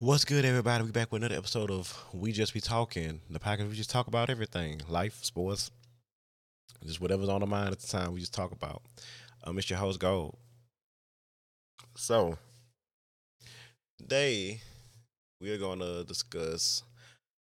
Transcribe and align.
What's 0.00 0.24
good, 0.24 0.44
everybody? 0.44 0.84
We 0.84 0.92
back 0.92 1.10
with 1.10 1.24
another 1.24 1.36
episode 1.36 1.72
of 1.72 2.04
We 2.12 2.30
Just 2.30 2.54
Be 2.54 2.60
Talking, 2.60 3.20
the 3.28 3.40
podcast 3.40 3.68
we 3.68 3.74
just 3.74 3.90
talk 3.90 4.06
about 4.06 4.30
everything, 4.30 4.80
life, 4.88 5.24
sports, 5.24 5.72
just 6.86 7.00
whatever's 7.00 7.28
on 7.28 7.40
the 7.40 7.48
mind 7.48 7.72
at 7.72 7.80
the 7.80 7.88
time. 7.88 8.12
We 8.12 8.20
just 8.20 8.32
talk 8.32 8.52
about. 8.52 8.82
Um, 9.42 9.58
it's 9.58 9.68
your 9.68 9.80
host 9.80 9.98
Gold. 9.98 10.36
So 11.96 12.38
today 13.98 14.60
we 15.40 15.50
are 15.50 15.58
going 15.58 15.80
to 15.80 16.04
discuss 16.04 16.84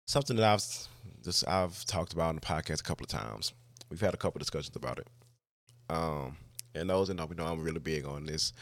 something 0.07 0.37
that 0.37 0.45
I've 0.45 1.25
just 1.25 1.49
I've 1.49 1.85
talked 1.87 2.13
about 2.13 2.31
in 2.31 2.37
the 2.37 2.41
podcast 2.41 2.79
a 2.79 2.85
couple 2.85 3.03
of 3.03 3.11
times. 3.11 3.53
We've 3.91 4.01
had 4.01 4.15
a 4.15 4.17
couple 4.17 4.39
of 4.39 4.43
discussions 4.43 4.77
about 4.77 5.01
it. 5.01 5.09
Um, 5.91 6.37
and 6.73 6.89
those 6.89 7.09
that 7.09 7.15
know, 7.15 7.27
we 7.27 7.35
know 7.35 7.47
I'm 7.47 7.65
really 7.65 7.81
big 7.81 8.07
on 8.07 8.27
this 8.27 8.53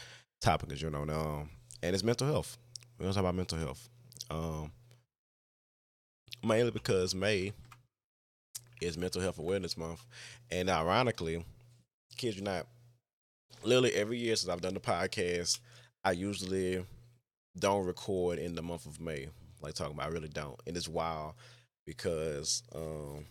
topic, 0.41 0.71
as 0.71 0.81
you 0.81 0.89
know, 0.89 1.03
um, 1.03 1.51
and 1.83 1.93
it's 1.93 2.03
mental 2.03 2.25
health. 2.25 2.57
We're 2.97 3.03
gonna 3.03 3.13
talk 3.13 3.21
about 3.21 3.35
mental 3.35 3.59
health. 3.59 3.89
Um, 4.29 4.71
mainly 6.43 6.71
because 6.71 7.13
May 7.13 7.53
is 8.81 8.97
Mental 8.97 9.21
Health 9.21 9.39
Awareness 9.39 9.77
Month, 9.77 10.03
and 10.49 10.69
ironically, 10.69 11.45
kids, 12.17 12.37
you 12.37 12.43
not, 12.43 12.65
literally 13.63 13.93
every 13.93 14.17
year 14.17 14.35
since 14.35 14.51
I've 14.51 14.61
done 14.61 14.73
the 14.73 14.79
podcast, 14.79 15.59
I 16.03 16.11
usually 16.11 16.83
don't 17.57 17.85
record 17.85 18.39
in 18.39 18.55
the 18.55 18.61
month 18.61 18.85
of 18.85 18.99
May. 18.99 19.27
Like 19.61 19.73
talking 19.73 19.93
about, 19.93 20.09
I 20.09 20.13
really 20.13 20.29
don't, 20.29 20.59
and 20.65 20.75
it's 20.75 20.87
wild 20.87 21.33
because 21.85 22.63
um, 22.75 23.25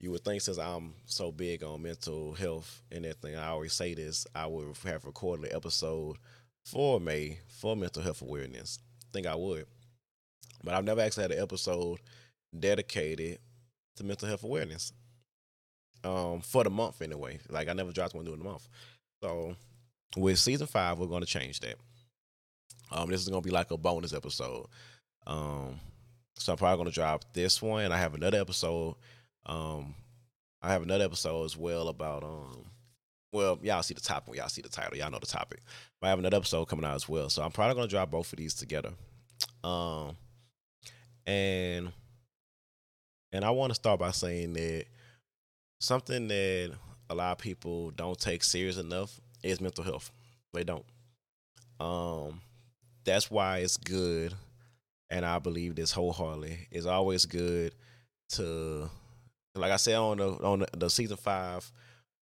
you 0.00 0.10
would 0.10 0.24
think 0.24 0.42
since 0.42 0.58
I'm 0.58 0.94
so 1.06 1.30
big 1.30 1.62
on 1.62 1.82
mental 1.82 2.34
health 2.34 2.82
and 2.90 3.04
everything, 3.04 3.36
I 3.36 3.48
always 3.48 3.72
say 3.72 3.94
this, 3.94 4.26
I 4.34 4.46
would 4.46 4.76
have 4.84 5.04
recorded 5.04 5.46
an 5.46 5.56
episode 5.56 6.16
for 6.64 7.00
May 7.00 7.38
for 7.48 7.76
mental 7.76 8.02
health 8.02 8.22
awareness. 8.22 8.78
Think 9.12 9.26
I 9.26 9.34
would. 9.34 9.66
But 10.62 10.74
I've 10.74 10.84
never 10.84 11.00
actually 11.00 11.22
had 11.22 11.32
an 11.32 11.42
episode 11.42 11.98
dedicated 12.58 13.38
to 13.96 14.04
mental 14.04 14.28
health 14.28 14.44
awareness. 14.44 14.92
Um, 16.02 16.40
for 16.40 16.64
the 16.64 16.70
month 16.70 17.02
anyway. 17.02 17.38
Like 17.48 17.68
I 17.68 17.72
never 17.72 17.92
dropped 17.92 18.14
one 18.14 18.24
during 18.24 18.38
the 18.38 18.48
month. 18.48 18.68
So 19.22 19.54
with 20.16 20.38
season 20.38 20.66
five, 20.66 20.98
we're 20.98 21.06
gonna 21.06 21.26
change 21.26 21.60
that. 21.60 21.76
Um, 22.90 23.10
this 23.10 23.20
is 23.20 23.28
gonna 23.28 23.42
be 23.42 23.50
like 23.50 23.70
a 23.70 23.76
bonus 23.76 24.14
episode. 24.14 24.66
Um, 25.26 25.78
so 26.36 26.52
I'm 26.52 26.58
probably 26.58 26.78
gonna 26.78 26.90
drop 26.90 27.32
this 27.34 27.60
one. 27.60 27.92
I 27.92 27.98
have 27.98 28.14
another 28.14 28.40
episode. 28.40 28.96
Um, 29.46 29.94
I 30.62 30.72
have 30.72 30.82
another 30.82 31.04
episode 31.04 31.44
as 31.44 31.56
well 31.56 31.88
about 31.88 32.24
um 32.24 32.64
well, 33.32 33.58
y'all 33.62 33.82
see 33.82 33.94
the 33.94 34.00
topic. 34.00 34.36
Y'all 34.36 34.48
see 34.48 34.62
the 34.62 34.68
title. 34.68 34.96
Y'all 34.96 35.10
know 35.10 35.18
the 35.18 35.26
topic. 35.26 35.60
I 36.02 36.08
have 36.08 36.18
another 36.18 36.36
episode 36.36 36.66
coming 36.66 36.84
out 36.84 36.94
as 36.94 37.08
well. 37.08 37.28
So 37.28 37.42
I'm 37.42 37.52
probably 37.52 37.74
gonna 37.74 37.88
drop 37.88 38.10
both 38.10 38.32
of 38.32 38.38
these 38.38 38.54
together. 38.54 38.90
Um, 39.62 40.16
and 41.26 41.92
and 43.32 43.44
I 43.44 43.50
want 43.50 43.70
to 43.70 43.74
start 43.74 44.00
by 44.00 44.10
saying 44.10 44.54
that 44.54 44.86
something 45.80 46.28
that 46.28 46.72
a 47.08 47.14
lot 47.14 47.32
of 47.32 47.38
people 47.38 47.90
don't 47.90 48.18
take 48.18 48.42
serious 48.42 48.78
enough 48.78 49.20
is 49.42 49.60
mental 49.60 49.84
health. 49.84 50.10
They 50.52 50.64
don't. 50.64 50.84
Um, 51.78 52.40
that's 53.04 53.30
why 53.30 53.58
it's 53.58 53.76
good, 53.76 54.34
and 55.08 55.24
I 55.24 55.38
believe 55.38 55.76
this 55.76 55.92
wholeheartedly. 55.92 56.68
It's 56.70 56.86
always 56.86 57.24
good 57.24 57.74
to, 58.30 58.90
like 59.54 59.72
I 59.72 59.76
said 59.76 59.96
on 59.96 60.18
the 60.18 60.28
on 60.28 60.58
the, 60.60 60.68
the 60.76 60.90
season 60.90 61.16
five 61.16 61.70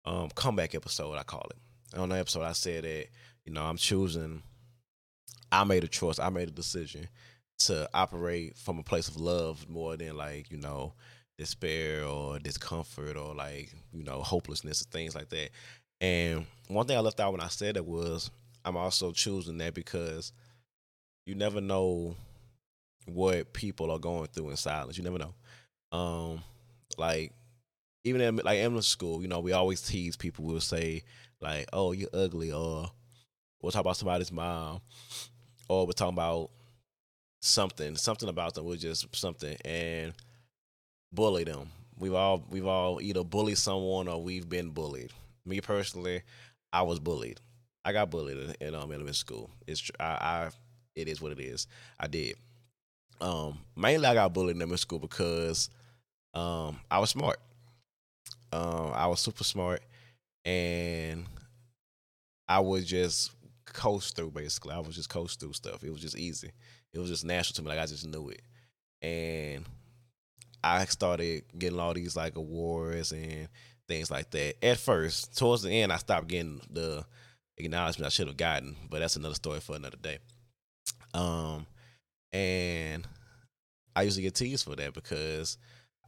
um, 0.04 0.28
comeback 0.34 0.74
episode, 0.74 1.16
I 1.16 1.22
call 1.22 1.46
it. 1.50 1.98
On 1.98 2.08
the 2.08 2.16
episode, 2.16 2.42
I 2.42 2.52
said 2.52 2.84
that 2.84 3.06
you 3.44 3.52
know 3.52 3.62
I'm 3.62 3.76
choosing. 3.76 4.42
I 5.52 5.64
made 5.64 5.84
a 5.84 5.88
choice. 5.88 6.18
I 6.18 6.30
made 6.30 6.48
a 6.48 6.52
decision 6.52 7.08
to 7.60 7.88
operate 7.92 8.56
from 8.56 8.78
a 8.78 8.82
place 8.82 9.08
of 9.08 9.16
love 9.16 9.68
more 9.68 9.96
than 9.96 10.16
like 10.16 10.50
you 10.50 10.56
know 10.56 10.94
despair 11.38 12.04
or 12.04 12.38
discomfort 12.38 13.16
or 13.16 13.34
like 13.34 13.72
you 13.92 14.04
know 14.04 14.20
hopelessness 14.20 14.82
and 14.82 14.92
things 14.92 15.14
like 15.14 15.28
that. 15.30 15.50
And 16.00 16.46
one 16.68 16.86
thing 16.86 16.96
I 16.96 17.00
left 17.00 17.20
out 17.20 17.32
when 17.32 17.40
I 17.40 17.48
said 17.48 17.76
it 17.76 17.84
was 17.84 18.30
I'm 18.64 18.76
also 18.76 19.12
choosing 19.12 19.58
that 19.58 19.74
because 19.74 20.32
you 21.26 21.34
never 21.34 21.60
know 21.60 22.16
what 23.06 23.52
people 23.52 23.90
are 23.90 23.98
going 23.98 24.28
through 24.28 24.50
in 24.50 24.56
silence. 24.56 24.98
You 24.98 25.04
never 25.04 25.18
know. 25.18 25.34
Um, 25.92 26.42
like 26.98 27.32
even 28.04 28.20
in 28.20 28.36
like 28.36 28.58
English 28.58 28.86
school, 28.86 29.22
you 29.22 29.28
know, 29.28 29.40
we 29.40 29.52
always 29.52 29.82
tease 29.82 30.16
people. 30.16 30.44
We'll 30.44 30.60
say 30.60 31.02
like, 31.40 31.66
"Oh, 31.72 31.92
you're 31.92 32.08
ugly," 32.12 32.52
or 32.52 32.90
we'll 33.60 33.72
talk 33.72 33.80
about 33.80 33.96
somebody's 33.96 34.32
mom, 34.32 34.80
or 35.68 35.86
we're 35.86 35.92
talking 35.92 36.14
about 36.14 36.50
something, 37.40 37.96
something 37.96 38.28
about 38.28 38.54
them. 38.54 38.64
We're 38.64 38.76
just 38.76 39.14
something 39.14 39.56
and 39.64 40.12
bully 41.12 41.44
them. 41.44 41.70
We've 41.98 42.14
all 42.14 42.44
we've 42.50 42.66
all 42.66 43.00
either 43.00 43.24
bullied 43.24 43.58
someone 43.58 44.08
or 44.08 44.22
we've 44.22 44.48
been 44.48 44.70
bullied. 44.70 45.12
Me 45.44 45.60
personally, 45.60 46.22
I 46.72 46.82
was 46.82 46.98
bullied. 46.98 47.40
I 47.84 47.92
got 47.92 48.10
bullied 48.10 48.36
in, 48.36 48.68
in 48.68 48.74
um, 48.74 48.90
elementary 48.90 49.14
school. 49.14 49.50
It's 49.66 49.90
I, 49.98 50.04
I 50.04 50.50
it 50.94 51.08
is 51.08 51.20
what 51.20 51.32
it 51.32 51.40
is. 51.40 51.66
I 51.98 52.06
did. 52.06 52.36
Um, 53.20 53.58
mainly 53.76 54.06
I 54.06 54.14
got 54.14 54.32
bullied 54.32 54.56
in 54.56 54.62
elementary 54.62 54.78
school 54.78 54.98
because 54.98 55.68
um, 56.32 56.78
I 56.90 56.98
was 56.98 57.10
smart. 57.10 57.38
Um, 58.52 58.92
I 58.94 59.06
was 59.06 59.20
super 59.20 59.44
smart, 59.44 59.82
and 60.44 61.26
I 62.48 62.60
would 62.60 62.84
just 62.84 63.30
coast 63.66 64.16
through. 64.16 64.30
Basically, 64.30 64.74
I 64.74 64.78
was 64.80 64.96
just 64.96 65.08
coast 65.08 65.40
through 65.40 65.52
stuff. 65.52 65.84
It 65.84 65.90
was 65.90 66.00
just 66.00 66.18
easy. 66.18 66.50
It 66.92 66.98
was 66.98 67.10
just 67.10 67.24
natural 67.24 67.54
to 67.54 67.62
me. 67.62 67.68
Like 67.68 67.78
I 67.78 67.86
just 67.86 68.06
knew 68.06 68.30
it, 68.30 68.42
and 69.02 69.64
I 70.62 70.84
started 70.86 71.44
getting 71.58 71.80
all 71.80 71.94
these 71.94 72.16
like 72.16 72.36
awards 72.36 73.12
and 73.12 73.48
things 73.88 74.10
like 74.10 74.30
that. 74.30 74.64
At 74.64 74.78
first, 74.78 75.36
towards 75.36 75.62
the 75.62 75.70
end, 75.70 75.92
I 75.92 75.96
stopped 75.96 76.28
getting 76.28 76.60
the 76.70 77.04
acknowledgement 77.56 78.06
I 78.06 78.10
should 78.10 78.28
have 78.28 78.36
gotten, 78.36 78.76
but 78.88 79.00
that's 79.00 79.16
another 79.16 79.34
story 79.34 79.60
for 79.60 79.76
another 79.76 79.96
day. 80.00 80.18
Um, 81.14 81.66
and 82.32 83.06
I 83.94 84.02
used 84.02 84.16
to 84.16 84.22
get 84.22 84.34
teased 84.34 84.64
for 84.64 84.76
that 84.76 84.94
because 84.94 85.58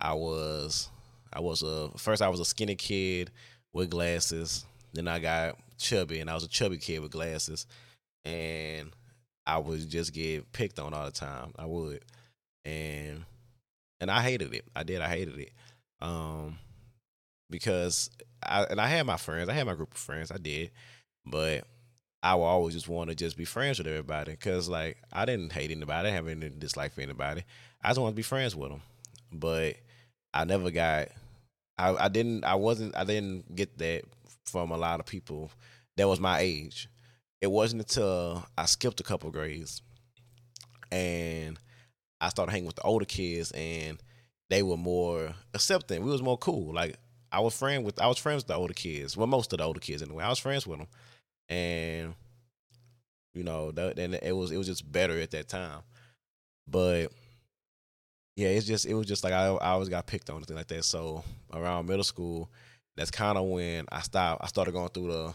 I 0.00 0.14
was 0.14 0.88
I 1.32 1.40
was 1.40 1.62
a 1.62 1.90
first 1.96 2.22
I 2.22 2.28
was 2.28 2.40
a 2.40 2.44
skinny 2.44 2.76
kid 2.76 3.30
with 3.72 3.90
glasses. 3.90 4.64
Then 4.92 5.08
I 5.08 5.18
got 5.18 5.56
chubby, 5.78 6.20
and 6.20 6.28
I 6.28 6.34
was 6.34 6.44
a 6.44 6.48
chubby 6.48 6.78
kid 6.78 7.00
with 7.00 7.10
glasses, 7.10 7.66
and 8.24 8.90
I 9.46 9.58
would 9.58 9.88
just 9.88 10.12
get 10.12 10.52
picked 10.52 10.78
on 10.78 10.92
all 10.94 11.06
the 11.06 11.12
time. 11.12 11.52
I 11.58 11.66
would, 11.66 12.04
and 12.64 13.24
and 14.00 14.10
I 14.10 14.22
hated 14.22 14.54
it. 14.54 14.64
I 14.76 14.82
did. 14.82 15.00
I 15.00 15.08
hated 15.08 15.38
it, 15.38 15.52
um, 16.00 16.58
because 17.48 18.10
I 18.42 18.64
and 18.64 18.80
I 18.80 18.88
had 18.88 19.06
my 19.06 19.16
friends. 19.16 19.48
I 19.48 19.54
had 19.54 19.66
my 19.66 19.74
group 19.74 19.92
of 19.92 19.98
friends. 19.98 20.30
I 20.30 20.36
did, 20.36 20.70
but 21.24 21.64
I 22.22 22.34
would 22.34 22.44
always 22.44 22.74
just 22.74 22.88
want 22.88 23.10
to 23.10 23.16
just 23.16 23.36
be 23.36 23.44
friends 23.44 23.78
with 23.78 23.86
everybody 23.86 24.32
because 24.32 24.68
like 24.68 24.98
I 25.12 25.24
didn't 25.24 25.52
hate 25.52 25.70
anybody. 25.70 25.92
I 25.92 26.02
didn't 26.02 26.26
have 26.26 26.28
any 26.28 26.48
dislike 26.50 26.92
for 26.92 27.00
anybody. 27.00 27.44
I 27.82 27.88
just 27.88 28.00
wanted 28.00 28.12
to 28.12 28.16
be 28.16 28.22
friends 28.22 28.54
with 28.54 28.70
them, 28.70 28.82
but 29.32 29.76
I 30.34 30.44
never 30.44 30.70
got 30.70 31.08
I, 31.78 31.94
I 32.04 32.08
didn't 32.08 32.44
I 32.44 32.54
wasn't 32.54 32.96
I 32.96 33.04
didn't 33.04 33.54
get 33.54 33.78
that 33.78 34.02
from 34.46 34.70
a 34.70 34.76
lot 34.76 35.00
of 35.00 35.06
people 35.06 35.50
that 35.96 36.08
was 36.08 36.20
my 36.20 36.40
age. 36.40 36.88
It 37.40 37.50
wasn't 37.50 37.82
until 37.82 38.46
I 38.56 38.66
skipped 38.66 39.00
a 39.00 39.04
couple 39.04 39.30
grades 39.30 39.82
and 40.90 41.58
I 42.20 42.28
started 42.28 42.52
hanging 42.52 42.66
with 42.66 42.76
the 42.76 42.82
older 42.82 43.04
kids 43.04 43.50
and 43.52 44.00
they 44.48 44.62
were 44.62 44.76
more 44.76 45.34
accepting. 45.54 46.04
We 46.04 46.10
was 46.10 46.22
more 46.22 46.38
cool. 46.38 46.72
Like 46.74 46.96
I 47.32 47.40
was 47.40 47.56
friend 47.56 47.84
with 47.84 48.00
I 48.00 48.06
was 48.06 48.18
friends 48.18 48.42
with 48.42 48.48
the 48.48 48.54
older 48.54 48.74
kids. 48.74 49.16
Well, 49.16 49.26
most 49.26 49.52
of 49.52 49.58
the 49.58 49.64
older 49.64 49.80
kids 49.80 50.02
anyway. 50.02 50.24
I 50.24 50.28
was 50.28 50.38
friends 50.38 50.66
with 50.66 50.78
them, 50.78 50.88
and 51.48 52.14
you 53.34 53.42
know, 53.42 53.72
that, 53.72 53.98
and 53.98 54.14
it 54.14 54.36
was 54.36 54.50
it 54.50 54.58
was 54.58 54.66
just 54.66 54.90
better 54.90 55.18
at 55.18 55.30
that 55.30 55.48
time. 55.48 55.80
But 56.68 57.08
yeah, 58.36 58.48
it's 58.48 58.66
just 58.66 58.86
it 58.86 58.94
was 58.94 59.06
just 59.06 59.24
like 59.24 59.32
I, 59.32 59.46
I 59.48 59.70
always 59.70 59.88
got 59.88 60.06
picked 60.06 60.30
on 60.30 60.36
and 60.36 60.46
things 60.46 60.56
like 60.56 60.68
that. 60.68 60.84
So 60.84 61.22
around 61.52 61.86
middle 61.86 62.04
school, 62.04 62.50
that's 62.96 63.10
kind 63.10 63.36
of 63.36 63.46
when 63.46 63.86
I 63.90 64.00
stopped. 64.00 64.42
I 64.42 64.46
started 64.46 64.72
going 64.72 64.88
through 64.88 65.12
the 65.12 65.34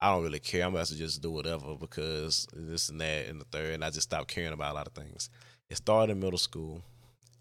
I 0.00 0.12
don't 0.12 0.22
really 0.22 0.38
care. 0.38 0.64
I'm 0.64 0.74
about 0.74 0.86
to 0.86 0.96
just 0.96 1.20
do 1.20 1.30
whatever 1.30 1.74
because 1.74 2.46
this 2.52 2.88
and 2.88 3.00
that 3.00 3.26
and 3.26 3.40
the 3.40 3.44
third, 3.46 3.74
and 3.74 3.84
I 3.84 3.90
just 3.90 4.08
stopped 4.08 4.28
caring 4.28 4.52
about 4.52 4.72
a 4.72 4.74
lot 4.74 4.86
of 4.86 4.94
things. 4.94 5.28
It 5.68 5.76
started 5.76 6.12
in 6.12 6.20
middle 6.20 6.38
school, 6.38 6.82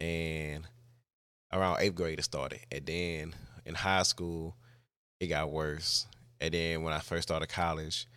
and 0.01 0.65
around 1.53 1.77
eighth 1.79 1.95
grade 1.95 2.19
it 2.19 2.23
started, 2.23 2.59
and 2.71 2.85
then 2.85 3.35
in 3.65 3.75
high 3.75 4.03
school 4.03 4.55
it 5.19 5.27
got 5.27 5.51
worse, 5.51 6.07
and 6.41 6.53
then 6.53 6.83
when 6.83 6.93
I 6.93 6.99
first 6.99 7.27
started 7.27 7.47
college, 7.47 8.07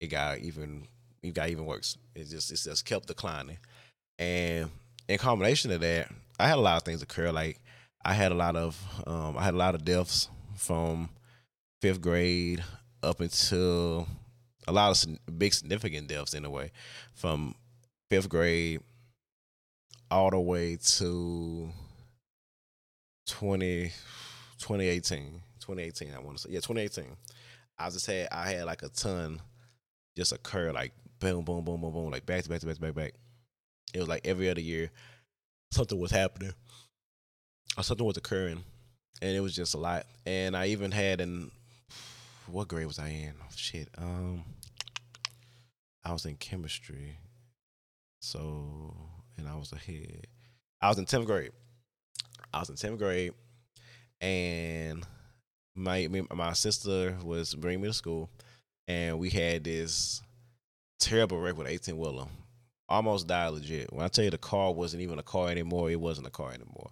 it 0.00 0.08
got 0.08 0.38
even 0.38 0.86
it 1.22 1.34
got 1.34 1.48
even 1.48 1.64
worse. 1.64 1.96
It 2.14 2.28
just 2.28 2.52
it 2.52 2.60
just 2.62 2.84
kept 2.84 3.06
declining, 3.06 3.58
and 4.18 4.70
in 5.08 5.18
combination 5.18 5.70
of 5.70 5.80
that, 5.80 6.10
I 6.38 6.48
had 6.48 6.58
a 6.58 6.60
lot 6.60 6.76
of 6.76 6.82
things 6.82 7.02
occur. 7.02 7.30
Like 7.30 7.60
I 8.04 8.12
had 8.14 8.32
a 8.32 8.34
lot 8.34 8.56
of 8.56 8.82
um, 9.06 9.36
I 9.36 9.44
had 9.44 9.54
a 9.54 9.58
lot 9.58 9.74
of 9.74 9.84
deaths 9.84 10.28
from 10.56 11.10
fifth 11.80 12.00
grade 12.00 12.62
up 13.02 13.20
until 13.20 14.06
a 14.68 14.72
lot 14.72 15.04
of 15.04 15.38
big 15.38 15.54
significant 15.54 16.08
deaths 16.08 16.34
in 16.34 16.44
a 16.44 16.50
way 16.50 16.72
from 17.14 17.54
fifth 18.10 18.28
grade 18.28 18.80
all 20.10 20.30
the 20.30 20.40
way 20.40 20.76
to 20.76 21.68
20, 23.26 23.92
2018. 24.58 25.42
2018, 25.60 26.14
I 26.14 26.20
want 26.20 26.36
to 26.38 26.42
say. 26.44 26.50
Yeah, 26.50 26.60
2018. 26.60 27.16
I 27.78 27.90
just 27.90 28.06
had 28.06 28.28
I 28.30 28.50
had 28.50 28.64
like 28.64 28.82
a 28.82 28.88
ton 28.88 29.40
just 30.16 30.32
occur 30.32 30.72
like 30.72 30.92
boom, 31.18 31.44
boom, 31.44 31.64
boom, 31.64 31.80
boom, 31.80 31.92
boom, 31.92 32.10
like 32.10 32.24
back 32.24 32.42
to 32.42 32.48
back 32.48 32.60
to 32.60 32.66
back 32.66 32.76
to 32.76 32.80
back 32.80 32.94
back. 32.94 33.14
It 33.92 33.98
was 33.98 34.08
like 34.08 34.26
every 34.26 34.48
other 34.48 34.60
year 34.60 34.90
something 35.76 35.98
was 35.98 36.10
happening 36.10 36.52
or 37.76 37.82
something 37.82 38.06
was 38.06 38.16
occurring, 38.16 38.64
and 39.20 39.36
it 39.36 39.40
was 39.40 39.54
just 39.54 39.74
a 39.74 39.78
lot. 39.78 40.06
And 40.24 40.56
I 40.56 40.68
even 40.68 40.90
had 40.90 41.20
in 41.20 41.50
what 42.46 42.68
grade 42.68 42.86
was 42.86 42.98
I 42.98 43.08
in? 43.08 43.34
Oh, 43.40 43.46
shit, 43.54 43.88
um, 43.98 44.44
I 46.04 46.12
was 46.12 46.24
in 46.24 46.36
chemistry, 46.36 47.18
so 48.20 48.96
and 49.36 49.48
I 49.48 49.56
was 49.56 49.72
ahead. 49.72 50.26
I 50.80 50.88
was 50.88 50.98
in 50.98 51.04
tenth 51.04 51.26
grade. 51.26 51.52
I 52.54 52.60
was 52.60 52.70
in 52.70 52.76
tenth 52.76 52.98
grade, 52.98 53.34
and 54.20 55.04
my 55.74 56.08
my 56.32 56.52
sister 56.54 57.16
was 57.22 57.54
bringing 57.54 57.82
me 57.82 57.88
to 57.88 57.94
school, 57.94 58.30
and 58.88 59.18
we 59.18 59.28
had 59.28 59.64
this 59.64 60.22
terrible 60.98 61.38
wreck 61.38 61.58
with 61.58 61.66
eighteen 61.66 61.98
wheeler. 61.98 62.26
Almost 62.88 63.26
died 63.26 63.48
legit. 63.48 63.92
When 63.92 64.04
I 64.04 64.08
tell 64.08 64.24
you 64.24 64.30
the 64.30 64.38
car 64.38 64.72
wasn't 64.72 65.02
even 65.02 65.18
a 65.18 65.22
car 65.22 65.48
anymore, 65.48 65.90
it 65.90 66.00
wasn't 66.00 66.28
a 66.28 66.30
car 66.30 66.52
anymore. 66.52 66.90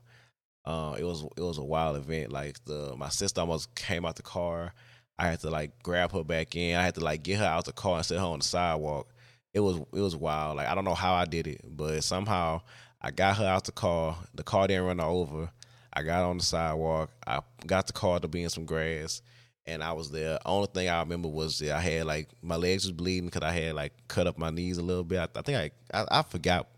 Uh, 0.64 0.96
it 0.98 1.04
was 1.04 1.22
it 1.36 1.42
was 1.42 1.58
a 1.58 1.64
wild 1.64 1.96
event. 1.96 2.32
Like 2.32 2.64
the 2.64 2.94
my 2.96 3.10
sister 3.10 3.40
almost 3.40 3.74
came 3.74 4.04
out 4.04 4.16
the 4.16 4.22
car. 4.22 4.72
I 5.18 5.28
had 5.28 5.40
to 5.40 5.50
like 5.50 5.82
grab 5.82 6.12
her 6.12 6.24
back 6.24 6.56
in. 6.56 6.76
I 6.76 6.82
had 6.82 6.94
to 6.96 7.00
like 7.04 7.22
get 7.22 7.38
her 7.38 7.44
out 7.44 7.66
the 7.66 7.72
car 7.72 7.96
and 7.96 8.06
set 8.06 8.18
her 8.18 8.24
on 8.24 8.40
the 8.40 8.44
sidewalk. 8.44 9.08
It 9.52 9.60
was 9.60 9.76
it 9.76 10.00
was 10.00 10.16
wild. 10.16 10.56
Like 10.56 10.66
I 10.66 10.74
don't 10.74 10.84
know 10.84 10.94
how 10.94 11.14
I 11.14 11.26
did 11.26 11.46
it, 11.46 11.60
but 11.64 12.02
somehow 12.02 12.62
I 13.00 13.10
got 13.10 13.36
her 13.36 13.46
out 13.46 13.64
the 13.64 13.72
car. 13.72 14.16
The 14.34 14.42
car 14.42 14.66
didn't 14.66 14.84
run 14.86 14.98
her 14.98 15.04
over. 15.04 15.50
I 15.92 16.02
got 16.02 16.24
on 16.24 16.38
the 16.38 16.44
sidewalk. 16.44 17.10
I 17.26 17.40
got 17.66 17.86
the 17.86 17.92
car 17.92 18.18
to 18.18 18.26
be 18.26 18.42
in 18.42 18.50
some 18.50 18.64
grass, 18.64 19.22
and 19.66 19.82
I 19.82 19.92
was 19.92 20.10
there. 20.10 20.38
Only 20.44 20.68
thing 20.72 20.88
I 20.88 21.00
remember 21.00 21.28
was 21.28 21.58
that 21.58 21.72
I 21.72 21.80
had 21.80 22.06
like 22.06 22.28
my 22.42 22.56
legs 22.56 22.84
was 22.84 22.92
bleeding 22.92 23.26
because 23.26 23.42
I 23.42 23.52
had 23.52 23.74
like 23.74 23.92
cut 24.08 24.26
up 24.26 24.38
my 24.38 24.50
knees 24.50 24.78
a 24.78 24.82
little 24.82 25.04
bit. 25.04 25.18
I, 25.18 25.28
I 25.38 25.42
think 25.42 25.72
I, 25.92 26.00
I 26.00 26.20
I 26.20 26.22
forgot. 26.22 26.68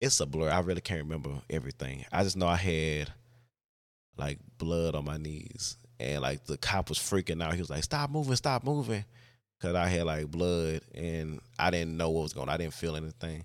It's 0.00 0.20
a 0.20 0.26
blur. 0.26 0.50
I 0.50 0.60
really 0.60 0.80
can't 0.80 1.02
remember 1.02 1.42
everything. 1.50 2.04
I 2.12 2.22
just 2.22 2.36
know 2.36 2.46
I 2.46 2.56
had 2.56 3.12
like 4.16 4.38
blood 4.58 4.94
on 4.94 5.04
my 5.04 5.16
knees, 5.16 5.76
and 5.98 6.22
like 6.22 6.44
the 6.44 6.56
cop 6.56 6.88
was 6.88 6.98
freaking 6.98 7.42
out. 7.42 7.54
He 7.54 7.60
was 7.60 7.70
like, 7.70 7.82
"Stop 7.84 8.10
moving! 8.10 8.36
Stop 8.36 8.64
moving!" 8.64 9.04
Because 9.58 9.74
I 9.74 9.86
had 9.88 10.04
like 10.04 10.30
blood, 10.30 10.82
and 10.94 11.40
I 11.58 11.70
didn't 11.70 11.96
know 11.96 12.10
what 12.10 12.22
was 12.22 12.32
going. 12.32 12.48
on. 12.48 12.54
I 12.54 12.58
didn't 12.58 12.74
feel 12.74 12.94
anything, 12.94 13.44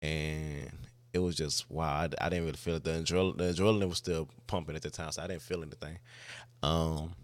and 0.00 0.70
it 1.12 1.18
was 1.18 1.34
just 1.34 1.68
wow. 1.70 1.92
I, 1.92 2.04
I 2.20 2.28
didn't 2.28 2.44
really 2.44 2.56
feel 2.56 2.76
it. 2.76 2.84
The 2.84 2.90
adrenaline, 2.90 3.38
the 3.38 3.44
adrenaline 3.44 3.88
was 3.88 3.98
still 3.98 4.28
pumping 4.46 4.76
at 4.76 4.82
the 4.82 4.90
time, 4.90 5.10
so 5.10 5.22
I 5.22 5.26
didn't 5.26 5.42
feel 5.42 5.62
anything. 5.62 5.98
Um, 6.62 7.14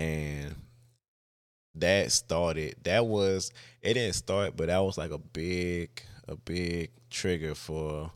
and 0.00 0.54
that 1.74 2.12
started. 2.12 2.76
That 2.84 3.06
was 3.06 3.52
it. 3.82 3.94
Didn't 3.94 4.14
start, 4.14 4.56
but 4.56 4.66
that 4.66 4.78
was 4.78 4.98
like 4.98 5.10
a 5.10 5.18
big, 5.18 6.02
a 6.28 6.36
big 6.36 6.90
trigger 7.10 7.54
for 7.54 8.10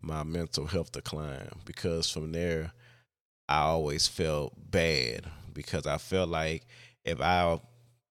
my 0.00 0.22
mental 0.22 0.66
health 0.66 0.92
decline 0.92 1.50
because 1.64 2.10
from 2.10 2.32
there, 2.32 2.72
I 3.48 3.60
always 3.60 4.06
felt 4.06 4.54
bad 4.70 5.26
because 5.52 5.86
I 5.86 5.98
felt 5.98 6.30
like 6.30 6.66
if 7.04 7.20
I, 7.20 7.60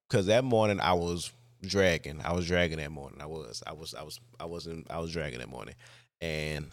because 0.10 0.28
that 0.28 0.44
morning 0.44 0.80
I 0.80 0.94
was 0.94 1.32
dragging. 1.62 2.22
I 2.24 2.34
was 2.34 2.48
dragging 2.48 2.78
that 2.78 2.92
morning. 2.92 3.22
I 3.22 3.26
was. 3.26 3.64
I 3.66 3.74
was. 3.74 3.94
I 3.94 4.04
was. 4.04 4.20
I 4.40 4.46
wasn't. 4.46 4.90
I 4.90 5.00
was 5.00 5.12
dragging 5.12 5.40
that 5.40 5.50
morning, 5.50 5.76
and 6.22 6.70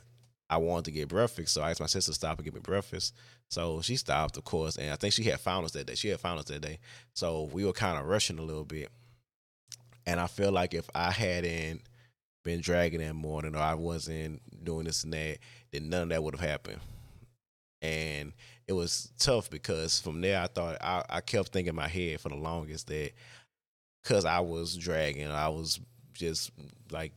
I 0.48 0.58
wanted 0.58 0.86
to 0.86 0.90
get 0.92 1.08
breakfast. 1.08 1.52
So 1.52 1.62
I 1.62 1.70
asked 1.70 1.80
my 1.80 1.86
sister 1.86 2.10
to 2.10 2.14
stop 2.14 2.38
and 2.38 2.44
get 2.44 2.54
me 2.54 2.60
breakfast. 2.60 3.14
So 3.48 3.80
she 3.80 3.96
stopped, 3.96 4.36
of 4.36 4.44
course, 4.44 4.76
and 4.76 4.90
I 4.90 4.96
think 4.96 5.14
she 5.14 5.24
had 5.24 5.40
finals 5.40 5.72
that 5.72 5.86
day. 5.86 5.94
She 5.94 6.08
had 6.08 6.20
finals 6.20 6.46
that 6.46 6.60
day. 6.60 6.78
So 7.14 7.48
we 7.52 7.64
were 7.64 7.72
kind 7.72 7.98
of 7.98 8.06
rushing 8.06 8.38
a 8.38 8.42
little 8.42 8.64
bit, 8.64 8.90
and 10.04 10.20
I 10.20 10.26
feel 10.26 10.52
like 10.52 10.74
if 10.74 10.88
I 10.94 11.10
hadn't 11.10 11.82
been 12.44 12.60
dragging 12.60 13.00
that 13.00 13.14
morning 13.14 13.56
or 13.56 13.60
I 13.60 13.74
wasn't 13.74 14.40
doing 14.64 14.84
this 14.84 15.04
and 15.04 15.12
that, 15.12 15.38
then 15.72 15.90
none 15.90 16.04
of 16.04 16.08
that 16.10 16.22
would 16.22 16.36
have 16.36 16.48
happened. 16.48 16.80
And 17.82 18.32
it 18.66 18.72
was 18.72 19.12
tough 19.18 19.50
because 19.50 20.00
from 20.00 20.20
there 20.20 20.40
I 20.40 20.46
thought 20.46 20.76
I, 20.80 21.04
I 21.08 21.20
kept 21.20 21.48
thinking 21.48 21.70
in 21.70 21.76
my 21.76 21.88
head 21.88 22.20
for 22.20 22.28
the 22.28 22.36
longest 22.36 22.86
that 22.86 23.12
because 24.02 24.24
I 24.24 24.40
was 24.40 24.76
dragging. 24.76 25.30
I 25.30 25.48
was 25.48 25.80
just 26.14 26.52
like 26.90 27.12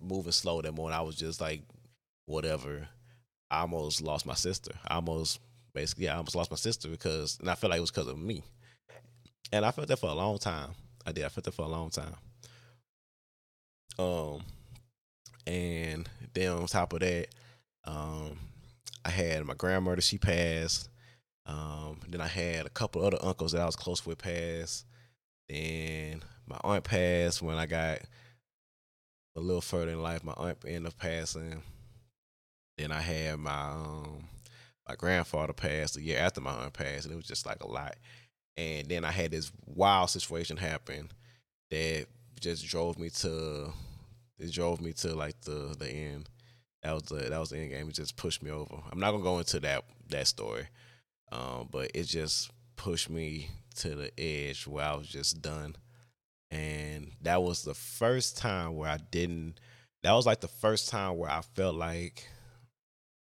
moving 0.00 0.32
slow 0.32 0.60
that 0.62 0.74
morning. 0.74 0.98
I 0.98 1.02
was 1.02 1.16
just 1.16 1.40
like, 1.40 1.62
whatever. 2.26 2.88
I 3.52 3.60
almost 3.60 4.00
lost 4.00 4.24
my 4.24 4.34
sister. 4.34 4.72
I 4.88 4.94
almost 4.94 5.38
basically, 5.74 6.08
I 6.08 6.16
almost 6.16 6.34
lost 6.34 6.50
my 6.50 6.56
sister 6.56 6.88
because, 6.88 7.38
and 7.38 7.50
I 7.50 7.54
felt 7.54 7.70
like 7.70 7.78
it 7.78 7.82
was 7.82 7.90
because 7.90 8.08
of 8.08 8.18
me. 8.18 8.42
And 9.52 9.66
I 9.66 9.70
felt 9.70 9.88
that 9.88 9.98
for 9.98 10.08
a 10.08 10.14
long 10.14 10.38
time. 10.38 10.70
I 11.06 11.12
did. 11.12 11.24
I 11.24 11.28
felt 11.28 11.44
that 11.44 11.52
for 11.52 11.66
a 11.66 11.68
long 11.68 11.90
time. 11.90 12.14
Um, 13.98 14.42
and 15.46 16.08
then 16.32 16.52
on 16.52 16.66
top 16.66 16.94
of 16.94 17.00
that, 17.00 17.28
um, 17.84 18.38
I 19.04 19.10
had 19.10 19.44
my 19.44 19.54
grandmother. 19.54 20.00
She 20.00 20.16
passed. 20.16 20.88
Um, 21.44 22.00
then 22.08 22.22
I 22.22 22.28
had 22.28 22.64
a 22.64 22.70
couple 22.70 23.04
other 23.04 23.18
uncles 23.20 23.52
that 23.52 23.60
I 23.60 23.66
was 23.66 23.76
close 23.76 24.06
with 24.06 24.16
pass. 24.16 24.84
Then 25.50 26.22
my 26.46 26.58
aunt 26.64 26.84
passed 26.84 27.42
when 27.42 27.56
I 27.56 27.66
got 27.66 27.98
a 29.36 29.40
little 29.40 29.60
further 29.60 29.92
in 29.92 30.02
life. 30.02 30.24
My 30.24 30.32
aunt 30.38 30.58
ended 30.66 30.86
up 30.86 30.98
passing. 30.98 31.62
Then 32.78 32.92
I 32.92 33.00
had 33.00 33.38
my 33.38 33.70
um, 33.70 34.24
my 34.88 34.94
grandfather 34.96 35.52
passed 35.52 35.96
a 35.96 36.02
year 36.02 36.18
after 36.18 36.40
my 36.40 36.52
aunt 36.52 36.72
passed, 36.72 37.04
and 37.04 37.12
it 37.12 37.16
was 37.16 37.26
just 37.26 37.46
like 37.46 37.62
a 37.62 37.66
lot. 37.66 37.96
And 38.56 38.88
then 38.88 39.04
I 39.04 39.10
had 39.10 39.30
this 39.30 39.50
wild 39.66 40.10
situation 40.10 40.56
happen 40.56 41.10
that 41.70 42.06
just 42.40 42.66
drove 42.66 42.98
me 42.98 43.08
to 43.08 43.72
it 44.38 44.52
drove 44.52 44.80
me 44.80 44.92
to 44.92 45.14
like 45.14 45.40
the 45.42 45.74
the 45.78 45.88
end. 45.88 46.28
That 46.82 46.94
was 46.94 47.04
the 47.04 47.16
that 47.16 47.38
was 47.38 47.50
the 47.50 47.58
end 47.58 47.70
game. 47.70 47.88
It 47.88 47.94
just 47.94 48.16
pushed 48.16 48.42
me 48.42 48.50
over. 48.50 48.76
I'm 48.90 48.98
not 48.98 49.12
gonna 49.12 49.22
go 49.22 49.38
into 49.38 49.60
that 49.60 49.84
that 50.08 50.26
story, 50.26 50.66
um, 51.30 51.68
but 51.70 51.90
it 51.94 52.04
just 52.04 52.50
pushed 52.76 53.08
me 53.08 53.48
to 53.76 53.94
the 53.94 54.20
edge 54.20 54.66
where 54.66 54.84
I 54.84 54.96
was 54.96 55.06
just 55.06 55.40
done. 55.40 55.76
And 56.50 57.12
that 57.22 57.42
was 57.42 57.62
the 57.62 57.74
first 57.74 58.36
time 58.36 58.76
where 58.76 58.90
I 58.90 58.98
didn't. 59.10 59.58
That 60.02 60.12
was 60.12 60.26
like 60.26 60.40
the 60.40 60.48
first 60.48 60.88
time 60.88 61.16
where 61.16 61.30
I 61.30 61.40
felt 61.54 61.76
like 61.76 62.28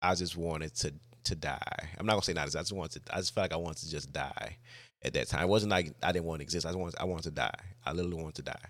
I 0.02 0.14
just 0.14 0.36
wanted 0.36 0.74
to 0.76 0.92
to 1.24 1.34
die. 1.34 1.88
I'm 1.98 2.06
not 2.06 2.12
gonna 2.12 2.22
say 2.22 2.32
not. 2.32 2.42
I 2.42 2.60
just 2.60 2.72
wanted. 2.72 3.04
To, 3.04 3.14
I 3.14 3.18
just 3.18 3.34
felt 3.34 3.44
like 3.44 3.52
I 3.52 3.56
wanted 3.56 3.78
to 3.78 3.90
just 3.90 4.12
die 4.12 4.56
at 5.02 5.12
that 5.14 5.28
time. 5.28 5.42
It 5.42 5.48
wasn't 5.48 5.70
like 5.70 5.92
I 6.02 6.12
didn't 6.12 6.26
want 6.26 6.40
to 6.40 6.44
exist. 6.44 6.66
I 6.66 6.70
just 6.70 6.78
wanted. 6.78 6.98
I 7.00 7.04
wanted 7.04 7.24
to 7.24 7.30
die. 7.32 7.60
I 7.84 7.92
literally 7.92 8.22
wanted 8.22 8.36
to 8.36 8.42
die, 8.42 8.64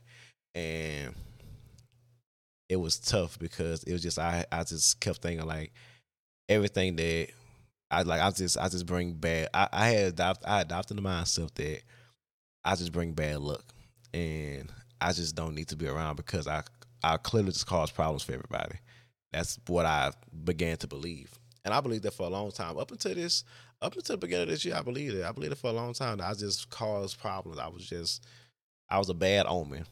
and 0.55 1.15
it 2.69 2.77
was 2.77 2.99
tough 2.99 3.39
because 3.39 3.83
it 3.85 3.93
was 3.93 4.03
just 4.03 4.19
I. 4.19 4.45
I 4.51 4.65
just 4.65 5.01
kept 5.01 5.23
thinking 5.23 5.47
like 5.47 5.73
everything 6.49 6.97
that 6.97 7.29
I 7.91 8.03
like. 8.03 8.21
I 8.21 8.31
just 8.31 8.59
I 8.59 8.69
just 8.69 8.87
bring 8.87 9.15
bad. 9.15 9.49
I, 9.55 9.69
I 9.73 9.89
had 9.91 10.07
adopt, 10.07 10.45
I 10.47 10.61
adopted 10.63 10.97
the 10.99 11.03
mindset 11.03 11.55
that 11.55 11.83
I 12.65 12.75
just 12.75 12.93
bring 12.93 13.13
bad 13.13 13.41
luck, 13.41 13.65
and 14.13 14.71
I 15.01 15.13
just 15.13 15.35
don't 15.35 15.55
need 15.55 15.69
to 15.69 15.77
be 15.77 15.87
around 15.87 16.17
because 16.17 16.47
I 16.47 16.63
I 17.03 17.17
clearly 17.17 17.53
just 17.53 17.67
cause 17.67 17.91
problems 17.91 18.23
for 18.25 18.33
everybody. 18.33 18.77
That's 19.33 19.59
what 19.67 19.87
I 19.87 20.13
began 20.45 20.77
to 20.79 20.87
believe, 20.87 21.39
and 21.65 21.75
I 21.75 21.81
believed 21.81 22.05
that 22.05 22.15
for 22.15 22.27
a 22.27 22.31
long 22.31 22.51
time. 22.51 22.79
Up 22.79 22.91
until 22.91 23.15
this, 23.15 23.45
up 23.83 23.95
until 23.95 24.15
the 24.15 24.19
beginning 24.19 24.45
of 24.45 24.49
this 24.49 24.65
year, 24.65 24.75
I 24.77 24.83
believed 24.83 25.15
it. 25.17 25.25
I 25.25 25.33
believed 25.33 25.53
it 25.53 25.59
for 25.59 25.71
a 25.71 25.75
long 25.75 25.93
time. 25.93 26.21
I 26.23 26.33
just 26.35 26.71
caused 26.71 27.21
problems. 27.21 27.59
I 27.59 27.69
was 27.69 27.87
just, 27.87 28.27
I 28.89 28.99
was 28.99 29.11
a 29.11 29.15
bad 29.15 29.47
omen. 29.47 29.85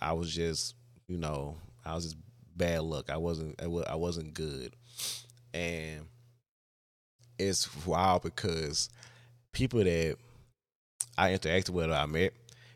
I 0.00 0.14
was 0.14 0.34
just, 0.34 0.74
you 1.08 1.18
know, 1.18 1.56
I 1.84 1.94
was 1.94 2.04
just 2.04 2.16
bad 2.56 2.82
luck. 2.82 3.10
I 3.10 3.18
wasn't, 3.18 3.60
I 3.60 3.96
wasn't 3.96 4.32
good, 4.32 4.74
and 5.52 6.06
it's 7.38 7.68
wild 7.84 8.22
because 8.22 8.88
people 9.52 9.84
that 9.84 10.16
I 11.18 11.30
interacted 11.30 11.70
with 11.70 11.90
or 11.90 11.94
I 11.94 12.06
met 12.06 12.32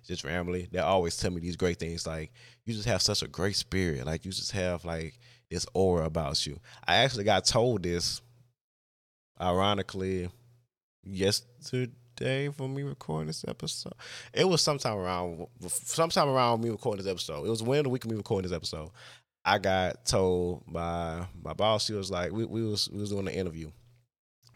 just 0.07 0.25
randomly, 0.25 0.68
they 0.71 0.78
always 0.78 1.16
tell 1.16 1.30
me 1.30 1.40
these 1.40 1.57
great 1.57 1.78
things 1.78 2.07
like 2.07 2.33
you 2.64 2.75
just 2.75 2.87
have 2.88 3.02
such 3.02 3.23
a 3.23 3.28
great 3.28 3.57
spirit, 3.57 4.04
like 4.07 4.25
you 4.25 4.33
just 4.33 4.52
have 4.52 4.85
like 4.85 5.18
this 5.50 5.67
aura 5.75 6.05
about 6.05 6.47
you. 6.47 6.59
I 6.87 6.97
actually 6.97 7.25
got 7.25 7.45
told 7.45 7.83
this 7.83 8.21
ironically 9.40 10.28
yesterday 11.05 12.50
for 12.50 12.69
me 12.69 12.83
recording 12.83 13.28
this 13.28 13.45
episode. 13.47 13.95
It 14.33 14.49
was 14.49 14.62
sometime 14.62 14.99
around 14.99 15.47
sometime 15.69 16.28
around 16.28 16.62
me 16.62 16.71
recording 16.71 17.05
this 17.05 17.11
episode. 17.11 17.47
It 17.47 17.50
was 17.50 17.62
when 17.62 17.85
the 17.85 17.88
week 17.88 18.05
of 18.05 18.11
me 18.11 18.17
recording 18.17 18.49
this 18.49 18.57
episode. 18.57 18.90
I 19.45 19.59
got 19.59 20.05
told 20.05 20.64
by 20.67 21.26
my 21.43 21.55
boss, 21.55 21.87
she 21.87 21.95
was 21.95 22.11
like, 22.11 22.33
we, 22.33 22.45
we 22.45 22.62
was 22.62 22.90
we 22.90 23.00
was 23.00 23.11
doing 23.11 23.28
an 23.28 23.35
interview 23.35 23.71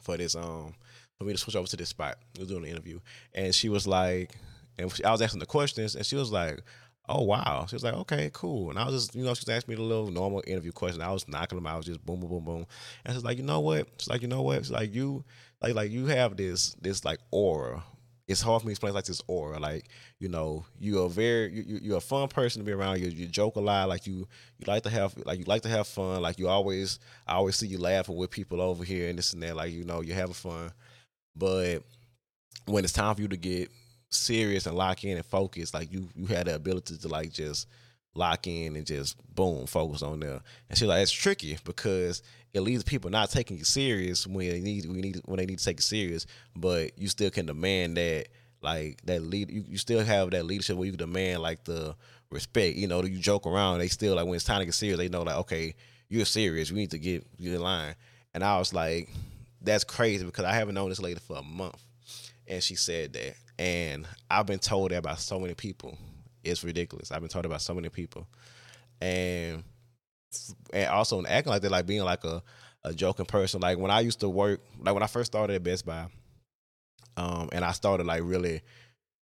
for 0.02 0.16
this 0.16 0.34
um 0.34 0.74
for 1.18 1.24
me 1.24 1.32
to 1.32 1.38
switch 1.38 1.56
over 1.56 1.66
to 1.68 1.76
this 1.76 1.88
spot. 1.88 2.18
We 2.36 2.40
was 2.40 2.48
doing 2.48 2.64
an 2.64 2.70
interview, 2.70 3.00
and 3.32 3.54
she 3.54 3.68
was 3.68 3.86
like, 3.86 4.36
and 4.78 4.92
I 5.04 5.10
was 5.10 5.22
asking 5.22 5.40
the 5.40 5.46
questions, 5.46 5.94
and 5.94 6.04
she 6.04 6.16
was 6.16 6.32
like, 6.32 6.60
oh 7.08 7.22
wow. 7.22 7.66
She 7.68 7.74
was 7.76 7.84
like, 7.84 7.94
okay, 7.94 8.30
cool. 8.32 8.70
And 8.70 8.78
I 8.78 8.84
was 8.86 8.94
just, 8.94 9.14
you 9.14 9.24
know, 9.24 9.34
she 9.34 9.42
was 9.46 9.48
asking 9.48 9.72
me 9.72 9.76
the 9.76 9.82
little 9.82 10.10
normal 10.10 10.42
interview 10.46 10.72
question. 10.72 11.02
I 11.02 11.12
was 11.12 11.28
knocking 11.28 11.56
them 11.56 11.66
out, 11.66 11.74
I 11.74 11.76
was 11.78 11.86
just 11.86 12.04
boom, 12.04 12.20
boom, 12.20 12.30
boom, 12.30 12.44
boom. 12.44 12.66
And 13.04 13.14
she's 13.14 13.24
like, 13.24 13.38
you 13.38 13.44
know 13.44 13.60
what? 13.60 13.88
She's 13.98 14.08
like, 14.08 14.22
you 14.22 14.28
know 14.28 14.42
what? 14.42 14.58
She's 14.58 14.70
like, 14.70 14.94
you, 14.94 15.24
like, 15.60 15.74
like 15.74 15.90
you 15.90 16.06
have 16.06 16.36
this, 16.36 16.74
this 16.80 17.04
like 17.04 17.18
aura. 17.30 17.82
It's 18.28 18.40
hard 18.40 18.62
for 18.62 18.68
me 18.68 18.70
to 18.70 18.72
explain 18.72 18.94
like 18.94 19.04
this 19.04 19.20
aura. 19.26 19.58
Like, 19.58 19.88
you 20.20 20.28
know, 20.28 20.64
you're 20.78 21.06
a 21.06 21.08
very, 21.08 21.52
you, 21.52 21.80
you're 21.82 21.98
a 21.98 22.00
fun 22.00 22.28
person 22.28 22.60
to 22.60 22.64
be 22.64 22.72
around. 22.72 23.00
You, 23.00 23.08
you 23.08 23.26
joke 23.26 23.56
a 23.56 23.60
lot. 23.60 23.88
Like 23.88 24.06
you, 24.06 24.28
you 24.58 24.66
like 24.66 24.84
to 24.84 24.90
have, 24.90 25.14
like 25.26 25.40
you 25.40 25.44
like 25.46 25.62
to 25.62 25.68
have 25.68 25.88
fun. 25.88 26.22
Like 26.22 26.38
you 26.38 26.48
always, 26.48 27.00
I 27.26 27.34
always 27.34 27.56
see 27.56 27.66
you 27.66 27.78
laughing 27.78 28.16
with 28.16 28.30
people 28.30 28.60
over 28.60 28.84
here 28.84 29.08
and 29.08 29.18
this 29.18 29.32
and 29.32 29.42
that. 29.42 29.56
Like 29.56 29.72
you 29.72 29.84
know, 29.84 30.00
you're 30.02 30.16
having 30.16 30.34
fun. 30.34 30.70
But 31.34 31.82
when 32.66 32.84
it's 32.84 32.92
time 32.92 33.14
for 33.16 33.22
you 33.22 33.28
to 33.28 33.36
get 33.36 33.70
serious 34.14 34.66
and 34.66 34.76
lock 34.76 35.04
in 35.04 35.16
and 35.16 35.26
focus, 35.26 35.74
like 35.74 35.92
you 35.92 36.08
you 36.14 36.26
had 36.26 36.46
the 36.46 36.54
ability 36.54 36.96
to 36.98 37.08
like 37.08 37.32
just 37.32 37.68
lock 38.14 38.46
in 38.46 38.76
and 38.76 38.86
just 38.86 39.16
boom, 39.34 39.66
focus 39.66 40.02
on 40.02 40.20
there. 40.20 40.40
And 40.68 40.78
she's 40.78 40.88
like, 40.88 41.02
it's 41.02 41.12
tricky 41.12 41.58
because 41.64 42.22
it 42.52 42.60
leaves 42.60 42.82
people 42.82 43.10
not 43.10 43.30
taking 43.30 43.56
you 43.56 43.64
serious 43.64 44.26
when 44.26 44.48
they 44.48 44.60
need 44.60 44.86
we 44.86 45.00
need 45.00 45.20
when 45.24 45.38
they 45.38 45.46
need 45.46 45.58
to 45.58 45.64
take 45.64 45.78
it 45.78 45.84
serious, 45.84 46.26
but 46.54 46.98
you 46.98 47.08
still 47.08 47.30
can 47.30 47.46
demand 47.46 47.96
that 47.96 48.28
like 48.60 49.00
that 49.04 49.22
lead 49.22 49.50
you, 49.50 49.64
you 49.66 49.78
still 49.78 50.04
have 50.04 50.30
that 50.30 50.44
leadership 50.44 50.76
where 50.76 50.86
you 50.86 50.96
demand 50.96 51.42
like 51.42 51.64
the 51.64 51.94
respect. 52.30 52.76
You 52.76 52.88
know, 52.88 53.02
you 53.02 53.18
joke 53.18 53.46
around, 53.46 53.78
they 53.78 53.88
still 53.88 54.16
like 54.16 54.26
when 54.26 54.34
it's 54.34 54.44
time 54.44 54.60
to 54.60 54.64
get 54.66 54.74
serious, 54.74 54.98
they 54.98 55.08
know 55.08 55.22
like, 55.22 55.36
okay, 55.36 55.74
you're 56.08 56.24
serious, 56.24 56.70
we 56.70 56.78
need 56.78 56.90
to 56.90 56.98
get 56.98 57.26
you 57.38 57.54
in 57.54 57.60
line. 57.60 57.94
And 58.34 58.44
I 58.44 58.58
was 58.58 58.72
like, 58.72 59.10
that's 59.60 59.84
crazy 59.84 60.24
because 60.24 60.44
I 60.44 60.52
haven't 60.52 60.74
known 60.74 60.88
this 60.88 61.00
lady 61.00 61.20
for 61.20 61.36
a 61.38 61.42
month. 61.42 61.82
And 62.46 62.62
she 62.62 62.74
said 62.74 63.12
that. 63.14 63.34
And 63.62 64.08
I've 64.28 64.46
been 64.46 64.58
told 64.58 64.90
that 64.90 65.04
by 65.04 65.14
so 65.14 65.38
many 65.38 65.54
people. 65.54 65.96
It's 66.42 66.64
ridiculous. 66.64 67.12
I've 67.12 67.20
been 67.20 67.28
told 67.28 67.46
about 67.46 67.62
so 67.62 67.72
many 67.74 67.88
people. 67.90 68.26
And 69.00 69.62
and 70.72 70.88
also 70.88 71.24
acting 71.24 71.52
like 71.52 71.62
that, 71.62 71.70
like 71.70 71.86
being 71.86 72.02
like 72.02 72.24
a, 72.24 72.42
a 72.82 72.92
joking 72.92 73.24
person. 73.24 73.60
Like 73.60 73.78
when 73.78 73.92
I 73.92 74.00
used 74.00 74.18
to 74.20 74.28
work, 74.28 74.62
like 74.80 74.94
when 74.94 75.04
I 75.04 75.06
first 75.06 75.30
started 75.30 75.54
at 75.54 75.62
Best 75.62 75.86
Buy, 75.86 76.06
um, 77.16 77.50
and 77.52 77.64
I 77.64 77.70
started 77.70 78.04
like 78.04 78.22
really 78.24 78.62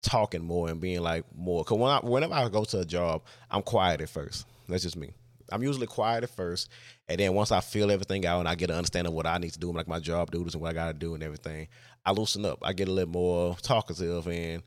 talking 0.03 0.43
more 0.43 0.71
and 0.71 0.81
being 0.81 1.03
like 1.03 1.27
more. 1.37 1.63
Cause 1.63 1.79
when 1.79 1.91
I, 1.91 1.99
whenever 1.99 2.33
I 2.33 2.49
go 2.49 2.65
to 2.65 2.81
a 2.81 2.85
job, 2.87 3.25
I'm 3.51 3.61
quiet 3.63 4.01
at 4.01 4.09
first. 4.09 4.47
That's 4.71 4.85
just 4.85 4.97
me. 4.97 5.13
I'm 5.51 5.63
usually 5.63 5.87
quiet 5.87 6.25
at 6.25 6.31
first, 6.31 6.71
and 7.09 7.19
then 7.19 7.35
once 7.35 7.53
I 7.53 7.61
feel 7.61 7.91
everything 7.91 8.25
out 8.27 8.41
and 8.41 8.49
I 8.49 8.55
get 8.55 8.71
an 8.71 8.77
understanding 8.77 9.13
of 9.13 9.15
what 9.15 9.27
I 9.27 9.39
need 9.39 9.53
to 9.53 9.59
do, 9.59 9.73
like 9.73 9.89
my 9.89 10.01
job 10.01 10.31
duties 10.31 10.55
and 10.55 10.63
what 10.63 10.71
I 10.71 10.75
got 10.75 10.89
to 10.89 10.95
do 10.95 11.15
and 11.15 11.23
everything, 11.23 11.69
I 12.05 12.13
loosen 12.13 12.45
up. 12.45 12.59
I 12.63 12.73
get 12.73 12.89
a 12.89 12.93
little 12.93 13.13
more 13.13 13.57
talkative 13.63 14.27
and 14.27 14.63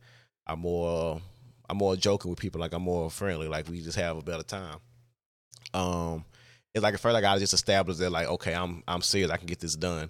I'm 0.46 0.60
more 0.60 1.22
I'm 1.69 1.77
more 1.77 1.96
joking 1.96 2.29
with 2.29 2.39
people. 2.39 2.62
Like 2.62 2.74
I'm 2.74 2.84
more 2.84 3.10
friendly. 3.12 3.48
Like 3.48 3.67
we 3.67 3.81
just 3.81 3.98
have 3.98 4.17
a 4.17 4.22
better 4.22 4.43
time. 4.43 4.77
Um, 5.74 6.25
it's 6.74 6.84
like 6.84 6.93
at 6.93 7.00
first 7.00 7.15
I 7.15 7.22
gotta 7.22 7.39
just 7.39 7.53
establish 7.53 7.98
that 7.98 8.10
like 8.10 8.27
okay, 8.27 8.53
I'm 8.53 8.84
I'm 8.88 9.01
serious. 9.01 9.31
I 9.31 9.38
can 9.38 9.48
get 9.48 9.60
this 9.60 9.75
done, 9.75 10.10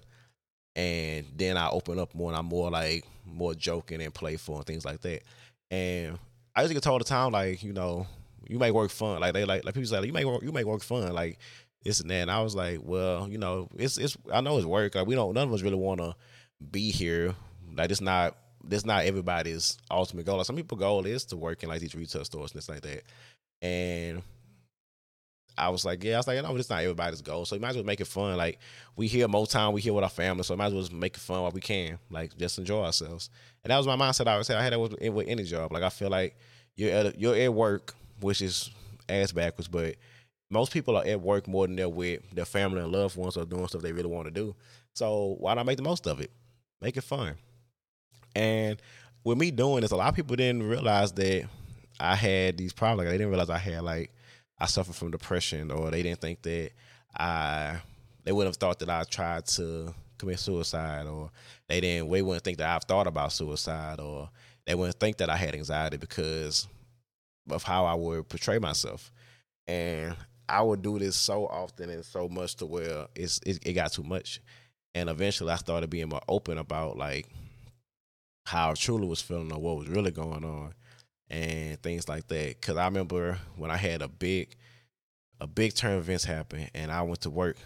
and 0.76 1.26
then 1.36 1.56
I 1.56 1.68
open 1.68 1.98
up 1.98 2.14
more 2.14 2.30
and 2.30 2.38
I'm 2.38 2.46
more 2.46 2.70
like 2.70 3.04
more 3.24 3.54
joking 3.54 4.00
and 4.00 4.14
playful 4.14 4.56
and 4.56 4.66
things 4.66 4.84
like 4.84 5.00
that. 5.00 5.22
And 5.70 6.18
I 6.54 6.62
just 6.62 6.72
get 6.74 6.82
told 6.82 6.94
all 6.94 6.98
the 6.98 7.04
time 7.04 7.32
like 7.32 7.62
you 7.62 7.72
know 7.72 8.06
you 8.48 8.58
make 8.58 8.72
work 8.72 8.90
fun. 8.90 9.20
Like 9.20 9.34
they 9.34 9.44
like 9.44 9.64
like 9.64 9.74
people 9.74 9.88
say 9.88 9.98
like, 9.98 10.06
you 10.06 10.12
make 10.12 10.26
work 10.26 10.42
you 10.42 10.52
make 10.52 10.66
work 10.66 10.82
fun. 10.82 11.12
Like 11.12 11.38
this 11.84 12.00
and 12.00 12.10
that. 12.10 12.22
And 12.22 12.30
I 12.30 12.42
was 12.42 12.54
like, 12.54 12.80
well, 12.82 13.28
you 13.28 13.38
know, 13.38 13.68
it's 13.76 13.98
it's 13.98 14.16
I 14.32 14.40
know 14.40 14.56
it's 14.56 14.66
work. 14.66 14.94
Like 14.94 15.06
we 15.06 15.14
don't 15.14 15.34
none 15.34 15.48
of 15.48 15.54
us 15.54 15.62
really 15.62 15.76
want 15.76 16.00
to 16.00 16.14
be 16.70 16.90
here. 16.90 17.34
Like 17.76 17.90
it's 17.90 18.00
not 18.00 18.36
this 18.64 18.84
not 18.84 19.04
everybody's 19.04 19.78
ultimate 19.90 20.26
goal. 20.26 20.38
Like 20.38 20.46
some 20.46 20.56
people's 20.56 20.80
goal 20.80 21.06
is 21.06 21.24
to 21.26 21.36
work 21.36 21.62
in 21.62 21.68
like 21.68 21.80
these 21.80 21.94
retail 21.94 22.24
stores 22.24 22.52
and 22.52 22.62
stuff 22.62 22.76
like 22.76 22.82
that. 22.82 23.02
And 23.60 24.22
I 25.58 25.70
was 25.70 25.84
like, 25.84 26.04
yeah, 26.04 26.14
I 26.14 26.16
was 26.18 26.26
like, 26.28 26.42
no, 26.42 26.56
it's 26.56 26.70
not 26.70 26.82
everybody's 26.82 27.20
goal. 27.20 27.44
So 27.44 27.56
you 27.56 27.60
might 27.60 27.70
as 27.70 27.76
well 27.76 27.84
make 27.84 28.00
it 28.00 28.06
fun. 28.06 28.36
Like 28.36 28.58
we 28.96 29.08
here 29.08 29.26
time 29.46 29.72
we 29.72 29.80
here 29.80 29.92
with 29.92 30.04
our 30.04 30.10
family, 30.10 30.44
so 30.44 30.54
we 30.54 30.58
might 30.58 30.66
as 30.66 30.72
well 30.72 30.82
just 30.82 30.92
make 30.92 31.16
it 31.16 31.20
fun 31.20 31.42
while 31.42 31.50
we 31.50 31.60
can. 31.60 31.98
Like 32.10 32.36
just 32.36 32.58
enjoy 32.58 32.84
ourselves. 32.84 33.30
And 33.64 33.70
that 33.70 33.76
was 33.76 33.86
my 33.86 33.96
mindset. 33.96 34.28
I 34.28 34.36
would 34.36 34.46
say 34.46 34.54
I 34.54 34.62
had 34.62 34.72
that 34.72 34.78
with, 34.78 35.00
with 35.00 35.28
any 35.28 35.44
job. 35.44 35.72
Like 35.72 35.82
I 35.82 35.88
feel 35.88 36.10
like 36.10 36.36
you're 36.76 36.92
at 36.92 37.18
you're 37.18 37.34
at 37.34 37.52
work, 37.52 37.94
which 38.20 38.42
is 38.42 38.70
ass 39.08 39.32
backwards, 39.32 39.68
but 39.68 39.96
most 40.50 40.72
people 40.72 40.96
are 40.96 41.04
at 41.04 41.20
work 41.20 41.46
more 41.46 41.66
than 41.66 41.76
they're 41.76 41.88
with 41.88 42.22
their 42.32 42.44
family 42.44 42.80
and 42.80 42.92
loved 42.92 43.16
ones 43.16 43.36
or 43.36 43.44
doing 43.44 43.66
stuff 43.68 43.82
they 43.82 43.92
really 43.92 44.08
want 44.08 44.26
to 44.26 44.30
do. 44.30 44.54
So 44.94 45.36
why 45.38 45.54
not 45.54 45.66
make 45.66 45.76
the 45.76 45.82
most 45.82 46.06
of 46.06 46.20
it? 46.20 46.30
Make 46.80 46.96
it 46.96 47.04
fun. 47.04 47.34
And 48.34 48.80
with 49.24 49.38
me 49.38 49.50
doing 49.50 49.82
this, 49.82 49.90
a 49.90 49.96
lot 49.96 50.08
of 50.08 50.14
people 50.14 50.36
didn't 50.36 50.62
realize 50.62 51.12
that 51.12 51.48
I 52.00 52.14
had 52.14 52.56
these 52.56 52.72
problems. 52.72 52.98
Like, 52.98 53.08
they 53.08 53.18
didn't 53.18 53.30
realize 53.30 53.50
I 53.50 53.58
had 53.58 53.82
like 53.82 54.12
I 54.58 54.66
suffered 54.66 54.94
from 54.94 55.10
depression, 55.10 55.70
or 55.70 55.90
they 55.90 56.02
didn't 56.02 56.20
think 56.20 56.42
that 56.42 56.70
I 57.16 57.80
they 58.24 58.32
wouldn't 58.32 58.54
have 58.54 58.60
thought 58.60 58.78
that 58.80 58.90
I 58.90 59.04
tried 59.04 59.46
to 59.46 59.94
commit 60.18 60.38
suicide, 60.38 61.06
or 61.06 61.30
they 61.68 61.80
didn't 61.80 62.10
they 62.10 62.22
wouldn't 62.22 62.44
think 62.44 62.58
that 62.58 62.74
I've 62.74 62.84
thought 62.84 63.06
about 63.06 63.32
suicide, 63.32 64.00
or 64.00 64.30
they 64.66 64.74
wouldn't 64.74 64.98
think 64.98 65.18
that 65.18 65.30
I 65.30 65.36
had 65.36 65.54
anxiety 65.54 65.96
because 65.96 66.68
of 67.50 67.62
how 67.62 67.84
I 67.84 67.94
would 67.94 68.28
portray 68.28 68.58
myself. 68.58 69.12
And 69.66 70.14
I 70.48 70.62
would 70.62 70.82
do 70.82 70.98
this 70.98 71.16
so 71.16 71.46
often 71.46 71.90
and 71.90 72.04
so 72.04 72.28
much 72.28 72.56
to 72.56 72.66
where 72.66 73.06
it's 73.14 73.40
it, 73.44 73.66
it 73.66 73.72
got 73.74 73.92
too 73.92 74.02
much. 74.02 74.40
And 74.94 75.10
eventually 75.10 75.52
I 75.52 75.56
started 75.56 75.90
being 75.90 76.08
more 76.08 76.22
open 76.28 76.58
about 76.58 76.96
like 76.96 77.28
how 78.46 78.70
I 78.70 78.74
truly 78.74 79.06
was 79.06 79.20
feeling 79.20 79.52
or 79.52 79.60
what 79.60 79.76
was 79.76 79.88
really 79.88 80.10
going 80.10 80.44
on 80.44 80.72
and 81.28 81.80
things 81.82 82.08
like 82.08 82.26
that. 82.28 82.60
Cause 82.62 82.76
I 82.78 82.86
remember 82.86 83.38
when 83.56 83.70
I 83.70 83.76
had 83.76 84.00
a 84.00 84.08
big 84.08 84.56
a 85.40 85.46
big 85.46 85.74
turn 85.74 85.92
of 85.92 86.00
events 86.00 86.24
happen 86.24 86.68
and 86.74 86.90
I 86.90 87.02
went 87.02 87.20
to 87.20 87.30
work 87.30 87.58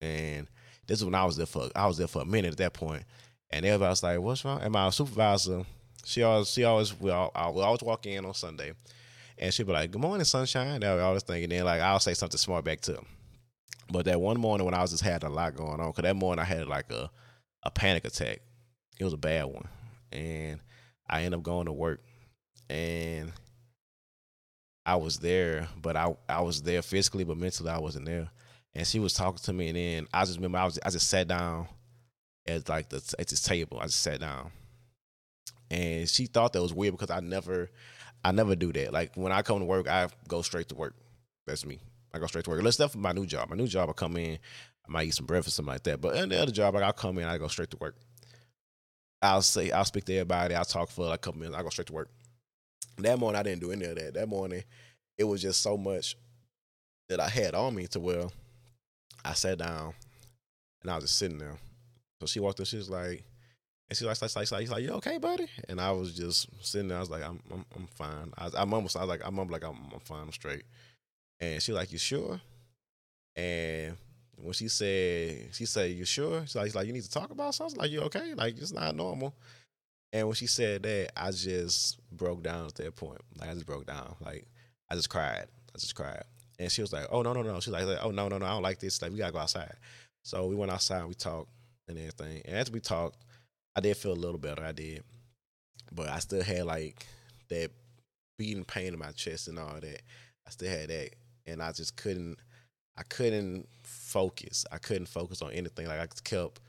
and 0.00 0.48
this 0.86 0.98
is 0.98 1.04
when 1.04 1.14
I 1.14 1.24
was 1.24 1.36
there 1.36 1.46
for 1.46 1.68
I 1.76 1.86
was 1.86 1.98
there 1.98 2.08
for 2.08 2.22
a 2.22 2.26
minute 2.26 2.52
at 2.52 2.58
that 2.58 2.72
point. 2.72 3.04
And 3.50 3.64
everybody 3.66 3.90
was 3.90 4.02
like, 4.02 4.18
What's 4.18 4.44
wrong? 4.44 4.62
And 4.62 4.72
my 4.72 4.88
supervisor, 4.90 5.64
she 6.06 6.22
always 6.22 6.50
she 6.50 6.64
always 6.64 6.98
we 6.98 7.10
all 7.10 7.30
I 7.34 7.44
always 7.44 7.82
walk 7.82 8.06
in 8.06 8.24
on 8.24 8.34
Sunday 8.34 8.72
and 9.38 9.52
she'd 9.52 9.66
be 9.66 9.72
like, 9.72 9.90
Good 9.90 10.00
morning, 10.00 10.24
sunshine. 10.24 10.80
That 10.80 10.94
was 10.94 11.02
always 11.02 11.22
thinking 11.22 11.50
then 11.50 11.64
like 11.64 11.80
I'll 11.80 12.00
say 12.00 12.14
something 12.14 12.38
smart 12.38 12.64
back 12.64 12.80
to 12.82 12.94
him. 12.94 13.06
But 13.90 14.06
that 14.06 14.20
one 14.20 14.40
morning 14.40 14.64
when 14.64 14.74
I 14.74 14.82
was 14.82 14.92
just 14.92 15.02
had 15.02 15.22
a 15.24 15.28
lot 15.28 15.56
going 15.56 15.80
on, 15.80 15.90
because 15.90 16.02
that 16.02 16.16
morning 16.16 16.40
I 16.42 16.46
had 16.46 16.66
like 16.66 16.90
a, 16.90 17.10
a 17.62 17.70
panic 17.70 18.04
attack. 18.04 18.40
It 18.98 19.04
was 19.04 19.12
a 19.12 19.18
bad 19.18 19.44
one. 19.44 19.68
And 20.12 20.60
I 21.08 21.22
ended 21.22 21.38
up 21.38 21.42
going 21.42 21.66
to 21.66 21.72
work 21.72 22.00
and 22.70 23.32
I 24.86 24.96
was 24.96 25.18
there, 25.18 25.68
but 25.80 25.96
I 25.96 26.14
I 26.28 26.42
was 26.42 26.62
there 26.62 26.82
physically, 26.82 27.24
but 27.24 27.38
mentally 27.38 27.70
I 27.70 27.78
wasn't 27.78 28.06
there. 28.06 28.30
And 28.74 28.86
she 28.86 28.98
was 28.98 29.14
talking 29.14 29.42
to 29.44 29.52
me, 29.52 29.68
and 29.68 29.76
then 29.76 30.06
I 30.12 30.24
just 30.24 30.36
remember 30.36 30.58
I 30.58 30.64
was 30.64 30.78
I 30.84 30.90
just 30.90 31.08
sat 31.08 31.28
down 31.28 31.68
at 32.46 32.68
like 32.68 32.88
the 32.90 33.02
at 33.18 33.28
this 33.28 33.42
table. 33.42 33.78
I 33.80 33.86
just 33.86 34.02
sat 34.02 34.20
down, 34.20 34.50
and 35.70 36.08
she 36.08 36.26
thought 36.26 36.52
that 36.52 36.62
was 36.62 36.72
weird 36.72 36.94
because 36.94 37.10
I 37.10 37.20
never 37.20 37.70
I 38.24 38.32
never 38.32 38.56
do 38.56 38.72
that. 38.72 38.92
Like 38.92 39.16
when 39.16 39.32
I 39.32 39.42
come 39.42 39.58
to 39.58 39.64
work, 39.64 39.88
I 39.88 40.08
go 40.28 40.42
straight 40.42 40.68
to 40.70 40.74
work. 40.74 40.94
That's 41.46 41.66
me. 41.66 41.80
I 42.12 42.18
go 42.18 42.26
straight 42.26 42.44
to 42.44 42.50
work. 42.50 42.62
Let's 42.62 42.76
for 42.76 42.98
my 42.98 43.12
new 43.12 43.26
job. 43.26 43.50
My 43.50 43.56
new 43.56 43.66
job, 43.66 43.90
I 43.90 43.92
come 43.92 44.16
in, 44.16 44.38
I 44.86 44.92
might 44.92 45.08
eat 45.08 45.14
some 45.14 45.26
breakfast, 45.26 45.56
something 45.56 45.72
like 45.72 45.82
that. 45.84 46.00
But 46.00 46.16
in 46.16 46.28
the 46.28 46.40
other 46.40 46.52
job, 46.52 46.74
like 46.74 46.84
I'll 46.84 46.92
come 46.92 47.18
in, 47.18 47.24
I 47.24 47.38
go 47.38 47.48
straight 47.48 47.70
to 47.70 47.76
work. 47.78 47.96
I'll 49.20 49.42
say, 49.42 49.70
I'll 49.70 49.84
speak 49.84 50.04
to 50.04 50.14
everybody. 50.14 50.54
I'll 50.54 50.64
talk 50.64 50.90
for 50.90 51.06
like 51.06 51.16
a 51.16 51.18
couple 51.18 51.40
minutes. 51.40 51.56
I 51.56 51.62
go 51.62 51.70
straight 51.70 51.88
to 51.88 51.92
work. 51.92 52.10
That 52.98 53.18
morning, 53.18 53.38
I 53.38 53.42
didn't 53.42 53.60
do 53.60 53.72
any 53.72 53.84
of 53.84 53.96
that. 53.96 54.14
That 54.14 54.28
morning, 54.28 54.62
it 55.18 55.24
was 55.24 55.42
just 55.42 55.60
so 55.60 55.76
much 55.76 56.16
that 57.08 57.20
I 57.20 57.28
had 57.28 57.54
on 57.54 57.74
me 57.74 57.86
to 57.88 58.00
where 58.00 58.28
I 59.24 59.32
sat 59.32 59.58
down 59.58 59.94
and 60.82 60.90
I 60.90 60.96
was 60.96 61.04
just 61.04 61.18
sitting 61.18 61.38
there. 61.38 61.56
So 62.20 62.26
she 62.26 62.40
walked 62.40 62.60
in, 62.60 62.64
she 62.66 62.76
was 62.76 62.90
like, 62.90 63.24
and 63.88 63.96
she 63.96 64.06
was 64.06 64.22
like, 64.22 64.34
like, 64.34 64.50
like, 64.50 64.60
she's 64.62 64.70
like, 64.70 64.82
you 64.82 64.90
okay, 64.92 65.18
buddy? 65.18 65.46
And 65.68 65.80
I 65.80 65.92
was 65.92 66.14
just 66.14 66.48
sitting 66.64 66.88
there. 66.88 66.96
I 66.96 67.00
was 67.00 67.10
like, 67.10 67.22
I'm, 67.22 67.40
I'm, 67.52 67.64
I'm 67.76 67.86
fine. 67.88 68.32
I, 68.38 68.50
I 68.58 68.64
mumbled, 68.64 68.94
I 68.96 69.00
was 69.00 69.08
like, 69.08 69.26
I 69.26 69.30
mumbled 69.30 69.50
like, 69.50 69.64
I'm, 69.64 69.78
I'm 69.92 70.00
fine, 70.00 70.22
I'm 70.22 70.32
straight. 70.32 70.64
And 71.40 71.62
she 71.62 71.72
like, 71.72 71.92
you 71.92 71.98
sure? 71.98 72.40
And 73.36 73.96
when 74.36 74.52
she 74.52 74.68
said, 74.68 75.48
she 75.52 75.66
said, 75.66 75.90
you 75.90 76.04
sure? 76.04 76.42
She's 76.42 76.56
like, 76.56 76.74
like, 76.74 76.86
you 76.86 76.92
need 76.92 77.02
to 77.02 77.10
talk 77.10 77.30
about 77.30 77.54
something? 77.54 77.78
Like, 77.78 77.90
you 77.90 78.00
okay? 78.02 78.34
Like, 78.34 78.56
it's 78.58 78.72
not 78.72 78.96
normal. 78.96 79.34
And 80.12 80.28
when 80.28 80.34
she 80.34 80.46
said 80.46 80.82
that, 80.84 81.10
I 81.16 81.30
just 81.32 81.98
broke 82.10 82.42
down 82.42 82.66
at 82.66 82.74
that 82.76 82.96
point. 82.96 83.20
Like, 83.38 83.50
I 83.50 83.54
just 83.54 83.66
broke 83.66 83.86
down. 83.86 84.14
Like, 84.20 84.46
I 84.88 84.94
just 84.94 85.10
cried. 85.10 85.46
I 85.74 85.78
just 85.78 85.94
cried. 85.94 86.22
And 86.58 86.70
she 86.70 86.82
was 86.82 86.92
like, 86.92 87.06
oh, 87.10 87.22
no, 87.22 87.32
no, 87.32 87.42
no. 87.42 87.58
She's 87.60 87.72
like, 87.72 87.84
oh, 88.00 88.12
no, 88.12 88.28
no, 88.28 88.38
no. 88.38 88.46
I 88.46 88.50
don't 88.50 88.62
like 88.62 88.78
this. 88.78 89.02
Like, 89.02 89.10
we 89.10 89.18
got 89.18 89.26
to 89.26 89.32
go 89.32 89.40
outside. 89.40 89.74
So 90.22 90.46
we 90.46 90.54
went 90.54 90.70
outside, 90.70 91.04
we 91.04 91.14
talked 91.14 91.50
and 91.88 91.98
everything. 91.98 92.42
And 92.44 92.56
as 92.56 92.70
we 92.70 92.80
talked, 92.80 93.18
I 93.76 93.80
did 93.80 93.96
feel 93.96 94.12
a 94.12 94.14
little 94.14 94.38
better. 94.38 94.64
I 94.64 94.72
did. 94.72 95.02
But 95.92 96.08
I 96.08 96.18
still 96.20 96.42
had 96.42 96.64
like 96.64 97.06
that 97.48 97.70
beating 98.38 98.64
pain 98.64 98.92
in 98.92 98.98
my 98.98 99.12
chest 99.12 99.48
and 99.48 99.58
all 99.58 99.80
that. 99.80 100.02
I 100.46 100.50
still 100.50 100.70
had 100.70 100.88
that. 100.90 101.10
And 101.46 101.62
I 101.62 101.72
just 101.72 101.96
couldn't 101.96 102.38
I 102.96 103.02
couldn't 103.04 103.68
focus. 103.82 104.64
I 104.70 104.78
couldn't 104.78 105.06
focus 105.08 105.42
on 105.42 105.52
anything. 105.52 105.86
Like 105.86 106.00
I 106.00 106.06
kept 106.24 106.60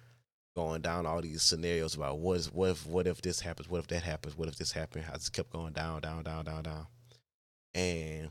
going 0.55 0.81
down 0.81 1.05
all 1.05 1.21
these 1.21 1.43
scenarios 1.43 1.95
about 1.95 2.19
what 2.19 2.37
is 2.37 2.51
what 2.51 2.71
if 2.71 2.87
what 2.87 3.07
if 3.07 3.21
this 3.21 3.39
happens, 3.41 3.69
what 3.69 3.79
if 3.79 3.87
that 3.87 4.03
happens, 4.03 4.37
what 4.37 4.47
if 4.47 4.57
this 4.57 4.71
happened. 4.71 5.05
I 5.11 5.15
just 5.15 5.33
kept 5.33 5.51
going 5.51 5.73
down, 5.73 6.01
down, 6.01 6.23
down, 6.23 6.45
down, 6.45 6.63
down. 6.63 6.87
and 7.73 8.29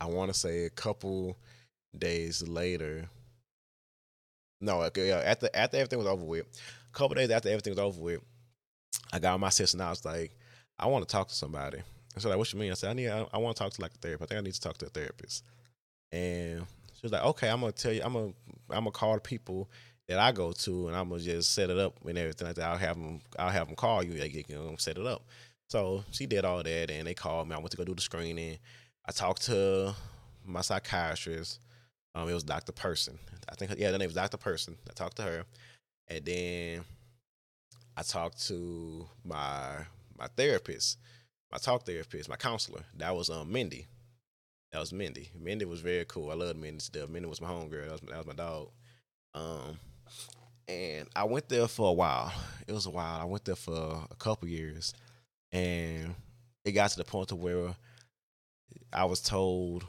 I 0.00 0.06
want 0.06 0.32
to 0.32 0.38
say 0.38 0.64
a 0.64 0.70
couple 0.70 1.36
days 1.96 2.46
later. 2.46 3.08
No, 4.60 4.82
after 4.82 5.50
after 5.54 5.76
everything 5.76 5.98
was 5.98 6.08
over 6.08 6.24
with, 6.24 6.46
couple 6.94 7.14
days 7.14 7.30
after 7.30 7.48
everything 7.48 7.72
was 7.72 7.78
over 7.78 8.00
with, 8.00 8.20
I 9.12 9.18
got 9.18 9.34
on 9.34 9.40
my 9.40 9.50
and 9.72 9.82
I 9.82 9.90
was 9.90 10.04
like, 10.04 10.36
I 10.78 10.86
want 10.86 11.06
to 11.06 11.12
talk 11.12 11.28
to 11.28 11.34
somebody. 11.34 11.78
I 12.16 12.20
said, 12.20 12.28
like, 12.28 12.38
what 12.38 12.52
you 12.52 12.58
mean? 12.58 12.70
I 12.70 12.74
said, 12.74 12.90
I 12.90 12.92
need, 12.94 13.08
I, 13.08 13.26
I 13.32 13.38
want 13.38 13.56
to 13.56 13.62
talk 13.62 13.72
to 13.72 13.82
like 13.82 13.92
a 13.94 13.98
therapist. 13.98 14.22
I 14.22 14.34
think 14.34 14.38
I 14.38 14.44
need 14.44 14.54
to 14.54 14.60
talk 14.60 14.78
to 14.78 14.86
a 14.86 14.90
therapist. 14.90 15.44
And 16.12 16.66
she 16.94 17.00
was 17.02 17.12
like, 17.12 17.24
okay, 17.24 17.48
I'm 17.48 17.60
gonna 17.60 17.72
tell 17.72 17.92
you, 17.92 18.02
I'm 18.04 18.12
gonna, 18.12 18.32
I'm 18.70 18.84
gonna 18.84 18.90
call 18.92 19.14
the 19.14 19.20
people 19.20 19.68
that 20.08 20.18
I 20.18 20.32
go 20.32 20.52
to, 20.52 20.88
and 20.88 20.96
I'm 20.96 21.08
gonna 21.08 21.20
just 21.20 21.52
set 21.54 21.70
it 21.70 21.78
up 21.78 21.96
and 22.06 22.16
everything 22.16 22.46
like 22.46 22.56
that. 22.56 22.68
I'll 22.68 22.78
have 22.78 22.96
them, 22.96 23.20
I'll 23.38 23.50
have 23.50 23.66
them 23.66 23.76
call 23.76 24.02
you, 24.04 24.12
you 24.12 24.44
can 24.44 24.78
set 24.78 24.98
it 24.98 25.06
up. 25.06 25.22
So 25.68 26.04
she 26.12 26.26
did 26.26 26.44
all 26.44 26.62
that, 26.62 26.90
and 26.90 27.06
they 27.06 27.14
called 27.14 27.48
me. 27.48 27.54
I 27.54 27.58
went 27.58 27.70
to 27.72 27.76
go 27.76 27.84
do 27.84 27.94
the 27.94 28.02
screening. 28.02 28.58
I 29.06 29.12
talked 29.12 29.42
to 29.46 29.94
my 30.44 30.60
psychiatrist. 30.60 31.60
Um, 32.14 32.28
it 32.28 32.34
was 32.34 32.44
Dr. 32.44 32.72
Person. 32.72 33.18
I 33.48 33.54
think, 33.56 33.72
yeah, 33.76 33.90
the 33.90 33.98
name 33.98 34.06
was 34.06 34.14
Dr. 34.14 34.36
Person. 34.36 34.76
I 34.88 34.92
talked 34.92 35.16
to 35.16 35.22
her, 35.22 35.44
and 36.08 36.24
then 36.24 36.84
I 37.96 38.02
talked 38.02 38.46
to 38.48 39.06
my 39.24 39.86
my 40.18 40.26
therapist, 40.36 40.98
my 41.50 41.58
talk 41.58 41.84
therapist, 41.86 42.28
my 42.28 42.36
counselor. 42.36 42.82
That 42.96 43.14
was 43.14 43.30
um 43.30 43.50
Mindy. 43.50 43.86
That 44.72 44.80
was 44.80 44.92
Mindy. 44.92 45.30
Mindy 45.38 45.64
was 45.64 45.80
very 45.80 46.04
cool. 46.04 46.30
I 46.30 46.34
loved 46.34 46.58
Mindy 46.58 46.80
still. 46.80 47.06
Mindy 47.06 47.28
was 47.28 47.40
my 47.40 47.48
homegirl. 47.48 47.84
That 47.84 47.92
was, 47.92 48.00
that 48.00 48.16
was 48.18 48.26
my 48.26 48.32
dog. 48.34 48.70
Um, 49.34 49.78
and 50.66 51.08
I 51.14 51.24
went 51.24 51.48
there 51.48 51.68
for 51.68 51.90
a 51.90 51.92
while. 51.92 52.32
It 52.66 52.72
was 52.72 52.86
a 52.86 52.90
while. 52.90 53.20
I 53.20 53.24
went 53.24 53.44
there 53.44 53.54
for 53.54 54.06
a 54.10 54.14
couple 54.16 54.48
years, 54.48 54.92
and 55.52 56.14
it 56.64 56.72
got 56.72 56.90
to 56.90 56.96
the 56.96 57.04
point 57.04 57.28
to 57.28 57.36
where 57.36 57.76
I 58.92 59.04
was 59.04 59.20
told, 59.20 59.84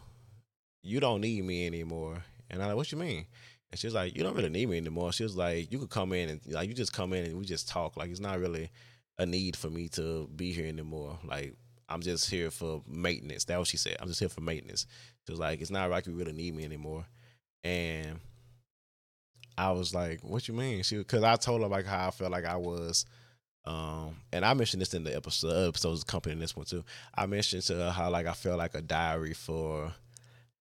"You 0.83 0.99
don't 0.99 1.21
need 1.21 1.43
me 1.43 1.65
anymore." 1.65 2.23
And 2.49 2.61
I'm 2.61 2.67
like, 2.67 2.77
"What 2.77 2.91
you 2.91 2.97
mean?" 2.97 3.25
And 3.75 3.79
she 3.81 3.87
was 3.87 3.93
like, 3.93 4.15
"You 4.15 4.23
don't 4.23 4.37
really 4.37 4.47
need 4.47 4.69
me 4.69 4.77
anymore." 4.77 5.11
She 5.11 5.23
was 5.23 5.35
like, 5.35 5.69
"You 5.69 5.79
could 5.79 5.89
come 5.89 6.13
in 6.13 6.29
and 6.29 6.41
like 6.47 6.69
you 6.69 6.73
just 6.73 6.93
come 6.93 7.11
in 7.11 7.25
and 7.25 7.37
we 7.37 7.43
just 7.43 7.67
talk. 7.67 7.97
Like 7.97 8.09
it's 8.09 8.21
not 8.21 8.39
really 8.39 8.71
a 9.17 9.25
need 9.25 9.57
for 9.57 9.69
me 9.69 9.89
to 9.89 10.29
be 10.33 10.53
here 10.53 10.65
anymore. 10.65 11.19
Like 11.25 11.57
I'm 11.89 11.99
just 11.99 12.29
here 12.29 12.51
for 12.51 12.81
maintenance." 12.87 13.43
That 13.43 13.57
was 13.57 13.63
what 13.63 13.67
she 13.67 13.75
said. 13.77 13.97
I'm 13.99 14.07
just 14.07 14.21
here 14.21 14.29
for 14.29 14.39
maintenance. 14.39 14.85
She 15.25 15.33
was 15.33 15.41
like, 15.41 15.59
"It's 15.59 15.71
not 15.71 15.89
like 15.89 16.07
you 16.07 16.13
really 16.13 16.31
need 16.31 16.55
me 16.55 16.63
anymore." 16.63 17.05
And 17.65 18.21
I 19.57 19.71
was 19.71 19.93
like, 19.93 20.21
"What 20.23 20.47
you 20.47 20.53
mean?" 20.53 20.81
She 20.83 20.95
because 20.95 21.23
I 21.23 21.35
told 21.35 21.61
her 21.61 21.67
like 21.67 21.85
how 21.85 22.07
I 22.07 22.11
felt 22.11 22.31
like 22.31 22.45
I 22.45 22.55
was. 22.55 23.05
Um, 23.65 24.21
and 24.31 24.45
I 24.45 24.53
mentioned 24.53 24.79
this 24.79 24.93
in 24.93 25.03
the 25.03 25.13
episode 25.13 25.67
episodes 25.67 26.03
accompanying 26.03 26.39
this 26.39 26.55
one 26.55 26.65
too. 26.65 26.85
I 27.13 27.25
mentioned 27.25 27.63
to 27.63 27.75
her 27.75 27.91
how 27.91 28.09
like 28.09 28.25
I 28.25 28.33
felt 28.33 28.57
like 28.57 28.73
a 28.73 28.81
diary 28.81 29.33
for 29.33 29.91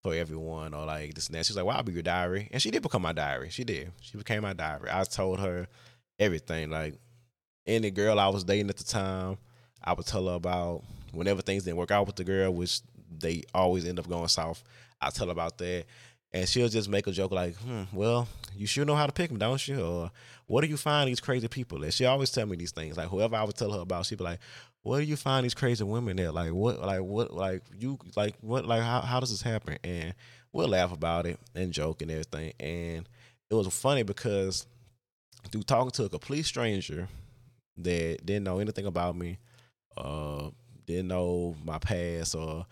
for 0.04 0.14
everyone 0.14 0.74
or 0.74 0.84
like 0.84 1.14
this 1.14 1.26
and 1.26 1.34
that. 1.34 1.46
She's 1.46 1.56
like, 1.56 1.64
Well, 1.64 1.76
I'll 1.76 1.82
be 1.82 1.92
your 1.92 2.02
diary. 2.02 2.48
And 2.52 2.60
she 2.60 2.70
did 2.70 2.82
become 2.82 3.02
my 3.02 3.14
diary. 3.14 3.48
She 3.48 3.64
did. 3.64 3.90
She 4.02 4.18
became 4.18 4.42
my 4.42 4.52
diary. 4.52 4.90
I 4.92 5.02
told 5.04 5.40
her 5.40 5.66
everything. 6.18 6.70
Like 6.70 6.94
any 7.66 7.90
girl 7.90 8.20
I 8.20 8.28
was 8.28 8.44
dating 8.44 8.68
at 8.68 8.76
the 8.76 8.84
time, 8.84 9.38
I 9.82 9.94
would 9.94 10.06
tell 10.06 10.28
her 10.28 10.34
about 10.34 10.82
whenever 11.12 11.40
things 11.40 11.64
didn't 11.64 11.78
work 11.78 11.90
out 11.90 12.06
with 12.06 12.16
the 12.16 12.24
girl, 12.24 12.52
which 12.52 12.82
they 13.18 13.44
always 13.54 13.86
end 13.86 13.98
up 13.98 14.08
going 14.08 14.28
south. 14.28 14.62
I 15.00 15.08
tell 15.08 15.26
her 15.26 15.32
about 15.32 15.56
that 15.58 15.86
and 16.34 16.48
she'll 16.48 16.68
just 16.68 16.88
make 16.88 17.06
a 17.06 17.12
joke 17.12 17.30
like, 17.30 17.54
hmm, 17.56 17.84
well, 17.92 18.26
you 18.56 18.66
sure 18.66 18.84
know 18.84 18.96
how 18.96 19.06
to 19.06 19.12
pick 19.12 19.28
them, 19.28 19.38
don't 19.38 19.66
you? 19.68 19.80
Or 19.80 20.10
what 20.46 20.62
do 20.62 20.66
you 20.66 20.76
find 20.76 21.08
these 21.08 21.20
crazy 21.20 21.46
people 21.46 21.84
at? 21.84 21.94
She 21.94 22.04
always 22.04 22.30
tell 22.30 22.44
me 22.44 22.56
these 22.56 22.72
things. 22.72 22.96
Like 22.96 23.08
whoever 23.08 23.36
I 23.36 23.44
would 23.44 23.54
tell 23.54 23.70
her 23.70 23.80
about, 23.80 24.04
she'd 24.04 24.18
be 24.18 24.24
like, 24.24 24.40
where 24.84 25.00
do 25.00 25.06
you 25.06 25.16
find 25.16 25.44
these 25.44 25.54
crazy 25.54 25.82
women 25.82 26.20
at? 26.20 26.34
Like 26.34 26.52
what, 26.52 26.80
like 26.80 27.00
what, 27.00 27.32
like 27.34 27.62
you, 27.76 27.98
like 28.16 28.36
what, 28.40 28.66
like 28.66 28.82
how, 28.82 29.00
how 29.00 29.18
does 29.18 29.30
this 29.30 29.42
happen? 29.42 29.78
And 29.82 30.14
we'll 30.52 30.68
laugh 30.68 30.92
about 30.92 31.26
it 31.26 31.40
and 31.54 31.72
joke 31.72 32.02
and 32.02 32.10
everything. 32.10 32.52
And 32.60 33.08
it 33.50 33.54
was 33.54 33.66
funny 33.68 34.02
because 34.02 34.66
through 35.50 35.62
talking 35.62 35.90
to 35.92 36.04
a 36.04 36.08
complete 36.08 36.44
stranger 36.44 37.08
that 37.78 38.24
didn't 38.24 38.44
know 38.44 38.58
anything 38.58 38.86
about 38.86 39.16
me, 39.16 39.38
uh, 39.96 40.50
didn't 40.86 41.08
know 41.08 41.56
my 41.64 41.78
past 41.78 42.34
or 42.34 42.66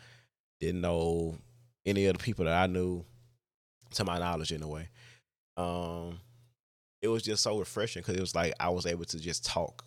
didn't 0.60 0.82
know 0.82 1.34
any 1.86 2.06
of 2.06 2.16
the 2.16 2.22
people 2.22 2.44
that 2.44 2.62
I 2.62 2.66
knew 2.66 3.04
to 3.94 4.04
my 4.04 4.18
knowledge 4.18 4.52
in 4.52 4.62
a 4.62 4.68
way. 4.68 4.88
Um, 5.56 6.20
it 7.00 7.08
was 7.08 7.22
just 7.22 7.42
so 7.42 7.58
refreshing 7.58 8.02
because 8.02 8.16
it 8.16 8.20
was 8.20 8.34
like 8.34 8.54
I 8.60 8.68
was 8.68 8.86
able 8.86 9.04
to 9.06 9.18
just 9.18 9.44
talk, 9.44 9.84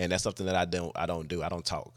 and 0.00 0.10
that's 0.10 0.22
something 0.22 0.46
that 0.46 0.56
I 0.56 0.64
don't 0.64 0.96
I 0.96 1.04
don't 1.04 1.28
do. 1.28 1.42
I 1.42 1.48
don't 1.48 1.64
talk. 1.64 1.92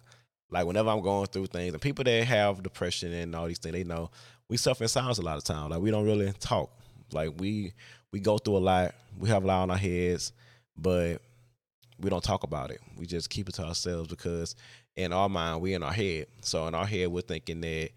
Like 0.52 0.66
whenever 0.66 0.90
I'm 0.90 1.02
going 1.02 1.28
through 1.28 1.48
things, 1.48 1.74
and 1.74 1.82
people 1.82 2.04
that 2.04 2.26
have 2.26 2.62
depression 2.62 3.14
and 3.14 3.34
all 3.34 3.48
these 3.48 3.60
things, 3.60 3.74
they 3.74 3.86
know 3.86 4.12
we 4.50 4.58
suffer 4.58 4.84
in 4.84 4.90
silence 4.90 5.18
a 5.20 5.22
lot 5.22 5.38
of 5.38 5.46
times. 5.46 5.72
Like 5.72 5.82
we 5.82 5.90
don't 5.90 6.06
really 6.06 6.32
talk. 6.34 6.70
Like 7.14 7.32
we 7.40 7.74
we 8.12 8.20
go 8.20 8.38
through 8.38 8.58
a 8.58 8.60
lot. 8.60 8.94
We 9.18 9.30
have 9.30 9.46
a 9.46 9.48
lot 9.48 9.64
on 9.64 9.72
our 9.72 9.78
heads, 9.78 10.34
but 10.78 11.22
we 11.98 12.10
don't 12.10 12.24
talk 12.24 12.44
about 12.44 12.72
it. 12.72 12.82
We 12.98 13.06
just 13.06 13.30
keep 13.30 13.48
it 13.48 13.56
to 13.56 13.64
ourselves 13.64 14.10
because 14.10 14.56
in 14.98 15.14
our 15.14 15.30
mind, 15.30 15.62
we 15.62 15.74
in 15.74 15.82
our 15.82 15.94
head. 15.94 16.28
So 16.42 16.68
in 16.68 16.76
our 16.76 16.86
head, 16.86 17.08
we're 17.08 17.22
thinking 17.22 17.62
that 17.62 17.92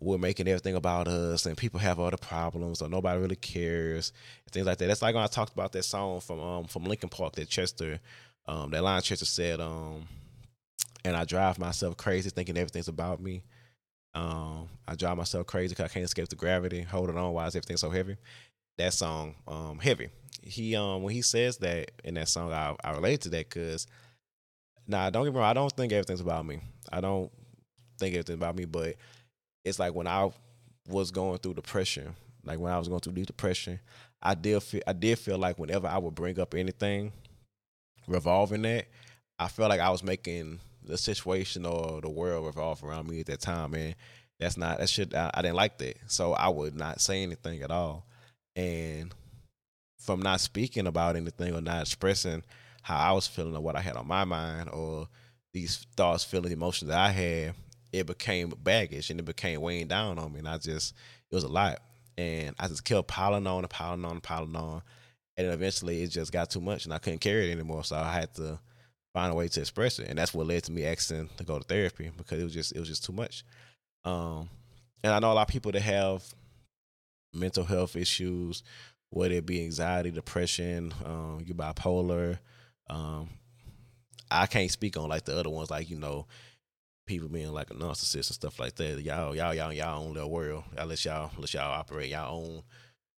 we're 0.00 0.18
making 0.18 0.48
everything 0.48 0.74
about 0.76 1.08
us 1.08 1.46
and 1.46 1.56
people 1.56 1.80
have 1.80 1.98
other 1.98 2.16
problems 2.16 2.80
or 2.82 2.88
nobody 2.88 3.20
really 3.20 3.36
cares 3.36 4.12
and 4.44 4.52
things 4.52 4.66
like 4.66 4.78
that. 4.78 4.86
That's 4.86 5.02
like 5.02 5.14
when 5.14 5.24
I 5.24 5.28
talked 5.28 5.52
about 5.52 5.72
that 5.72 5.84
song 5.84 6.20
from 6.20 6.40
um 6.40 6.64
from 6.64 6.84
Linkin 6.84 7.08
Park 7.08 7.34
that 7.36 7.48
Chester, 7.48 8.00
um, 8.46 8.70
that 8.70 8.82
line 8.82 9.02
Chester 9.02 9.24
said, 9.24 9.60
um, 9.60 10.06
and 11.04 11.16
I 11.16 11.24
drive 11.24 11.58
myself 11.58 11.96
crazy 11.96 12.30
thinking 12.30 12.56
everything's 12.56 12.88
about 12.88 13.20
me. 13.20 13.42
Um, 14.14 14.68
I 14.88 14.96
drive 14.96 15.16
myself 15.16 15.46
crazy 15.46 15.70
because 15.70 15.84
I 15.84 15.92
can't 15.92 16.04
escape 16.04 16.28
the 16.28 16.36
gravity. 16.36 16.82
Holding 16.82 17.16
on, 17.16 17.32
why 17.32 17.46
is 17.46 17.54
everything 17.54 17.76
so 17.76 17.90
heavy? 17.90 18.16
That 18.78 18.92
song, 18.92 19.36
um, 19.46 19.78
heavy. 19.78 20.10
He 20.42 20.74
um 20.74 21.02
when 21.02 21.14
he 21.14 21.22
says 21.22 21.58
that 21.58 21.90
in 22.02 22.14
that 22.14 22.28
song, 22.28 22.52
I 22.52 22.74
I 22.82 22.92
relate 22.92 23.20
to 23.22 23.28
that 23.30 23.48
because 23.48 23.86
nah, 24.86 25.10
don't 25.10 25.24
get 25.24 25.32
me 25.32 25.38
wrong, 25.38 25.48
I 25.50 25.54
don't 25.54 25.72
think 25.72 25.92
everything's 25.92 26.20
about 26.20 26.46
me. 26.46 26.60
I 26.90 27.00
don't 27.00 27.30
think 27.98 28.14
everything's 28.14 28.38
about 28.38 28.56
me, 28.56 28.64
but 28.64 28.96
it's 29.64 29.78
like 29.78 29.94
when 29.94 30.06
I 30.06 30.30
was 30.88 31.10
going 31.10 31.38
through 31.38 31.54
depression, 31.54 32.16
like 32.44 32.58
when 32.58 32.72
I 32.72 32.78
was 32.78 32.88
going 32.88 33.00
through 33.00 33.12
deep 33.12 33.26
depression, 33.26 33.78
I 34.22 34.34
did 34.34 34.62
feel 34.62 34.82
I 34.86 34.92
did 34.92 35.18
feel 35.18 35.38
like 35.38 35.58
whenever 35.58 35.86
I 35.86 35.98
would 35.98 36.14
bring 36.14 36.40
up 36.40 36.54
anything 36.54 37.12
revolving 38.06 38.62
that, 38.62 38.86
I 39.38 39.48
felt 39.48 39.70
like 39.70 39.80
I 39.80 39.90
was 39.90 40.02
making 40.02 40.60
the 40.82 40.98
situation 40.98 41.66
or 41.66 42.00
the 42.00 42.10
world 42.10 42.46
revolve 42.46 42.82
around 42.82 43.08
me 43.08 43.20
at 43.20 43.26
that 43.26 43.40
time, 43.40 43.72
man. 43.72 43.94
that's 44.38 44.56
not 44.56 44.78
that 44.78 44.88
shit. 44.88 45.14
I, 45.14 45.30
I 45.34 45.42
didn't 45.42 45.56
like 45.56 45.78
that, 45.78 45.96
so 46.06 46.32
I 46.32 46.48
would 46.48 46.74
not 46.74 47.00
say 47.00 47.22
anything 47.22 47.62
at 47.62 47.70
all, 47.70 48.06
and 48.56 49.14
from 49.98 50.20
not 50.20 50.40
speaking 50.40 50.86
about 50.86 51.16
anything 51.16 51.54
or 51.54 51.60
not 51.60 51.82
expressing 51.82 52.42
how 52.82 52.96
I 52.96 53.12
was 53.12 53.26
feeling 53.26 53.54
or 53.54 53.60
what 53.60 53.76
I 53.76 53.80
had 53.80 53.96
on 53.96 54.08
my 54.08 54.24
mind 54.24 54.70
or 54.70 55.08
these 55.52 55.86
thoughts, 55.96 56.24
feelings, 56.24 56.52
emotions 56.52 56.88
that 56.88 56.98
I 56.98 57.10
had, 57.10 57.54
it 57.92 58.06
became 58.06 58.50
baggage 58.62 59.10
and 59.10 59.20
it 59.20 59.24
became 59.24 59.60
weighing 59.60 59.88
down 59.88 60.18
on 60.18 60.32
me. 60.32 60.38
And 60.38 60.48
I 60.48 60.58
just, 60.58 60.94
it 61.30 61.34
was 61.34 61.44
a 61.44 61.48
lot. 61.48 61.80
And 62.16 62.54
I 62.58 62.68
just 62.68 62.84
kept 62.84 63.08
piling 63.08 63.46
on 63.46 63.58
and 63.58 63.70
piling 63.70 64.04
on 64.04 64.12
and 64.12 64.22
piling 64.22 64.56
on. 64.56 64.82
And 65.40 65.48
then 65.48 65.54
eventually 65.54 66.02
it 66.02 66.08
just 66.08 66.32
got 66.32 66.50
too 66.50 66.60
much 66.60 66.84
and 66.84 66.92
I 66.92 66.98
couldn't 66.98 67.20
carry 67.20 67.48
it 67.48 67.52
anymore. 67.52 67.84
So 67.84 67.96
I 67.96 68.12
had 68.12 68.34
to 68.34 68.58
find 69.14 69.32
a 69.32 69.34
way 69.34 69.48
to 69.48 69.60
express 69.60 69.98
it. 69.98 70.08
And 70.08 70.18
that's 70.18 70.34
what 70.34 70.46
led 70.46 70.64
to 70.64 70.72
me 70.72 70.84
asking 70.84 71.30
to 71.36 71.44
go 71.44 71.58
to 71.58 71.64
therapy 71.64 72.10
because 72.16 72.38
it 72.38 72.44
was 72.44 72.54
just, 72.54 72.72
it 72.72 72.78
was 72.78 72.88
just 72.88 73.04
too 73.04 73.12
much. 73.12 73.44
Um, 74.04 74.48
and 75.02 75.12
I 75.12 75.18
know 75.18 75.32
a 75.32 75.34
lot 75.34 75.48
of 75.48 75.52
people 75.52 75.72
that 75.72 75.80
have 75.80 76.22
mental 77.34 77.64
health 77.64 77.96
issues, 77.96 78.62
whether 79.10 79.34
it 79.34 79.46
be 79.46 79.62
anxiety, 79.64 80.10
depression, 80.10 80.92
um, 81.04 81.42
you 81.44 81.54
bipolar. 81.54 82.38
Um, 82.88 83.28
I 84.30 84.46
can't 84.46 84.70
speak 84.70 84.96
on 84.96 85.08
like 85.08 85.24
the 85.24 85.36
other 85.38 85.50
ones, 85.50 85.70
like, 85.70 85.90
you 85.90 85.98
know, 85.98 86.26
people 87.06 87.28
being 87.28 87.52
like 87.52 87.70
a 87.70 87.74
narcissist 87.74 88.14
and 88.14 88.24
stuff 88.24 88.60
like 88.60 88.76
that. 88.76 89.00
Y'all, 89.00 89.34
y'all, 89.34 89.54
y'all, 89.54 89.72
y'all 89.72 90.04
own 90.04 90.14
little 90.14 90.30
world. 90.30 90.64
I 90.78 90.84
let 90.84 91.04
y'all 91.04 91.30
let 91.38 91.52
y'all 91.52 91.72
operate 91.72 92.10
y'all 92.10 92.36
own 92.36 92.62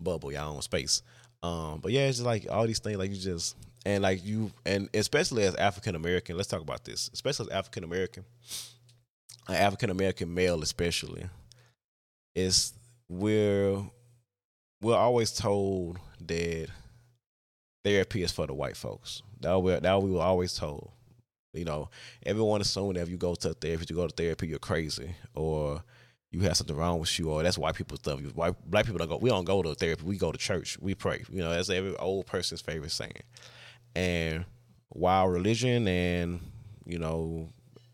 bubble, 0.00 0.32
y'all 0.32 0.54
own 0.54 0.62
space. 0.62 1.02
Um, 1.42 1.80
but 1.80 1.92
yeah, 1.92 2.06
it's 2.08 2.18
just 2.18 2.26
like 2.26 2.46
all 2.50 2.66
these 2.66 2.78
things, 2.78 2.98
like 2.98 3.10
you 3.10 3.16
just 3.16 3.56
and 3.84 4.02
like 4.02 4.24
you 4.24 4.52
and 4.64 4.88
especially 4.94 5.42
as 5.44 5.54
African 5.56 5.94
American, 5.94 6.36
let's 6.36 6.48
talk 6.48 6.60
about 6.62 6.84
this. 6.84 7.10
Especially 7.12 7.46
as 7.50 7.56
African 7.58 7.84
American, 7.84 8.24
an 9.48 9.56
African 9.56 9.90
American 9.90 10.32
male, 10.32 10.62
especially, 10.62 11.28
is 12.34 12.72
we're 13.08 13.82
we're 14.80 14.96
always 14.96 15.32
told 15.32 15.98
that 16.20 16.68
therapy 17.84 18.22
is 18.22 18.32
for 18.32 18.46
the 18.46 18.54
white 18.54 18.76
folks. 18.76 19.22
That 19.40 19.58
we 19.58 19.74
that 19.74 20.02
we 20.02 20.10
were 20.10 20.22
always 20.22 20.54
told. 20.54 20.90
You 21.54 21.66
know, 21.66 21.90
everyone 22.24 22.62
assumes 22.62 22.94
that 22.94 23.02
if 23.02 23.10
you 23.10 23.18
go 23.18 23.34
to 23.34 23.52
therapy, 23.52 23.84
you 23.88 23.96
go 23.96 24.06
to 24.06 24.14
therapy, 24.14 24.48
you're 24.48 24.58
crazy, 24.58 25.14
or 25.34 25.82
you 26.32 26.40
have 26.40 26.56
something 26.56 26.74
wrong 26.74 26.98
with 26.98 27.18
you, 27.18 27.30
or 27.30 27.42
that's 27.42 27.58
white 27.58 27.74
people 27.74 27.96
stuff. 27.98 28.20
White 28.34 28.54
black 28.68 28.86
people 28.86 28.98
don't 28.98 29.08
go. 29.08 29.18
We 29.18 29.30
don't 29.30 29.44
go 29.44 29.62
to 29.62 29.74
therapy. 29.74 30.02
We 30.04 30.16
go 30.16 30.32
to 30.32 30.38
church. 30.38 30.78
We 30.80 30.94
pray. 30.94 31.22
You 31.30 31.42
know, 31.42 31.50
that's 31.50 31.70
every 31.70 31.94
old 31.96 32.26
person's 32.26 32.62
favorite 32.62 32.90
saying. 32.90 33.22
And 33.94 34.46
while 34.88 35.28
religion 35.28 35.86
and 35.86 36.40
you 36.86 36.98
know, 36.98 37.48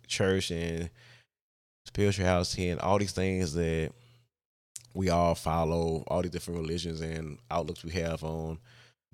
church 0.06 0.50
and 0.50 0.90
spirituality, 1.86 2.68
and 2.68 2.80
all 2.80 2.98
these 2.98 3.12
things 3.12 3.54
that 3.54 3.90
we 4.94 5.10
all 5.10 5.34
follow, 5.34 6.04
all 6.06 6.22
these 6.22 6.30
different 6.30 6.60
religions 6.60 7.00
and 7.00 7.38
outlooks 7.50 7.84
we 7.84 7.92
have 7.92 8.24
on 8.24 8.58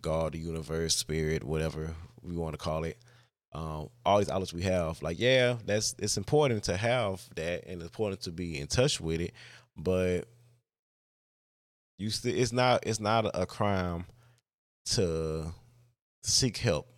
God, 0.00 0.32
the 0.32 0.38
universe, 0.38 0.96
spirit, 0.96 1.44
whatever 1.44 1.94
we 2.22 2.36
want 2.36 2.52
to 2.52 2.58
call 2.58 2.84
it. 2.84 2.98
Um, 3.54 3.88
all 4.04 4.18
these 4.18 4.28
outlets 4.28 4.52
we 4.52 4.62
have, 4.62 5.00
like 5.00 5.20
yeah, 5.20 5.56
that's 5.64 5.94
it's 5.98 6.16
important 6.16 6.64
to 6.64 6.76
have 6.76 7.22
that, 7.36 7.64
and 7.66 7.76
it's 7.76 7.84
important 7.84 8.22
to 8.22 8.32
be 8.32 8.58
in 8.58 8.66
touch 8.66 9.00
with 9.00 9.20
it. 9.20 9.32
But 9.76 10.22
you 11.98 12.10
still, 12.10 12.34
it's 12.34 12.52
not 12.52 12.84
it's 12.84 12.98
not 12.98 13.30
a 13.32 13.46
crime 13.46 14.06
to 14.86 15.52
seek 16.24 16.56
help, 16.56 16.88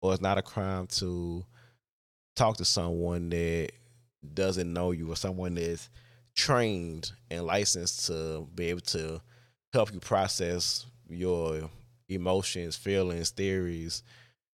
or 0.00 0.12
it's 0.12 0.22
not 0.22 0.38
a 0.38 0.42
crime 0.42 0.86
to 0.86 1.44
talk 2.36 2.56
to 2.58 2.64
someone 2.64 3.28
that 3.30 3.70
doesn't 4.32 4.72
know 4.72 4.92
you, 4.92 5.10
or 5.10 5.16
someone 5.16 5.54
that's 5.54 5.90
trained 6.36 7.10
and 7.30 7.44
licensed 7.44 8.06
to 8.06 8.46
be 8.54 8.66
able 8.66 8.80
to 8.82 9.20
help 9.72 9.92
you 9.92 9.98
process 9.98 10.86
your 11.08 11.68
emotions, 12.08 12.76
feelings, 12.76 13.30
theories, 13.30 14.04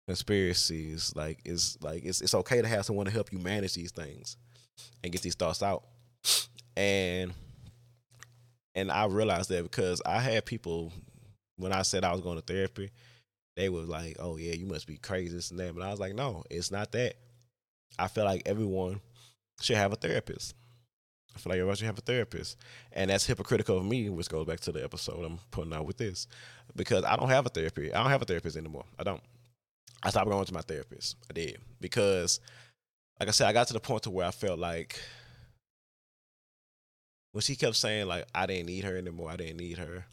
conspiracies. 0.06 1.12
Like 1.14 1.40
it's 1.44 1.78
like 1.82 2.04
it's 2.04 2.20
it's 2.20 2.34
okay 2.34 2.62
to 2.62 2.68
have 2.68 2.84
someone 2.84 3.06
to 3.06 3.12
help 3.12 3.32
you 3.32 3.38
manage 3.38 3.74
these 3.74 3.92
things 3.92 4.36
and 5.02 5.12
get 5.12 5.22
these 5.22 5.34
thoughts 5.34 5.62
out. 5.62 5.84
And 6.76 7.32
and 8.74 8.90
I 8.90 9.06
realized 9.06 9.48
that 9.50 9.62
because 9.62 10.02
I 10.04 10.20
had 10.20 10.44
people 10.44 10.92
when 11.56 11.72
I 11.72 11.82
said 11.82 12.04
I 12.04 12.12
was 12.12 12.20
going 12.20 12.36
to 12.36 12.42
therapy, 12.42 12.90
they 13.56 13.68
were 13.68 13.80
like, 13.80 14.16
"Oh 14.18 14.36
yeah, 14.36 14.52
you 14.52 14.66
must 14.66 14.86
be 14.86 14.98
crazy 14.98 15.34
this 15.34 15.50
and 15.50 15.58
that." 15.60 15.74
But 15.74 15.82
I 15.82 15.90
was 15.90 16.00
like, 16.00 16.14
"No, 16.14 16.44
it's 16.50 16.70
not 16.70 16.92
that." 16.92 17.16
I 17.98 18.08
feel 18.08 18.24
like 18.24 18.42
everyone 18.46 19.00
should 19.60 19.76
have 19.76 19.92
a 19.92 19.96
therapist. 19.96 20.54
I 21.34 21.38
feel 21.38 21.50
like 21.50 21.58
everyone 21.58 21.76
should 21.76 21.86
have 21.86 21.98
a 21.98 22.02
therapist, 22.02 22.56
and 22.92 23.10
that's 23.10 23.26
hypocritical 23.26 23.78
of 23.78 23.84
me, 23.84 24.08
which 24.08 24.28
goes 24.28 24.46
back 24.46 24.60
to 24.60 24.72
the 24.72 24.84
episode 24.84 25.24
I'm 25.24 25.38
putting 25.50 25.72
out 25.72 25.86
with 25.86 25.98
this, 25.98 26.26
because 26.74 27.04
I 27.04 27.16
don't 27.16 27.28
have 27.28 27.46
a 27.46 27.50
therapy. 27.50 27.92
I 27.92 28.02
don't 28.02 28.10
have 28.10 28.22
a 28.22 28.26
therapist 28.26 28.56
anymore. 28.56 28.84
I 28.98 29.04
don't. 29.04 29.22
I 30.06 30.10
stopped 30.10 30.30
going 30.30 30.44
to 30.44 30.54
my 30.54 30.60
therapist. 30.60 31.16
I 31.28 31.32
did 31.32 31.58
because, 31.80 32.38
like 33.18 33.28
I 33.28 33.32
said, 33.32 33.48
I 33.48 33.52
got 33.52 33.66
to 33.66 33.72
the 33.72 33.80
point 33.80 34.04
to 34.04 34.10
where 34.10 34.24
I 34.24 34.30
felt 34.30 34.56
like 34.60 35.00
when 37.32 37.42
she 37.42 37.56
kept 37.56 37.74
saying 37.74 38.06
like 38.06 38.24
I 38.32 38.46
didn't 38.46 38.66
need 38.66 38.84
her 38.84 38.96
anymore, 38.96 39.30
I 39.30 39.36
didn't 39.36 39.56
need 39.56 39.78
her. 39.78 40.04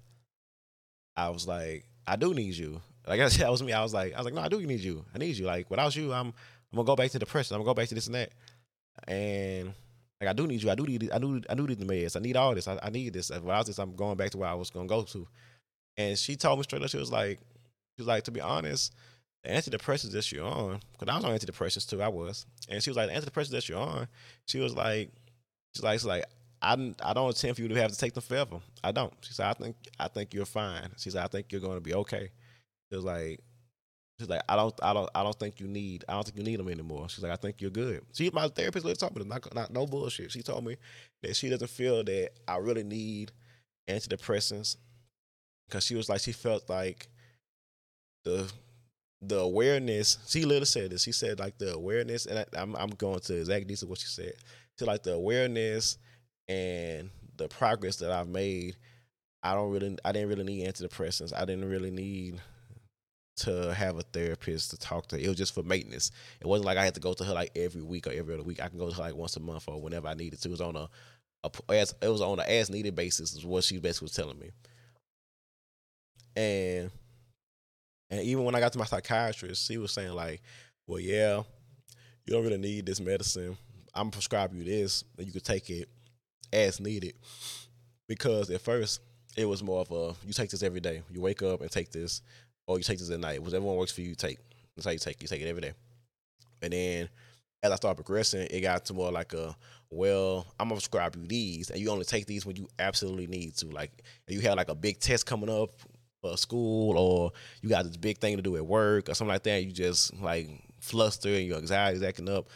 I 1.15 1.29
was 1.29 1.47
like, 1.47 1.86
I 2.08 2.15
do 2.15 2.34
need 2.34 2.56
you. 2.56 2.82
Like 3.08 3.19
I 3.19 3.27
said, 3.29 3.45
that 3.45 3.51
was 3.51 3.62
me. 3.62 3.71
I 3.71 3.84
was 3.84 3.93
like, 3.93 4.15
I 4.15 4.17
was 4.17 4.25
like, 4.25 4.34
no, 4.34 4.41
I 4.41 4.47
do 4.47 4.65
need 4.65 4.79
you. 4.79 5.06
I 5.13 5.19
need 5.19 5.38
you. 5.38 5.45
Like 5.45 5.69
without 5.69 5.95
you, 5.95 6.12
I'm 6.12 6.29
I'm 6.29 6.34
gonna 6.75 6.88
go 6.88 6.95
back 6.95 7.12
to 7.12 7.19
depression. 7.19 7.53
I'm 7.53 7.62
gonna 7.62 7.69
go 7.69 7.75
back 7.75 7.89
to 7.89 7.95
this 7.95 8.08
and 8.08 8.15
that. 8.15 8.32
And 9.08 9.75
like 10.19 10.27
I 10.27 10.34
do 10.34 10.47
need 10.47 10.63
you. 10.63 10.71
I 10.71 10.75
do 10.75 10.86
need 10.88 11.12
I 11.12 11.19
do 11.19 11.39
I 11.47 11.53
do 11.53 11.67
need 11.67 11.77
the 11.77 11.86
meds. 11.86 12.17
I 12.17 12.19
need 12.19 12.36
all 12.36 12.56
this. 12.56 12.67
I, 12.67 12.79
I 12.82 12.89
need 12.89 13.13
this. 13.13 13.29
Without 13.29 13.67
this, 13.67 13.77
I'm 13.77 13.95
going 13.95 14.17
back 14.17 14.32
to 14.32 14.39
where 14.39 14.49
I 14.49 14.56
was 14.56 14.71
gonna 14.71 14.88
go 14.88 15.03
to. 15.03 15.27
And 15.97 16.17
she 16.17 16.36
told 16.36 16.58
me 16.58 16.63
straight 16.63 16.82
up, 16.82 16.89
she 16.89 16.97
was 16.97 17.12
like, 17.12 17.38
she 17.95 18.01
was 18.01 18.08
like, 18.08 18.23
to 18.23 18.32
be 18.32 18.41
honest, 18.41 18.91
the 19.43 19.49
antidepressants 19.49 20.12
that 20.12 20.32
you're 20.32 20.45
on, 20.45 20.79
because 20.93 21.12
I 21.12 21.15
was 21.15 21.25
on 21.25 21.38
antidepressants 21.38 21.89
too, 21.89 22.01
I 22.01 22.08
was. 22.08 22.45
And 22.69 22.82
she 22.82 22.89
was 22.89 22.97
like, 22.97 23.10
the 23.10 23.19
antidepressants 23.19 23.49
that 23.49 23.69
you're 23.69 23.79
on, 23.79 24.08
she 24.47 24.60
was 24.60 24.73
like, 24.73 25.12
she's 25.73 25.84
like, 25.84 25.99
she's 25.99 26.06
like, 26.06 26.25
I, 26.62 26.93
I 27.03 27.13
don't 27.13 27.27
intend 27.27 27.56
for 27.56 27.62
you 27.62 27.67
to 27.67 27.82
have 27.82 27.91
to 27.91 27.97
take 27.97 28.13
them 28.13 28.23
forever. 28.23 28.60
I 28.84 28.91
don't. 28.91 29.13
She 29.21 29.34
said, 29.34 29.47
I 29.47 29.53
think 29.53 29.75
I 29.99 30.08
think 30.08 30.34
you're 30.34 30.45
fine. 30.45 30.89
She 30.97 31.10
said, 31.10 31.23
I 31.23 31.27
think 31.27 31.51
you're 31.51 31.62
going 31.62 31.75
to 31.75 31.82
be 31.82 31.93
okay. 31.93 32.32
It 32.89 32.95
was 32.95 33.03
like, 33.03 33.41
she's 34.19 34.29
like, 34.29 34.43
I 34.47 34.56
don't 34.56 34.73
I 34.82 34.93
don't 34.93 35.10
I 35.13 35.23
don't 35.23 35.38
think 35.38 35.60
you 35.60 35.67
need 35.67 36.06
I 36.08 36.13
don't 36.13 36.23
think 36.23 36.38
you 36.38 36.43
need 36.43 36.60
them 36.60 36.69
anymore. 36.69 37.10
She's 37.10 37.23
like, 37.23 37.34
I 37.34 37.36
think 37.36 37.62
you're 37.62 37.71
good. 37.71 38.01
She 38.13 38.29
my 38.32 38.47
therapist 38.47 38.86
literally 38.86 39.12
told 39.12 39.17
me 39.17 39.29
not 39.29 39.53
not 39.53 39.73
no 39.73 39.86
bullshit. 39.86 40.32
She 40.32 40.41
told 40.41 40.65
me 40.65 40.77
that 41.21 41.36
she 41.36 41.49
doesn't 41.49 41.69
feel 41.69 42.03
that 42.03 42.29
I 42.47 42.58
really 42.58 42.84
need 42.84 43.32
antidepressants 43.89 44.77
because 45.67 45.84
she 45.84 45.95
was 45.95 46.08
like 46.08 46.21
she 46.21 46.32
felt 46.32 46.69
like 46.69 47.10
the 48.23 48.49
the 49.27 49.39
awareness. 49.39 50.17
She 50.27 50.43
literally 50.43 50.65
said 50.65 50.91
this. 50.91 51.03
She 51.03 51.12
said 51.12 51.39
like 51.39 51.57
the 51.57 51.73
awareness, 51.73 52.25
and 52.25 52.39
I, 52.39 52.45
I'm 52.57 52.75
I'm 52.75 52.89
going 52.89 53.19
to 53.19 53.39
exact 53.39 53.67
details 53.67 53.83
of 53.83 53.89
what 53.89 53.99
she 53.99 54.07
said. 54.07 54.33
She 54.77 54.86
like 54.86 55.03
the 55.03 55.13
awareness 55.13 55.97
and 56.47 57.09
the 57.38 57.47
progress 57.47 57.97
that 57.97 58.12
I've 58.12 58.27
made. 58.27 58.75
I 59.41 59.53
don't 59.53 59.71
really, 59.71 59.97
I 60.05 60.12
didn't 60.12 60.29
really 60.29 60.43
need 60.43 60.67
antidepressants. 60.67 61.33
I 61.36 61.45
didn't 61.45 61.69
really 61.69 61.91
need 61.91 62.41
to 63.36 63.73
have 63.73 63.97
a 63.97 64.03
therapist 64.03 64.71
to 64.71 64.77
talk 64.77 65.07
to. 65.07 65.21
It 65.21 65.27
was 65.27 65.38
just 65.38 65.53
for 65.53 65.63
maintenance. 65.63 66.12
It 66.39 66.47
wasn't 66.47 66.65
like 66.65 66.77
I 66.77 66.86
had 66.86 66.93
to 66.95 67.01
go 67.01 67.13
to 67.13 67.23
her 67.23 67.33
like 67.33 67.51
every 67.55 67.81
week 67.81 68.07
or 68.07 68.12
every 68.12 68.33
other 68.33 68.43
week. 68.43 68.62
I 68.62 68.69
can 68.69 68.77
go 68.77 68.89
to 68.89 68.95
her 68.95 69.01
like 69.01 69.15
once 69.15 69.36
a 69.36 69.39
month 69.39 69.67
or 69.67 69.81
whenever 69.81 70.07
I 70.07 70.13
needed 70.13 70.41
to. 70.41 70.49
It 70.49 70.51
was 70.51 70.62
on 70.62 70.75
a, 70.75 70.89
a 71.43 71.51
as 71.73 71.93
it 72.01 72.07
was 72.07 72.21
on 72.21 72.39
an 72.39 72.45
as 72.47 72.69
needed 72.69 72.95
basis. 72.95 73.33
Is 73.33 73.45
what 73.45 73.63
she 73.63 73.79
basically 73.79 74.05
was 74.05 74.13
telling 74.13 74.39
me. 74.39 74.51
And 76.36 76.91
and 78.09 78.21
even 78.21 78.43
when 78.43 78.55
I 78.55 78.59
got 78.59 78.73
to 78.73 78.79
my 78.79 78.85
psychiatrist, 78.85 79.65
she 79.65 79.77
was 79.77 79.91
saying 79.91 80.13
like, 80.13 80.41
"Well, 80.87 80.99
yeah, 80.99 81.43
you 82.25 82.33
don't 82.33 82.43
really 82.43 82.57
need 82.57 82.85
this 82.85 82.99
medicine. 82.99 83.57
I'm 83.93 84.11
prescribe 84.11 84.53
you 84.53 84.63
this, 84.63 85.03
and 85.17 85.27
you 85.27 85.33
could 85.33 85.43
take 85.43 85.69
it 85.69 85.89
as 86.51 86.79
needed." 86.79 87.15
Because 88.07 88.49
at 88.49 88.61
first 88.61 89.01
it 89.35 89.45
was 89.45 89.63
more 89.63 89.81
of 89.81 89.91
a 89.91 90.15
you 90.25 90.33
take 90.33 90.49
this 90.49 90.63
every 90.63 90.79
day. 90.79 91.01
You 91.11 91.21
wake 91.21 91.41
up 91.41 91.61
and 91.61 91.71
take 91.71 91.91
this, 91.91 92.21
or 92.67 92.77
you 92.77 92.83
take 92.83 92.99
this 92.99 93.09
at 93.09 93.19
night. 93.19 93.41
Whatever 93.41 93.65
one 93.65 93.77
works 93.77 93.91
for 93.91 94.01
you, 94.01 94.09
you 94.09 94.15
take. 94.15 94.39
That's 94.75 94.85
how 94.85 94.91
you 94.91 94.99
take. 94.99 95.15
It. 95.15 95.23
You 95.23 95.27
take 95.27 95.41
it 95.41 95.47
every 95.47 95.61
day. 95.61 95.73
And 96.61 96.73
then 96.73 97.09
as 97.61 97.71
I 97.71 97.75
started 97.75 97.95
progressing, 97.95 98.47
it 98.51 98.61
got 98.61 98.85
to 98.85 98.93
more 98.93 99.11
like 99.11 99.33
a 99.33 99.55
well, 99.89 100.47
I'm 100.59 100.69
gonna 100.69 100.75
prescribe 100.75 101.15
you 101.15 101.27
these, 101.27 101.69
and 101.69 101.79
you 101.79 101.89
only 101.89 102.05
take 102.05 102.25
these 102.25 102.45
when 102.45 102.55
you 102.55 102.67
absolutely 102.79 103.27
need 103.27 103.55
to. 103.57 103.67
Like 103.67 103.91
you 104.27 104.41
have 104.41 104.57
like 104.57 104.69
a 104.69 104.75
big 104.75 104.99
test 104.99 105.25
coming 105.25 105.49
up 105.49 105.69
for 106.23 106.38
school, 106.38 106.97
or 106.97 107.31
you 107.62 107.69
got 107.69 107.83
this 107.83 107.97
big 107.97 108.17
thing 108.17 108.38
to 108.38 108.41
do 108.41 108.55
at 108.55 108.65
work, 108.65 109.09
or 109.09 109.13
something 109.13 109.33
like 109.33 109.43
that. 109.43 109.63
You 109.63 109.71
just 109.71 110.19
like 110.19 110.49
fluster 110.79 111.29
and 111.29 111.45
your 111.45 111.57
anxiety 111.57 111.97
is 111.97 112.03
acting 112.03 112.29
up. 112.29 112.49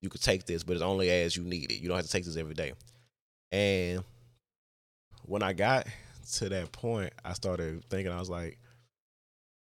You 0.00 0.08
could 0.08 0.22
take 0.22 0.46
this, 0.46 0.62
but 0.62 0.74
it's 0.74 0.82
only 0.82 1.10
as 1.10 1.36
you 1.36 1.42
need 1.42 1.72
it. 1.72 1.80
You 1.80 1.88
don't 1.88 1.96
have 1.96 2.06
to 2.06 2.12
take 2.12 2.24
this 2.24 2.36
every 2.36 2.54
day. 2.54 2.72
And 3.50 4.04
when 5.24 5.42
I 5.42 5.52
got 5.52 5.88
to 6.34 6.48
that 6.48 6.70
point, 6.70 7.12
I 7.24 7.32
started 7.32 7.84
thinking, 7.90 8.12
I 8.12 8.20
was 8.20 8.30
like, 8.30 8.58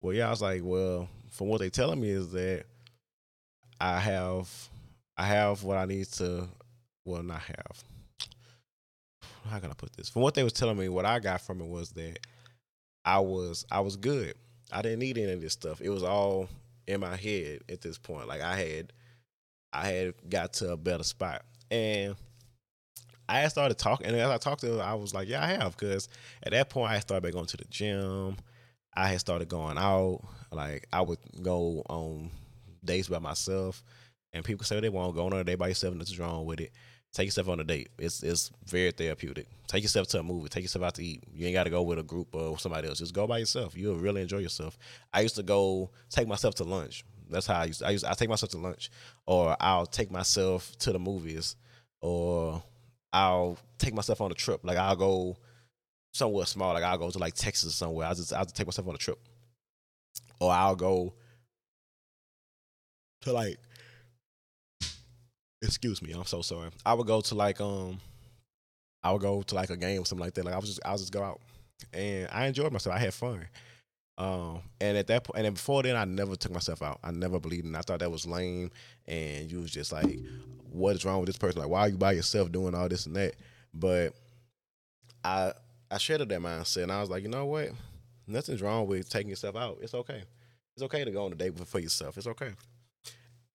well, 0.01 0.15
yeah, 0.15 0.29
I 0.29 0.31
was 0.31 0.43
like, 0.43 0.63
well, 0.65 1.09
from 1.31 1.49
what 1.49 1.61
they 1.61 1.71
telling 1.71 2.01
me 2.01 2.11
is 2.11 2.31
that 2.33 2.65
I 3.81 3.99
have, 3.99 4.49
I 5.17 5.27
have 5.27 5.65
what 5.65 5.79
I 5.79 5.87
need 5.87 6.07
to, 6.13 6.47
well, 7.05 7.23
not 7.23 7.41
have. 7.41 7.85
How 9.51 9.59
can 9.59 9.71
I 9.71 9.75
put 9.75 9.93
this? 9.97 10.09
From 10.09 10.23
what 10.23 10.35
they 10.35 10.45
was 10.45 10.53
telling 10.53 10.77
me, 10.77 10.89
what 10.89 11.05
I 11.05 11.19
got 11.19 11.41
from 11.41 11.61
it 11.61 11.67
was 11.67 11.91
that 11.93 12.19
I 13.05 13.21
was, 13.21 13.65
I 13.71 13.81
was 13.81 13.97
good. 13.97 14.35
I 14.71 14.83
didn't 14.83 15.01
need 15.01 15.19
any 15.19 15.33
of 15.33 15.41
this 15.41 15.53
stuff. 15.53 15.81
It 15.81 15.91
was 15.91 16.03
all 16.03 16.49
in 16.87 17.01
my 17.01 17.17
head 17.17 17.61
at 17.69 17.81
this 17.81 17.99
point. 17.99 18.29
Like 18.29 18.41
I 18.41 18.57
had, 18.57 18.93
I 19.73 19.87
had 19.89 20.15
got 20.29 20.55
to 20.55 20.73
a 20.73 20.77
better 20.77 21.05
spot, 21.05 21.43
and 21.71 22.17
I 23.29 23.49
started 23.49 23.79
talking, 23.79 24.07
and 24.07 24.17
as 24.17 24.31
I 24.31 24.39
talked 24.39 24.61
to 24.63 24.77
her, 24.77 24.83
I 24.83 24.95
was 24.95 25.15
like, 25.15 25.29
"Yeah, 25.29 25.43
I 25.43 25.49
have," 25.49 25.77
because 25.77 26.09
at 26.43 26.53
that 26.53 26.69
point 26.71 26.93
I 26.93 27.01
started 27.01 27.33
going 27.33 27.47
to 27.47 27.57
the 27.57 27.65
gym. 27.65 28.37
I 28.95 29.09
had 29.09 29.21
started 29.21 29.49
going 29.49 29.79
out. 29.79 30.21
Like 30.51 30.87
I 30.93 31.01
would 31.01 31.19
go 31.41 31.83
on 31.89 32.31
dates 32.85 33.09
by 33.09 33.19
myself, 33.19 33.83
and 34.33 34.45
people 34.45 34.65
say 34.65 34.81
they 34.81 34.89
won't 34.89 35.15
go 35.15 35.27
on 35.27 35.33
a 35.33 35.45
date 35.45 35.59
by 35.59 35.69
yourself, 35.69 35.95
and 35.95 36.19
wrong 36.19 36.45
with 36.45 36.61
it. 36.61 36.73
Take 37.13 37.27
yourself 37.27 37.51
on 37.51 37.61
a 37.61 37.65
date. 37.65 37.91
It's 37.99 38.23
it's 38.23 38.51
very 38.65 38.91
therapeutic. 38.91 39.47
Take 39.67 39.83
yourself 39.83 40.09
to 40.09 40.21
a 40.21 40.23
movie. 40.23 40.49
Take 40.49 40.63
yourself 40.65 40.85
out 40.85 40.95
to 40.95 41.05
eat. 41.05 41.25
You 41.35 41.47
ain't 41.47 41.55
got 41.55 41.65
to 41.65 41.71
go 41.71 41.83
with 41.83 41.99
a 41.99 42.03
group 42.03 42.35
or 42.35 42.59
somebody 42.59 42.89
else. 42.89 43.01
Just 43.01 43.13
go 43.13 43.27
by 43.27 43.39
yourself. 43.39 43.77
You'll 43.77 43.97
really 43.97 44.23
enjoy 44.23 44.39
yourself. 44.39 44.79
I 45.13 45.21
used 45.21 45.37
to 45.37 45.43
go 45.43 45.91
take 46.09 46.27
myself 46.27 46.55
to 46.57 46.65
lunch. 46.65 47.05
That's 47.29 47.47
how 47.47 47.61
I 47.61 47.65
used. 47.65 47.81
To, 47.81 47.87
I 47.87 47.91
used. 47.91 48.05
I 48.07 48.15
take 48.15 48.31
myself 48.31 48.51
to 48.53 48.59
lunch, 48.59 48.91
or 49.27 49.55
I'll 49.61 49.85
take 49.85 50.11
myself 50.11 50.75
to 50.79 50.93
the 50.93 50.99
movies, 50.99 51.57
or 52.01 52.63
I'll 53.13 53.59
take 53.79 53.93
myself 53.93 54.23
on 54.23 54.31
a 54.31 54.35
trip. 54.35 54.61
Like 54.63 54.79
I'll 54.79 54.97
go 54.97 55.37
somewhere 56.15 56.47
small. 56.47 56.73
Like 56.73 56.85
I'll 56.85 56.99
go 56.99 57.11
to 57.11 57.19
like 57.19 57.35
Texas 57.35 57.75
somewhere. 57.75 58.07
I'll 58.07 58.15
just 58.15 58.33
I'll 58.33 58.45
just 58.45 58.57
take 58.57 58.67
myself 58.67 58.89
on 58.89 58.95
a 58.95 58.99
trip, 58.99 59.19
or 60.41 60.51
I'll 60.51 60.77
go 60.77 61.13
to 63.23 63.33
like. 63.35 63.59
Excuse 65.63 66.03
me, 66.03 66.13
I'm 66.13 66.25
so 66.25 66.43
sorry. 66.43 66.71
I 66.85 66.95
would 66.95 67.07
go 67.07 67.21
to 67.21 67.35
like 67.35 67.61
um, 67.61 68.01
I 69.03 69.13
would 69.13 69.23
go 69.23 69.43
to 69.43 69.55
like 69.55 69.71
a 69.71 69.77
game 69.77 70.03
or 70.03 70.07
something 70.07 70.25
like 70.25 70.35
that. 70.35 70.45
Like 70.45 70.55
I 70.55 70.59
was 70.59 70.69
just 70.69 70.81
I 70.85 70.93
was 70.93 71.03
just 71.03 71.13
go 71.13 71.23
out, 71.23 71.41
and 71.93 72.29
I 72.33 72.47
enjoyed 72.47 72.73
myself. 72.73 72.97
I 72.97 72.99
had 72.99 73.15
fun. 73.15 73.47
Um, 74.19 74.61
and 74.81 74.97
at 74.99 75.07
that 75.09 75.25
point, 75.25 75.39
and 75.39 75.47
then 75.47 75.55
before 75.55 75.83
then, 75.83 75.97
I 75.97 76.05
never 76.05 76.37
took 76.37 76.53
myself 76.53 76.83
out. 76.83 76.99
I 77.03 77.11
never 77.13 77.41
believed 77.41 77.67
in. 77.67 77.75
I 77.75 77.81
thought 77.81 78.01
that 78.01 78.11
was 78.11 78.27
lame, 78.27 78.71
and 79.07 79.51
you 79.51 79.61
was 79.61 79.71
just 79.71 79.93
like, 79.93 80.19
"What 80.71 80.97
is 80.97 81.05
wrong 81.05 81.21
with 81.21 81.29
this 81.29 81.39
person? 81.39 81.61
Like, 81.61 81.71
why 81.71 81.81
are 81.81 81.89
you 81.89 81.97
by 81.97 82.13
yourself 82.13 82.53
doing 82.53 82.75
all 82.75 82.89
this 82.89 83.07
and 83.07 83.17
that?" 83.17 83.35
But 83.73 84.15
I 85.25 85.53
I 85.91 85.99
shattered 85.99 86.29
that 86.31 86.41
mindset, 86.41 86.85
and 86.85 86.93
I 86.93 87.01
was 87.01 87.11
like, 87.11 87.23
you 87.23 87.29
know 87.29 87.47
what? 87.47 87.71
Nothing's 88.27 88.63
wrong 88.63 88.87
with 88.87 89.09
taking 89.09 89.31
yourself 89.31 89.57
out. 89.57 89.79
It's 89.81 89.95
okay. 89.95 90.23
It's 90.75 90.83
okay 90.85 91.05
to 91.05 91.11
go 91.11 91.27
on 91.27 91.33
a 91.33 91.35
date 91.35 91.59
for 91.67 91.79
yourself. 91.81 92.17
It's 92.17 92.27
okay. 92.27 92.53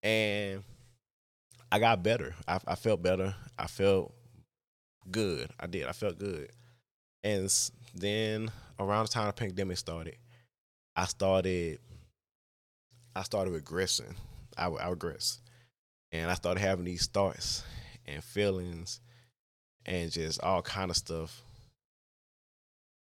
And 0.04 0.63
I 1.71 1.80
got 1.80 2.03
better. 2.03 2.34
I, 2.47 2.60
I 2.67 2.75
felt 2.75 3.01
better. 3.01 3.36
I 3.58 3.67
felt 3.67 4.13
good. 5.10 5.49
I 5.60 5.67
did. 5.67 5.86
I 5.86 5.91
felt 5.91 6.17
good. 6.17 6.51
And 7.23 7.51
then 7.93 8.51
around 8.80 9.08
the 9.08 9.12
time 9.12 9.27
the 9.27 9.34
pandemic 9.34 9.77
started, 9.77 10.17
I 10.95 11.06
started 11.06 11.80
I 13.15 13.23
started 13.23 13.53
regressing. 13.53 14.13
I, 14.58 14.67
I 14.67 14.93
regressed. 14.93 15.39
And 16.12 16.32
I 16.32 16.36
started 16.36 16.62
having 16.62 16.86
these 16.86 17.08
thoughts 17.08 17.63
and 18.06 18.23
feelings 18.23 19.01
and 19.86 20.12
just 20.12 20.41
all 20.41 20.62
kind 20.62 20.91
of 20.91 20.97
stuff 20.97 21.41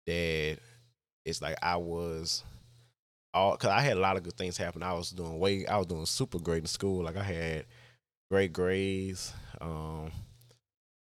that 0.08 0.58
it's 1.26 1.41
like 1.41 1.58
I 1.62 1.76
was 1.76 2.43
all 3.34 3.52
because 3.52 3.70
I 3.70 3.82
had 3.82 3.98
a 3.98 4.00
lot 4.00 4.17
of 4.17 4.24
good 4.24 4.38
things 4.38 4.58
happen. 4.58 4.82
I 4.82 4.93
was 4.93 5.12
doing 5.12 5.39
way 5.39 5.67
I 5.67 5.78
was 5.78 5.88
doing 5.88 6.06
super 6.06 6.39
great 6.39 6.63
in 6.63 6.67
school. 6.67 7.04
Like 7.04 7.17
I 7.17 7.24
had 7.24 7.65
great 8.30 8.54
grades. 8.54 9.34
Um, 9.62 10.12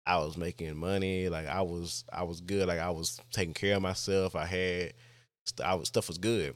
I 0.05 0.17
was 0.17 0.37
making 0.37 0.77
money. 0.77 1.29
Like 1.29 1.47
I 1.47 1.61
was 1.61 2.03
I 2.11 2.23
was 2.23 2.41
good. 2.41 2.67
Like 2.67 2.79
I 2.79 2.89
was 2.91 3.19
taking 3.31 3.53
care 3.53 3.75
of 3.75 3.81
myself. 3.81 4.35
I 4.35 4.45
had 4.45 4.93
I 5.63 5.75
was, 5.75 5.87
stuff 5.87 6.07
was 6.07 6.17
good. 6.17 6.55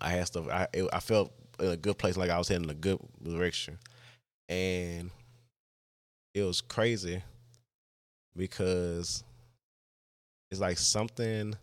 I 0.00 0.10
had 0.10 0.26
stuff. 0.26 0.48
I 0.48 0.66
it, 0.72 0.88
I 0.92 1.00
felt 1.00 1.32
in 1.58 1.66
a 1.68 1.76
good 1.76 1.98
place. 1.98 2.16
Like 2.16 2.30
I 2.30 2.38
was 2.38 2.48
heading 2.48 2.64
in 2.64 2.70
a 2.70 2.74
good 2.74 2.98
direction, 3.22 3.78
and 4.48 5.10
it 6.34 6.42
was 6.42 6.60
crazy 6.60 7.22
because 8.36 9.24
it's 10.50 10.60
like 10.60 10.78
something 10.78 11.54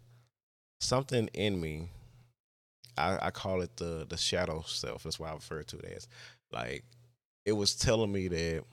something 0.81 1.29
in 1.33 1.61
me 1.61 1.89
I, 2.97 3.27
I 3.27 3.31
call 3.31 3.61
it 3.61 3.77
the 3.77 4.05
the 4.09 4.17
shadow 4.17 4.63
self 4.67 5.03
that's 5.03 5.19
why 5.19 5.29
i 5.29 5.33
refer 5.33 5.63
to 5.63 5.77
it 5.77 5.93
as 5.95 6.07
like 6.51 6.83
it 7.45 7.53
was 7.53 7.75
telling 7.75 8.11
me 8.11 8.27
that 8.27 8.63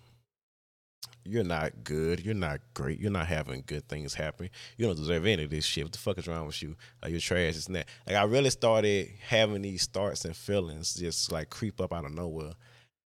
you're 1.25 1.45
not 1.45 1.85
good. 1.85 2.25
You're 2.25 2.35
not 2.35 2.61
great. 2.75 2.99
You're 2.99 3.11
not 3.11 3.27
having 3.27 3.63
good 3.67 3.87
things 3.89 4.15
happen. 4.15 4.49
You 4.77 4.87
don't 4.87 4.97
deserve 4.97 5.27
any 5.27 5.45
of 5.45 5.51
this 5.51 5.65
shit. 5.65 5.85
What 5.85 5.93
the 5.93 5.99
fuck 5.99 6.19
is 6.19 6.27
wrong 6.27 6.47
with 6.47 6.63
you? 6.63 6.77
Like 7.03 7.13
you're 7.13 7.21
trash. 7.21 7.57
It's 7.57 7.67
that. 7.67 7.89
Like 8.07 8.17
I 8.17 8.25
really 8.25 8.51
started 8.51 9.11
having 9.29 9.63
these 9.63 9.83
starts 9.83 10.25
and 10.25 10.37
feelings 10.37 10.95
just 10.95 11.31
like 11.31 11.51
creep 11.51 11.81
up 11.81 11.93
out 11.93 12.05
of 12.05 12.13
nowhere, 12.15 12.53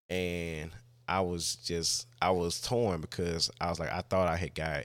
and 0.09 0.70
I 1.09 1.20
was 1.20 1.57
just 1.57 2.07
I 2.22 2.31
was 2.31 2.61
torn 2.61 3.00
because 3.00 3.50
I 3.61 3.68
was 3.68 3.81
like 3.81 3.92
I 3.92 4.00
thought 4.00 4.29
I 4.29 4.37
had 4.37 4.55
got 4.55 4.85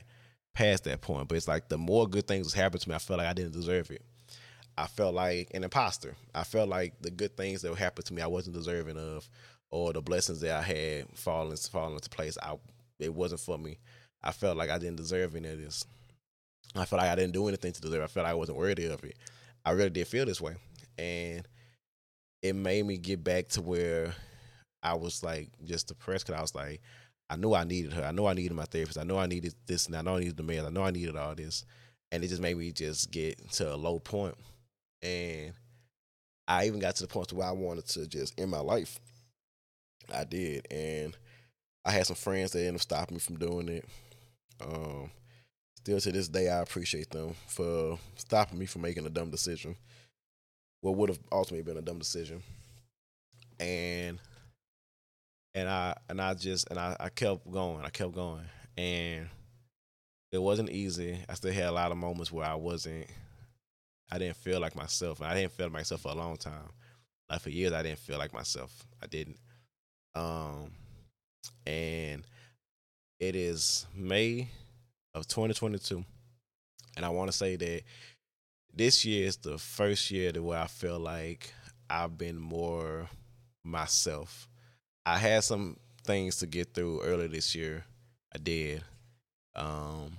past 0.53 0.83
that 0.85 1.01
point, 1.01 1.27
but 1.27 1.35
it's 1.35 1.47
like 1.47 1.69
the 1.69 1.77
more 1.77 2.07
good 2.07 2.27
things 2.27 2.53
happened 2.53 2.81
to 2.81 2.89
me, 2.89 2.95
I 2.95 2.99
felt 2.99 3.19
like 3.19 3.27
I 3.27 3.33
didn't 3.33 3.53
deserve 3.53 3.91
it. 3.91 4.01
I 4.77 4.87
felt 4.87 5.13
like 5.13 5.51
an 5.53 5.63
imposter. 5.63 6.15
I 6.33 6.43
felt 6.43 6.69
like 6.69 7.01
the 7.01 7.11
good 7.11 7.35
things 7.35 7.61
that 7.61 7.69
would 7.69 7.79
happen 7.79 8.03
to 8.05 8.13
me 8.13 8.21
I 8.21 8.27
wasn't 8.27 8.55
deserving 8.55 8.97
of, 8.97 9.29
or 9.71 9.93
the 9.93 10.01
blessings 10.01 10.41
that 10.41 10.57
I 10.57 10.61
had 10.61 11.05
fallen 11.13 11.55
fallen 11.57 11.93
into 11.93 12.09
place. 12.09 12.37
I 12.41 12.55
it 12.99 13.13
wasn't 13.13 13.41
for 13.41 13.57
me. 13.57 13.77
I 14.23 14.31
felt 14.31 14.57
like 14.57 14.69
I 14.69 14.77
didn't 14.77 14.97
deserve 14.97 15.35
any 15.35 15.49
of 15.49 15.57
this. 15.57 15.85
I 16.75 16.85
felt 16.85 17.01
like 17.01 17.11
I 17.11 17.15
didn't 17.15 17.33
do 17.33 17.47
anything 17.47 17.71
to 17.71 17.81
deserve. 17.81 18.01
It. 18.01 18.05
I 18.05 18.07
felt 18.07 18.25
like 18.25 18.31
I 18.31 18.35
wasn't 18.35 18.57
worthy 18.57 18.85
of 18.85 19.03
it. 19.03 19.15
I 19.65 19.71
really 19.71 19.89
did 19.89 20.07
feel 20.07 20.25
this 20.25 20.41
way, 20.41 20.55
and 20.97 21.47
it 22.41 22.55
made 22.55 22.85
me 22.85 22.97
get 22.97 23.23
back 23.23 23.49
to 23.49 23.61
where 23.61 24.13
I 24.81 24.93
was 24.93 25.23
like 25.23 25.49
just 25.63 25.87
depressed 25.87 26.25
because 26.25 26.37
I 26.37 26.41
was 26.41 26.55
like, 26.55 26.81
I 27.29 27.35
knew 27.35 27.53
I 27.53 27.63
needed 27.63 27.93
her. 27.93 28.03
I 28.03 28.11
know 28.11 28.27
I 28.27 28.33
needed 28.33 28.53
my 28.53 28.65
therapist. 28.65 28.97
I 28.97 29.03
know 29.03 29.17
I 29.17 29.27
needed 29.27 29.53
this, 29.65 29.87
and 29.87 29.95
I 29.95 30.01
know 30.01 30.15
I 30.15 30.19
needed 30.19 30.37
the 30.37 30.43
man. 30.43 30.65
I 30.65 30.69
know 30.69 30.83
I 30.83 30.91
needed 30.91 31.15
all 31.15 31.35
this, 31.35 31.65
and 32.11 32.23
it 32.23 32.27
just 32.27 32.41
made 32.41 32.57
me 32.57 32.71
just 32.71 33.11
get 33.11 33.51
to 33.53 33.73
a 33.73 33.75
low 33.75 33.99
point, 33.99 34.35
and 35.01 35.53
I 36.47 36.65
even 36.65 36.79
got 36.79 36.95
to 36.95 37.03
the 37.03 37.07
point 37.07 37.31
where 37.31 37.47
I 37.47 37.51
wanted 37.51 37.85
to 37.89 38.07
just 38.07 38.39
end 38.39 38.51
my 38.51 38.59
life. 38.59 38.99
I 40.13 40.23
did, 40.23 40.67
and 40.71 41.15
I 41.85 41.91
had 41.91 42.07
some 42.07 42.15
friends 42.15 42.51
that 42.51 42.59
ended 42.59 42.75
up 42.75 42.81
stopping 42.81 43.15
me 43.15 43.19
from 43.19 43.37
doing 43.37 43.69
it. 43.69 43.85
Um, 44.61 45.11
still 45.75 45.99
to 45.99 46.11
this 46.11 46.27
day, 46.27 46.49
I 46.49 46.59
appreciate 46.59 47.09
them 47.11 47.35
for 47.47 47.97
stopping 48.15 48.59
me 48.59 48.65
from 48.65 48.81
making 48.81 49.05
a 49.05 49.09
dumb 49.09 49.29
decision. 49.29 49.75
What 50.81 50.95
would 50.95 51.09
have 51.09 51.19
ultimately 51.31 51.63
been 51.63 51.81
a 51.81 51.85
dumb 51.85 51.99
decision, 51.99 52.41
and 53.59 54.19
and 55.55 55.67
I 55.69 55.95
and 56.09 56.21
I 56.21 56.33
just 56.33 56.69
and 56.69 56.79
I, 56.79 56.95
I 56.99 57.09
kept 57.09 57.49
going. 57.49 57.83
I 57.83 57.89
kept 57.89 58.13
going, 58.13 58.45
and 58.77 59.27
it 60.31 60.41
wasn't 60.41 60.69
easy. 60.69 61.19
I 61.27 61.33
still 61.33 61.51
had 61.51 61.65
a 61.65 61.71
lot 61.71 61.91
of 61.91 61.97
moments 61.97 62.31
where 62.31 62.45
I 62.45 62.55
wasn't. 62.55 63.07
I 64.11 64.17
didn't 64.17 64.37
feel 64.37 64.59
like 64.59 64.75
myself. 64.75 65.19
and 65.19 65.29
I 65.29 65.35
didn't 65.35 65.53
feel 65.53 65.69
myself 65.69 66.01
for 66.01 66.11
a 66.11 66.15
long 66.15 66.37
time. 66.37 66.69
Like 67.29 67.41
for 67.41 67.49
years, 67.49 67.73
I 67.73 67.83
didn't 67.83 67.99
feel 67.99 68.17
like 68.17 68.33
myself. 68.33 68.85
I 69.01 69.07
didn't. 69.07 69.37
Um, 70.19 70.71
and 71.65 72.23
it 73.21 73.37
is 73.37 73.85
May 73.95 74.49
of 75.15 75.27
2022, 75.27 76.03
and 76.97 77.05
I 77.05 77.09
want 77.09 77.31
to 77.31 77.37
say 77.37 77.55
that 77.55 77.83
this 78.73 79.05
year 79.05 79.27
is 79.27 79.37
the 79.37 79.57
first 79.57 80.11
year 80.11 80.33
that 80.33 80.43
where 80.43 80.59
I 80.59 80.67
feel 80.67 80.99
like 80.99 81.53
I've 81.89 82.17
been 82.17 82.37
more 82.37 83.07
myself. 83.63 84.49
I 85.05 85.17
had 85.17 85.45
some 85.45 85.77
things 86.03 86.35
to 86.37 86.47
get 86.47 86.73
through 86.73 87.01
earlier 87.01 87.29
this 87.29 87.55
year. 87.55 87.85
I 88.35 88.39
did, 88.39 88.83
um, 89.55 90.17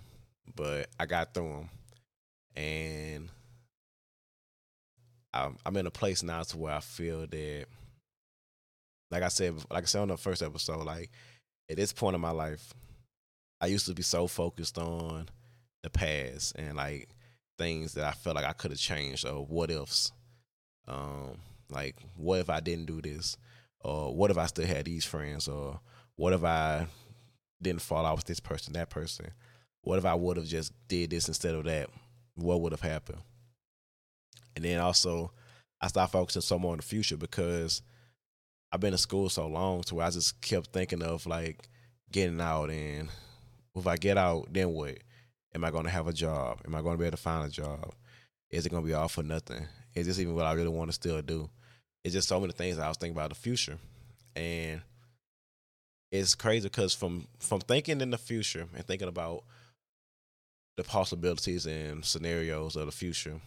but 0.57 0.87
I 0.99 1.05
got 1.05 1.35
through 1.35 1.49
them, 1.49 1.69
and 2.57 3.29
I'm, 5.35 5.59
I'm 5.67 5.77
in 5.77 5.87
a 5.87 5.91
place 5.91 6.23
now 6.23 6.43
to 6.43 6.57
where 6.57 6.75
I 6.75 6.81
feel 6.81 7.27
that 7.27 7.67
like 9.11 9.23
I 9.23 9.29
said, 9.29 9.55
like 9.71 9.85
I 9.85 9.87
said 9.87 10.03
on 10.03 10.09
the 10.09 10.17
first 10.17 10.43
episode, 10.43 10.85
like 10.85 11.11
at 11.71 11.77
this 11.77 11.93
point 11.93 12.15
in 12.15 12.21
my 12.21 12.31
life, 12.31 12.73
I 13.61 13.67
used 13.67 13.87
to 13.87 13.95
be 13.95 14.03
so 14.03 14.27
focused 14.27 14.79
on 14.79 15.29
the 15.83 15.91
past 15.91 16.57
and 16.57 16.77
like 16.77 17.09
things 17.59 17.95
that 17.95 18.05
I 18.05 18.13
felt 18.13 18.37
like 18.37 18.45
I 18.45 18.53
could 18.53 18.71
have 18.71 18.81
changed 18.81 19.27
or 19.27 19.45
what 19.45 19.71
ifs. 19.71 20.13
Um, 20.89 21.39
like 21.71 21.97
what 22.17 22.41
if 22.41 22.51
I 22.51 22.61
didn't 22.61 22.87
do 22.87 23.01
this? 23.01 23.37
Or 23.81 24.15
what 24.15 24.31
if 24.31 24.39
I 24.39 24.47
still 24.47 24.67
had 24.67 24.85
these 24.85 25.05
friends? 25.05 25.49
Or 25.49 25.81
what 26.17 26.33
if 26.33 26.45
I 26.45 26.87
didn't 27.63 27.83
fall 27.83 28.05
out 28.07 28.17
with 28.17 28.27
this 28.27 28.41
person, 28.41 28.73
that 28.75 28.91
person? 28.91 29.31
What 29.83 29.99
if 29.99 30.05
I 30.05 30.15
would 30.15 30.37
have 30.37 30.47
just 30.47 30.73
did 30.89 31.11
this 31.11 31.29
instead 31.29 31.55
of 31.55 31.65
that? 31.65 31.89
What 32.35 32.61
would 32.61 32.73
have 32.73 32.83
happened? 32.83 33.21
And 34.55 34.65
then 34.65 34.81
also 34.81 35.33
I 35.81 35.89
started 35.89 36.13
focusing 36.13 36.43
so 36.43 36.59
more 36.59 36.73
on 36.73 36.79
the 36.79 36.83
future 36.83 37.17
because 37.17 37.83
I've 38.73 38.81
been 38.81 38.93
in 38.93 38.99
school 38.99 39.29
so 39.29 39.47
long 39.47 39.83
to 39.85 39.97
where 39.97 40.07
I 40.07 40.11
just 40.11 40.41
kept 40.41 40.73
thinking 40.73 41.03
of 41.03 41.27
like 41.27 41.69
getting 42.13 42.41
out 42.41 42.71
and 42.71 43.09
if 43.75 43.87
I 43.87 43.97
get 43.97 44.17
out, 44.17 44.53
then 44.53 44.73
what? 44.73 44.99
Am 45.55 45.65
I 45.65 45.71
gonna 45.71 45.91
have 45.91 46.07
a 46.07 46.13
job? 46.13 46.61
Am 46.65 46.75
I 46.75 46.83
gonna 46.83 46.97
be 46.97 47.05
able 47.05 47.17
to 47.17 47.23
find 47.23 47.47
a 47.47 47.51
job? 47.51 47.93
Is 48.51 48.67
it 48.67 48.71
gonna 48.71 48.87
be 48.87 48.95
all 48.95 49.09
for 49.09 49.23
nothing? 49.23 49.67
Is 49.95 50.07
this 50.07 50.19
even 50.19 50.35
what 50.35 50.47
I 50.47 50.53
really 50.53 50.69
want 50.69 50.89
to 50.89 50.95
still 50.95 51.21
do? 51.23 51.51
It's 52.05 52.15
just 52.15 52.29
so 52.29 52.41
many 52.41 52.53
things 52.53 52.79
I 52.79 52.89
was 52.89 52.97
thinking 52.97 53.17
about 53.17 53.31
the 53.31 53.35
future. 53.35 53.79
And 54.37 54.81
it's 56.11 56.35
crazy 56.35 56.69
because 56.69 56.95
from 56.95 57.27
from 57.39 57.61
thinking 57.61 58.01
in 58.01 58.11
the 58.11 58.19
future 58.19 58.67
and 58.75 58.87
thinking 58.87 59.09
about 59.09 59.45
the 60.77 60.85
possibilities 60.85 61.67
and 61.67 62.05
scenarios 62.05 62.77
of 62.77 62.87
the 62.87 62.93
future, 62.93 63.41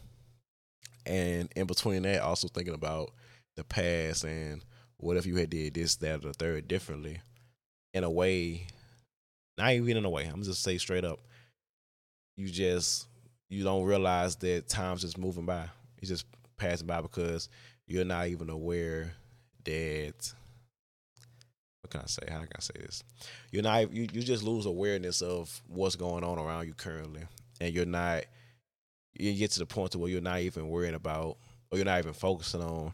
and 1.06 1.52
in 1.56 1.68
between 1.68 2.04
that, 2.04 2.22
also 2.22 2.48
thinking 2.48 2.74
about 2.74 3.12
the 3.56 3.64
past 3.64 4.24
and 4.24 4.64
what 5.04 5.18
if 5.18 5.26
you 5.26 5.36
had 5.36 5.50
did 5.50 5.74
this, 5.74 5.96
that, 5.98 6.24
or 6.24 6.30
the 6.30 6.34
third 6.34 6.68
differently? 6.68 7.22
In 7.94 8.04
a 8.04 8.10
way, 8.10 8.68
not 9.58 9.72
even 9.72 9.98
in 9.98 10.06
a 10.06 10.10
way. 10.10 10.26
I'm 10.26 10.44
just 10.44 10.64
say 10.64 10.78
straight 10.78 11.06
up. 11.06 11.20
You 12.38 12.50
just 12.50 13.08
you 13.50 13.64
don't 13.64 13.84
realize 13.84 14.36
that 14.38 14.68
time's 14.68 15.02
just 15.02 15.18
moving 15.18 15.46
by. 15.46 15.66
It's 16.00 16.10
just 16.10 16.26
passing 16.58 16.88
by 16.88 17.02
because 17.02 17.50
you're 17.88 18.06
not 18.06 18.28
even 18.28 18.50
aware 18.50 19.14
that 19.66 20.34
what 21.82 21.92
can 21.92 22.02
I 22.02 22.06
say? 22.08 22.24
How 22.30 22.40
can 22.40 22.50
I 22.56 22.62
say 22.62 22.74
this? 22.80 23.04
You're 23.52 23.64
not 23.64 23.94
you, 23.94 24.08
you 24.12 24.22
just 24.22 24.44
lose 24.44 24.66
awareness 24.66 25.22
of 25.22 25.62
what's 25.68 25.96
going 25.96 26.24
on 26.24 26.40
around 26.40 26.66
you 26.66 26.74
currently. 26.74 27.24
And 27.62 27.74
you're 27.74 27.86
not 27.86 28.24
you 29.14 29.34
get 29.34 29.52
to 29.52 29.60
the 29.60 29.66
point 29.66 29.92
to 29.92 30.00
where 30.00 30.10
you're 30.10 30.22
not 30.22 30.40
even 30.40 30.70
worrying 30.70 30.96
about 30.96 31.38
or 31.70 31.78
you're 31.78 31.86
not 31.86 32.00
even 32.00 32.14
focusing 32.14 32.62
on 32.62 32.94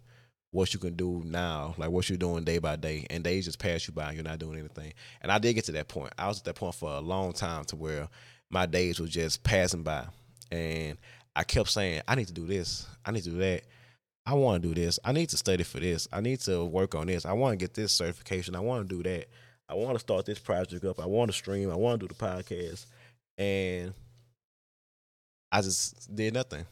what 0.51 0.73
you 0.73 0.79
can 0.79 0.95
do 0.95 1.21
now, 1.25 1.75
like 1.77 1.89
what 1.89 2.09
you're 2.09 2.17
doing 2.17 2.43
day 2.43 2.57
by 2.57 2.75
day, 2.75 3.05
and 3.09 3.23
days 3.23 3.45
just 3.45 3.59
pass 3.59 3.87
you 3.87 3.93
by 3.93 4.07
and 4.07 4.15
you're 4.15 4.23
not 4.23 4.39
doing 4.39 4.57
anything. 4.57 4.93
And 5.21 5.31
I 5.31 5.37
did 5.37 5.53
get 5.53 5.65
to 5.65 5.71
that 5.73 5.87
point. 5.87 6.13
I 6.17 6.27
was 6.27 6.39
at 6.39 6.45
that 6.45 6.55
point 6.55 6.75
for 6.75 6.91
a 6.91 6.99
long 6.99 7.33
time 7.33 7.65
to 7.65 7.75
where 7.75 8.07
my 8.49 8.65
days 8.65 8.99
were 8.99 9.07
just 9.07 9.43
passing 9.43 9.83
by. 9.83 10.05
And 10.51 10.97
I 11.35 11.43
kept 11.43 11.69
saying, 11.69 12.01
I 12.07 12.15
need 12.15 12.27
to 12.27 12.33
do 12.33 12.47
this. 12.47 12.87
I 13.05 13.11
need 13.11 13.23
to 13.23 13.29
do 13.29 13.37
that. 13.37 13.63
I 14.25 14.33
want 14.33 14.61
to 14.61 14.67
do 14.67 14.79
this. 14.79 14.99
I 15.05 15.11
need 15.11 15.29
to 15.29 15.37
study 15.37 15.63
for 15.63 15.79
this. 15.79 16.07
I 16.11 16.21
need 16.21 16.39
to 16.41 16.65
work 16.65 16.95
on 16.95 17.07
this. 17.07 17.25
I 17.25 17.33
want 17.33 17.53
to 17.53 17.63
get 17.63 17.73
this 17.73 17.91
certification. 17.91 18.55
I 18.55 18.59
want 18.59 18.89
to 18.89 18.95
do 18.95 19.03
that. 19.03 19.27
I 19.67 19.75
want 19.75 19.93
to 19.93 19.99
start 19.99 20.25
this 20.25 20.39
project 20.39 20.83
up. 20.83 20.99
I 20.99 21.05
want 21.05 21.31
to 21.31 21.37
stream. 21.37 21.71
I 21.71 21.75
want 21.75 21.99
to 21.99 22.07
do 22.07 22.13
the 22.13 22.19
podcast. 22.19 22.87
And 23.37 23.93
I 25.51 25.61
just 25.61 26.13
did 26.13 26.33
nothing. 26.33 26.65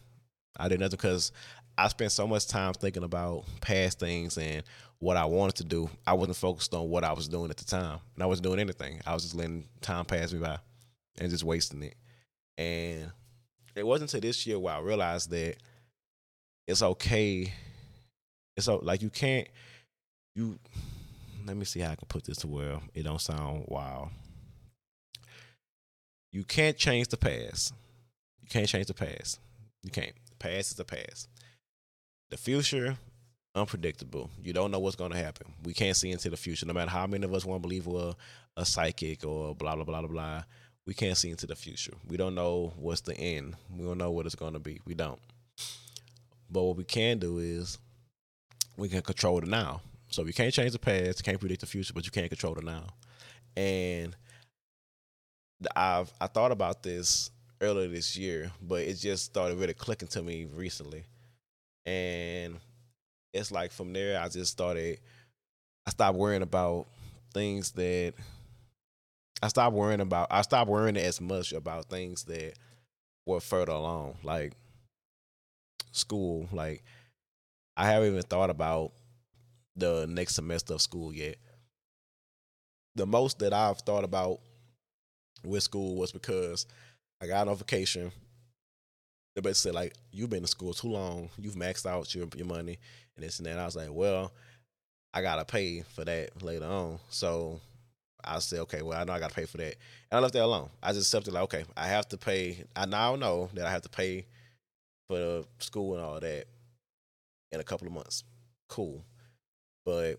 I 0.58 0.68
did 0.68 0.80
nothing 0.80 0.98
because 0.98 1.32
I 1.78 1.88
spent 1.90 2.12
so 2.12 2.26
much 2.26 2.48
time 2.48 2.74
thinking 2.74 3.04
about 3.04 3.46
past 3.62 4.00
things 4.00 4.38
and 4.38 4.64
what 5.00 5.16
I 5.16 5.26
wanted 5.26 5.56
to 5.58 5.64
do. 5.64 5.90
I 6.06 6.14
wasn't 6.14 6.38
focused 6.38 6.74
on 6.74 6.90
what 6.90 7.04
I 7.04 7.14
was 7.14 7.28
doing 7.28 7.52
at 7.52 7.58
the 7.58 7.66
time, 7.66 8.00
and 8.16 8.24
I 8.24 8.26
wasn't 8.26 8.46
doing 8.46 8.60
anything. 8.60 9.00
I 9.06 9.14
was 9.14 9.24
just 9.24 9.36
letting 9.36 9.68
time 9.82 10.06
pass 10.06 10.34
me 10.34 10.40
by 10.40 10.58
and 11.20 11.30
just 11.30 11.44
wasting 11.44 11.84
it. 11.84 11.96
And 12.58 13.12
it 13.76 13.86
wasn't 13.86 14.12
until 14.12 14.28
this 14.28 14.48
year 14.48 14.58
where 14.58 14.74
I 14.74 14.80
realized 14.80 15.30
that 15.30 15.58
it's 16.68 16.82
okay. 16.82 17.54
It's 18.56 18.68
like 18.68 19.04
you 19.04 19.12
can't 19.12 19.48
you. 20.36 20.58
Let 21.46 21.56
me 21.56 21.64
see 21.64 21.80
how 21.80 21.92
I 21.92 21.96
can 21.96 22.08
put 22.08 22.26
this 22.26 22.38
to 22.40 22.48
where 22.48 22.80
it 22.94 23.04
don't 23.04 23.22
sound 23.22 23.66
wild. 23.68 24.10
You 26.34 26.44
can't 26.44 26.76
change 26.76 27.08
the 27.08 27.18
past. 27.18 27.74
You 28.42 28.50
can't 28.50 28.68
change 28.68 28.88
the 28.88 28.94
past. 28.94 29.40
You 29.84 29.92
can't. 29.92 30.14
The 30.30 30.36
past 30.36 30.72
is 30.72 30.76
the 30.76 30.84
past. 30.84 31.30
The 32.30 32.38
future, 32.38 32.98
unpredictable. 33.56 34.30
You 34.44 34.54
don't 34.54 34.72
know 34.72 34.80
what's 34.80 34.98
going 34.98 35.12
to 35.12 35.18
happen. 35.18 35.54
We 35.64 35.74
can't 35.74 35.96
see 35.96 36.12
into 36.12 36.30
the 36.30 36.38
future. 36.38 36.66
No 36.66 36.74
matter 36.74 36.92
how 36.92 37.08
many 37.08 37.24
of 37.24 37.34
us 37.34 37.46
want 37.46 37.62
to 37.62 37.68
believe 37.68 37.88
we're 37.88 38.14
a 38.58 38.66
psychic 38.66 39.26
or 39.26 39.56
blah 39.56 39.76
blah 39.76 39.86
blah 39.86 40.02
blah 40.02 40.10
blah, 40.10 40.44
we 40.86 40.94
can't 40.94 41.18
see 41.18 41.30
into 41.30 41.48
the 41.48 41.56
future. 41.56 41.94
We 42.08 42.18
don't 42.18 42.36
know 42.36 42.74
what's 42.78 43.02
the 43.02 43.18
end. 43.18 43.56
We 43.70 43.86
don't 43.86 43.98
know 43.98 44.12
what 44.12 44.26
it's 44.26 44.36
going 44.36 44.54
to 44.54 44.60
be. 44.60 44.82
We 44.86 44.94
don't. 44.94 45.20
But 46.50 46.64
what 46.64 46.78
we 46.78 46.84
can 46.84 47.18
do 47.20 47.40
is 47.40 47.78
we 48.78 48.90
can 48.90 49.02
control 49.02 49.40
the 49.40 49.48
now. 49.48 49.82
So 50.10 50.24
we 50.24 50.34
can't 50.34 50.54
change 50.54 50.72
the 50.72 50.80
past, 50.80 51.24
can't 51.24 51.40
predict 51.40 51.62
the 51.62 51.68
future, 51.68 51.94
but 51.94 52.06
you 52.06 52.12
can't 52.12 52.30
control 52.30 52.56
the 52.56 52.62
now. 52.62 52.88
And 53.56 54.16
I've 55.76 56.12
I 56.20 56.28
thought 56.28 56.52
about 56.52 56.84
this 56.84 57.32
earlier 57.62 57.88
this 57.88 58.16
year, 58.16 58.52
but 58.62 58.82
it 58.84 58.96
just 58.96 59.26
started 59.26 59.58
really 59.58 59.74
clicking 59.74 60.08
to 60.10 60.22
me 60.22 60.46
recently. 60.46 61.06
And 61.88 62.60
it's 63.34 63.52
like 63.52 63.72
from 63.72 63.94
there 63.94 64.20
I 64.20 64.28
just 64.28 64.52
started 64.52 65.00
I 65.86 65.92
stopped 65.92 66.18
worrying 66.18 66.42
about 66.42 66.88
things 67.34 67.72
that 67.72 68.14
I 69.42 69.48
stopped 69.48 69.76
worrying 69.76 70.02
about 70.02 70.28
I 70.30 70.42
stopped 70.42 70.70
worrying 70.70 70.98
as 70.98 71.22
much 71.22 71.54
about 71.54 71.90
things 71.90 72.26
that 72.26 72.54
were 73.26 73.40
further 73.40 73.72
along. 73.72 74.18
Like 74.22 74.54
school. 75.92 76.48
Like 76.52 76.84
I 77.76 77.86
haven't 77.86 78.10
even 78.10 78.24
thought 78.24 78.50
about 78.50 78.92
the 79.76 80.08
next 80.08 80.36
semester 80.36 80.74
of 80.74 80.82
school 80.82 81.14
yet. 81.14 81.38
The 82.96 83.06
most 83.06 83.40
that 83.40 83.54
I've 83.54 83.80
thought 83.80 84.04
about 84.04 84.40
with 85.46 85.64
school 85.64 85.96
was 85.96 86.12
because 86.12 86.66
I 87.22 87.28
got 87.28 87.48
on 87.48 87.56
vacation. 87.56 88.12
They 89.38 89.42
basically 89.42 89.70
said 89.70 89.76
like 89.76 89.94
you've 90.12 90.32
been 90.32 90.40
in 90.40 90.48
school 90.48 90.74
too 90.74 90.88
long, 90.88 91.30
you've 91.38 91.54
maxed 91.54 91.86
out 91.86 92.16
your 92.16 92.26
your 92.36 92.48
money 92.48 92.80
and 93.16 93.24
this 93.24 93.38
and 93.38 93.46
that. 93.46 93.60
I 93.60 93.66
was 93.66 93.76
like, 93.76 93.90
well, 93.92 94.34
I 95.14 95.22
gotta 95.22 95.46
pay 95.46 95.84
for 95.94 96.04
that 96.06 96.42
later 96.42 96.66
on. 96.66 96.98
So 97.12 97.60
I 98.24 98.40
said, 98.40 98.62
okay, 98.62 98.82
well, 98.82 99.00
I 99.00 99.04
know 99.04 99.14
I 99.14 99.20
gotta 99.20 99.36
pay 99.36 99.46
for 99.46 99.58
that, 99.58 99.76
and 100.10 100.18
I 100.18 100.20
left 100.20 100.34
that 100.34 100.44
alone. 100.44 100.72
I 100.82 100.92
just 100.92 101.14
accepted 101.14 101.36
like, 101.36 101.44
okay, 101.44 101.66
I 101.78 101.86
have 101.86 102.08
to 102.08 102.18
pay. 102.18 102.64
I 102.76 102.88
now 102.88 103.16
know 103.16 103.52
that 103.54 103.68
I 103.68 103.70
have 103.70 103.84
to 103.84 103.90
pay 103.90 104.26
for 105.08 105.20
the 105.20 105.46
school 105.60 105.94
and 105.94 106.04
all 106.04 106.20
that 106.20 106.46
in 107.52 107.60
a 107.60 107.64
couple 107.64 107.86
of 107.86 107.94
months. 107.94 108.24
Cool. 108.70 109.04
But 109.86 110.18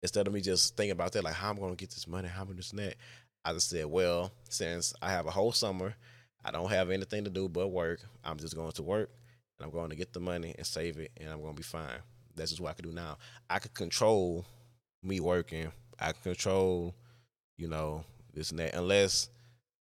instead 0.00 0.28
of 0.28 0.32
me 0.32 0.42
just 0.42 0.76
thinking 0.76 0.92
about 0.92 1.10
that, 1.10 1.24
like 1.24 1.34
how 1.34 1.50
I'm 1.50 1.58
gonna 1.58 1.74
get 1.74 1.90
this 1.90 2.06
money, 2.06 2.28
how 2.28 2.42
I'm 2.42 2.46
gonna 2.46 2.58
this 2.58 2.70
and 2.70 2.78
that, 2.78 2.94
I 3.44 3.52
just 3.52 3.68
said, 3.68 3.86
well, 3.86 4.30
since 4.48 4.94
I 5.02 5.10
have 5.10 5.26
a 5.26 5.32
whole 5.32 5.50
summer, 5.50 5.96
I 6.44 6.50
don't 6.50 6.70
have 6.70 6.90
anything 6.90 7.24
to 7.24 7.30
do 7.30 7.48
but 7.48 7.68
work. 7.68 8.00
I'm 8.24 8.38
just 8.38 8.56
going 8.56 8.72
to 8.72 8.82
work 8.82 9.10
and 9.58 9.66
I'm 9.66 9.72
going 9.72 9.90
to 9.90 9.96
get 9.96 10.12
the 10.12 10.20
money 10.20 10.54
and 10.56 10.66
save 10.66 10.98
it 10.98 11.12
and 11.18 11.30
I'm 11.30 11.40
gonna 11.40 11.54
be 11.54 11.62
fine. 11.62 12.00
That's 12.34 12.50
just 12.50 12.60
what 12.60 12.70
I 12.70 12.74
can 12.74 12.88
do 12.88 12.94
now. 12.94 13.18
I 13.48 13.58
could 13.58 13.74
control 13.74 14.46
me 15.02 15.20
working. 15.20 15.70
I 15.98 16.12
can 16.12 16.22
control, 16.22 16.94
you 17.56 17.68
know, 17.68 18.04
this 18.32 18.50
and 18.50 18.58
that. 18.60 18.74
Unless 18.74 19.28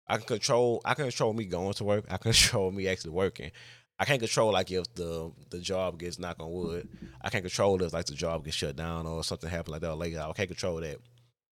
I 0.07 0.17
can 0.17 0.25
control 0.25 0.81
I 0.85 0.93
can 0.93 1.05
control 1.05 1.33
me 1.33 1.45
going 1.45 1.73
to 1.73 1.83
work. 1.83 2.05
I 2.09 2.17
can 2.17 2.31
control 2.33 2.71
me 2.71 2.87
actually 2.87 3.11
working. 3.11 3.51
I 3.97 4.05
can't 4.05 4.19
control 4.19 4.51
like 4.51 4.71
if 4.71 4.93
the 4.93 5.31
the 5.49 5.59
job 5.59 5.97
gets 5.99 6.19
knocked 6.19 6.41
on 6.41 6.51
wood. 6.51 6.87
I 7.21 7.29
can't 7.29 7.43
control 7.43 7.81
if 7.81 7.93
like 7.93 8.05
the 8.05 8.13
job 8.13 8.43
gets 8.43 8.57
shut 8.57 8.75
down 8.75 9.07
or 9.07 9.23
something 9.23 9.49
happens 9.49 9.69
like 9.69 9.81
that 9.81 9.95
later. 9.95 10.19
I 10.19 10.33
can't 10.33 10.49
control 10.49 10.77
that. 10.81 10.97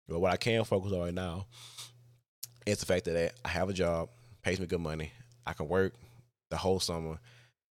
But 0.08 0.20
what 0.20 0.32
I 0.32 0.38
can 0.38 0.64
focus 0.64 0.92
on 0.92 1.00
right 1.00 1.14
now 1.14 1.48
is 2.66 2.80
the 2.80 2.86
fact 2.86 3.06
that 3.06 3.34
I 3.44 3.48
have 3.48 3.70
a 3.70 3.74
job, 3.74 4.10
pays 4.46 4.60
me 4.60 4.68
good 4.68 4.80
money. 4.80 5.12
I 5.46 5.54
can 5.54 5.68
work 5.68 5.94
the 6.52 6.58
whole 6.58 6.80
summer. 6.80 7.20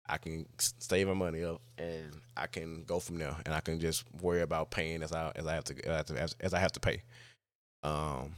I 0.09 0.19
can 0.19 0.47
save 0.59 1.07
my 1.07 1.15
money 1.15 1.45
up, 1.45 1.61
and 1.79 2.13
I 2.37 2.47
can 2.49 2.83
go 2.85 2.99
from 2.99 3.19
there. 3.19 3.35
And 3.47 3.55
I 3.55 3.61
can 3.61 3.81
just 3.81 4.05
worry 4.21 4.43
about 4.43 4.71
paying 4.71 5.03
as 5.03 5.13
I 5.13 5.33
as 5.37 5.47
I 5.47 5.55
have 5.55 5.65
to 5.65 5.89
as, 5.89 6.37
as 6.41 6.53
I 6.53 6.59
have 6.59 6.73
to 6.73 6.81
pay. 6.81 7.03
Um, 7.83 8.35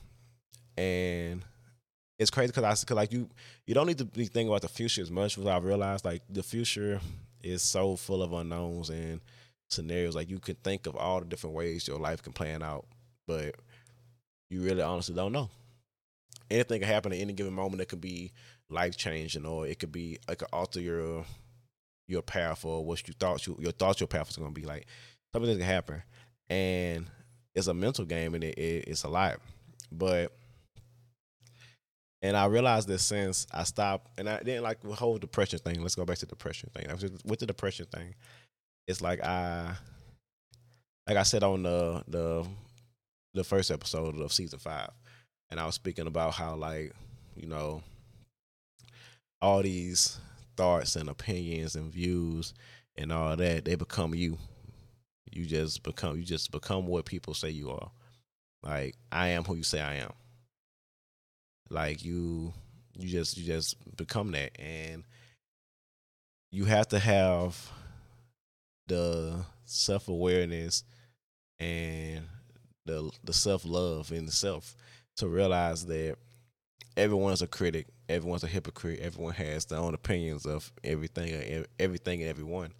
and 0.77 1.43
it's 2.19 2.31
crazy 2.31 2.49
because 2.49 2.65
I 2.65 2.87
cause 2.87 2.97
like 2.97 3.13
you 3.13 3.29
you 3.67 3.75
don't 3.75 3.87
need 3.87 3.99
to 3.99 4.05
be 4.05 4.27
thinking 4.27 4.49
about 4.49 4.63
the 4.63 4.69
future 4.69 5.03
as 5.03 5.11
much. 5.11 5.37
Because 5.37 5.49
I 5.49 5.59
realized 5.59 6.05
like 6.05 6.23
the 6.29 6.43
future 6.43 7.01
is 7.43 7.63
so 7.63 7.97
full 7.97 8.23
of 8.23 8.33
unknowns 8.33 8.91
and 8.91 9.21
scenarios. 9.69 10.15
Like 10.15 10.31
you 10.31 10.39
can 10.39 10.57
think 10.57 10.87
of 10.87 10.97
all 10.97 11.21
the 11.21 11.27
different 11.27 11.57
ways 11.57 11.89
your 11.89 11.99
life 11.99 12.23
can 12.23 12.33
plan 12.33 12.63
out, 12.63 12.87
but 13.27 13.55
you 14.51 14.63
really 14.63 14.83
honestly 14.83 15.15
don't 15.15 15.33
know. 15.33 15.49
Anything 16.51 16.81
can 16.81 16.89
happen 16.89 17.13
at 17.13 17.19
any 17.19 17.33
given 17.33 17.53
moment. 17.53 17.83
It 17.83 17.89
could 17.89 18.01
be 18.01 18.33
life 18.71 18.97
changing, 18.97 19.47
or 19.47 19.67
it 19.67 19.79
could 19.79 19.93
be 19.93 20.19
like 20.29 20.39
could 20.39 20.49
alter 20.53 20.81
your 20.81 21.25
your 22.07 22.23
path 22.23 22.65
or 22.65 22.85
what 22.85 23.07
you 23.07 23.15
thought 23.19 23.47
you, 23.47 23.57
your 23.61 23.73
thoughts 23.73 24.01
your 24.01 24.09
path 24.09 24.29
was 24.29 24.37
going 24.37 24.55
to 24.55 24.61
be 24.61 24.67
like. 24.67 24.87
Something 25.35 25.59
can 25.59 25.67
happen, 25.67 26.03
and 26.49 27.07
it's 27.55 27.67
a 27.67 27.75
mental 27.75 28.07
game, 28.07 28.35
and 28.35 28.43
it, 28.43 28.57
it, 28.57 28.89
it's 28.89 29.05
a 29.05 29.09
lot. 29.09 29.41
But 29.93 30.33
and 32.23 32.37
I 32.37 32.47
realized 32.47 32.89
that 32.89 32.99
since 32.99 33.47
I 33.53 33.65
stopped, 33.65 34.09
and 34.19 34.29
I 34.29 34.39
didn't 34.39 34.65
like 34.65 34.81
the 34.81 34.95
whole 34.95 35.19
depression 35.19 35.59
thing. 35.59 35.81
Let's 35.83 35.95
go 35.95 36.05
back 36.05 36.19
to 36.19 36.27
the 36.27 36.31
depression 36.31 36.71
thing. 36.75 36.87
With 37.25 37.39
the 37.39 37.47
depression 37.47 37.87
thing, 37.87 38.15
it's 38.87 39.01
like 39.01 39.23
I, 39.23 39.75
like 41.07 41.17
I 41.17 41.23
said 41.23 41.43
on 41.45 41.63
the 41.63 42.03
the 42.09 42.47
the 43.35 43.45
first 43.45 43.71
episode 43.71 44.19
of 44.21 44.33
season 44.33 44.59
five, 44.59 44.91
and 45.51 45.59
I 45.59 45.67
was 45.67 45.75
speaking 45.75 46.07
about 46.07 46.35
how 46.35 46.55
like 46.55 46.93
you 47.37 47.47
know 47.47 47.83
all 49.41 49.63
these 49.63 50.19
thoughts 50.57 50.97
and 50.97 51.09
opinions 51.09 51.77
and 51.77 51.93
views 51.93 52.53
and 52.97 53.13
all 53.13 53.37
that 53.37 53.65
they 53.65 53.77
become 53.77 54.15
you. 54.15 54.37
You 55.31 55.47
just 55.47 55.83
become 55.83 56.17
you 56.17 56.25
just 56.25 56.51
become 56.51 56.87
what 56.87 57.05
people 57.05 57.35
say 57.35 57.51
you 57.51 57.71
are. 57.71 57.91
Like 58.63 58.97
I 59.13 59.29
am 59.29 59.45
who 59.45 59.57
you 59.57 59.63
say 59.63 59.81
I 59.81 59.97
am. 59.97 60.13
Like 61.71 62.05
you 62.05 62.53
you 62.97 63.09
just 63.09 63.37
you 63.37 63.45
just 63.45 63.77
become 63.97 64.33
that 64.33 64.61
and 64.61 65.05
you 66.51 66.65
have 66.65 66.89
to 66.89 66.99
have 66.99 67.71
the 68.89 69.45
self 69.65 70.09
awareness 70.09 70.83
and 71.61 72.25
the 72.87 73.11
the 73.23 73.33
self 73.33 73.65
love 73.65 74.11
in 74.11 74.25
itself 74.25 74.75
to 75.19 75.29
realize 75.29 75.87
that 75.87 76.17
everyone's 76.97 77.43
a 77.43 77.47
critic, 77.47 77.87
everyone's 78.09 78.45
a 78.45 78.49
hypocrite, 78.49 79.01
everyone 79.01 79.35
has 79.35 79.65
their 79.67 79.79
own 79.79 79.95
opinions 79.95 80.47
of 80.47 80.73
everything, 80.83 81.65
everything 81.79 82.23
and 82.23 82.31
everyone. 82.31 82.73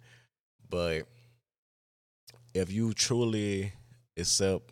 But 0.69 1.03
if 2.53 2.71
you 2.71 2.93
truly 2.93 3.73
accept 4.17 4.71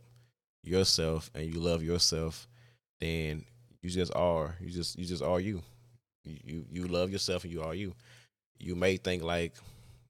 yourself 0.64 1.30
and 1.34 1.46
you 1.46 1.60
love 1.60 1.84
yourself, 1.84 2.48
then 3.00 3.46
you 3.82 3.90
just 3.90 4.14
are. 4.16 4.56
You 4.60 4.70
just 4.70 4.98
you 4.98 5.06
just 5.06 5.24
are 5.24 5.40
you. 5.40 5.62
You 6.24 6.66
you 6.70 6.88
love 6.88 7.12
yourself 7.12 7.44
and 7.44 7.54
you 7.54 7.62
are 7.62 7.76
you. 7.76 7.94
You 8.60 8.76
may 8.76 8.98
think 8.98 9.24
like 9.24 9.54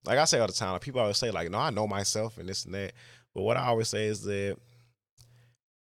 like 0.06 0.18
I 0.20 0.26
say 0.26 0.40
all 0.40 0.48
the 0.48 0.54
time, 0.54 0.74
like 0.74 0.82
people 0.82 1.02
always 1.02 1.18
say 1.18 1.32
like, 1.32 1.52
no, 1.52 1.60
I 1.60 1.70
know 1.70 1.88
myself 1.88 2.38
and 2.38 2.48
this 2.48 2.66
and 2.66 2.74
that. 2.74 2.94
But 3.36 3.44
what 3.44 3.58
I 3.58 3.68
always 3.68 3.90
say 3.90 4.06
is 4.06 4.24
that 4.24 4.58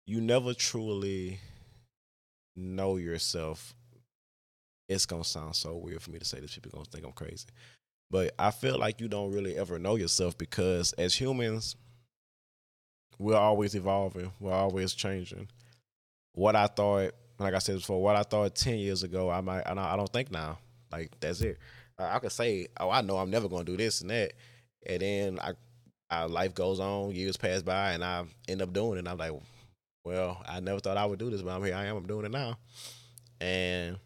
you 0.05 0.21
never 0.21 0.53
truly 0.53 1.39
know 2.59 2.97
yourself. 2.97 3.73
It's 4.87 5.05
gonna 5.05 5.23
sound 5.23 5.55
so 5.55 5.75
weird 5.75 6.01
for 6.01 6.11
me 6.11 6.19
to 6.19 6.25
say 6.25 6.39
this. 6.39 6.55
People 6.55 6.71
gonna 6.71 6.85
think 6.85 7.05
I'm 7.05 7.11
crazy. 7.11 7.47
But 8.11 8.33
I 8.39 8.51
feel 8.51 8.77
like 8.77 8.99
you 8.99 9.07
don't 9.07 9.31
really 9.31 9.55
ever 9.55 9.77
know 9.77 9.95
yourself 9.95 10.37
because 10.37 10.93
as 10.93 11.13
humans, 11.13 11.75
we're 13.19 13.37
always 13.37 13.75
evolving. 13.75 14.31
We're 14.39 14.53
always 14.53 14.93
changing. 14.93 15.47
What 16.33 16.55
I 16.55 16.67
thought 16.67 17.13
like 17.39 17.53
I 17.53 17.59
said 17.59 17.77
before, 17.77 18.01
what 18.01 18.15
I 18.15 18.23
thought 18.23 18.53
ten 18.55 18.77
years 18.77 19.03
ago, 19.03 19.29
I 19.29 19.41
might, 19.41 19.65
I 19.65 19.95
don't 19.95 20.11
think 20.11 20.31
now. 20.31 20.59
Like 20.91 21.11
that's 21.19 21.41
it. 21.41 21.57
I 21.97 22.19
could 22.19 22.31
say, 22.31 22.67
oh, 22.79 22.89
I 22.89 23.01
know 23.01 23.17
I'm 23.17 23.29
never 23.29 23.49
gonna 23.49 23.63
do 23.63 23.77
this 23.77 24.01
and 24.01 24.09
that, 24.09 24.33
and 24.85 25.01
then 25.01 25.39
I, 25.39 25.53
our 26.11 26.27
life 26.27 26.53
goes 26.53 26.79
on, 26.79 27.11
years 27.11 27.37
pass 27.37 27.61
by, 27.61 27.91
and 27.91 28.03
I 28.03 28.25
end 28.47 28.61
up 28.61 28.73
doing 28.73 28.95
it. 28.95 28.99
And 28.99 29.09
I'm 29.09 29.17
like, 29.17 29.31
well, 30.03 30.43
I 30.47 30.59
never 30.59 30.79
thought 30.79 30.97
I 30.97 31.05
would 31.05 31.19
do 31.19 31.29
this, 31.29 31.41
but 31.41 31.51
I'm 31.51 31.63
here. 31.63 31.75
I 31.75 31.85
am. 31.85 31.97
I'm 31.97 32.07
doing 32.07 32.25
it 32.25 32.31
now, 32.31 32.57
and 33.41 33.97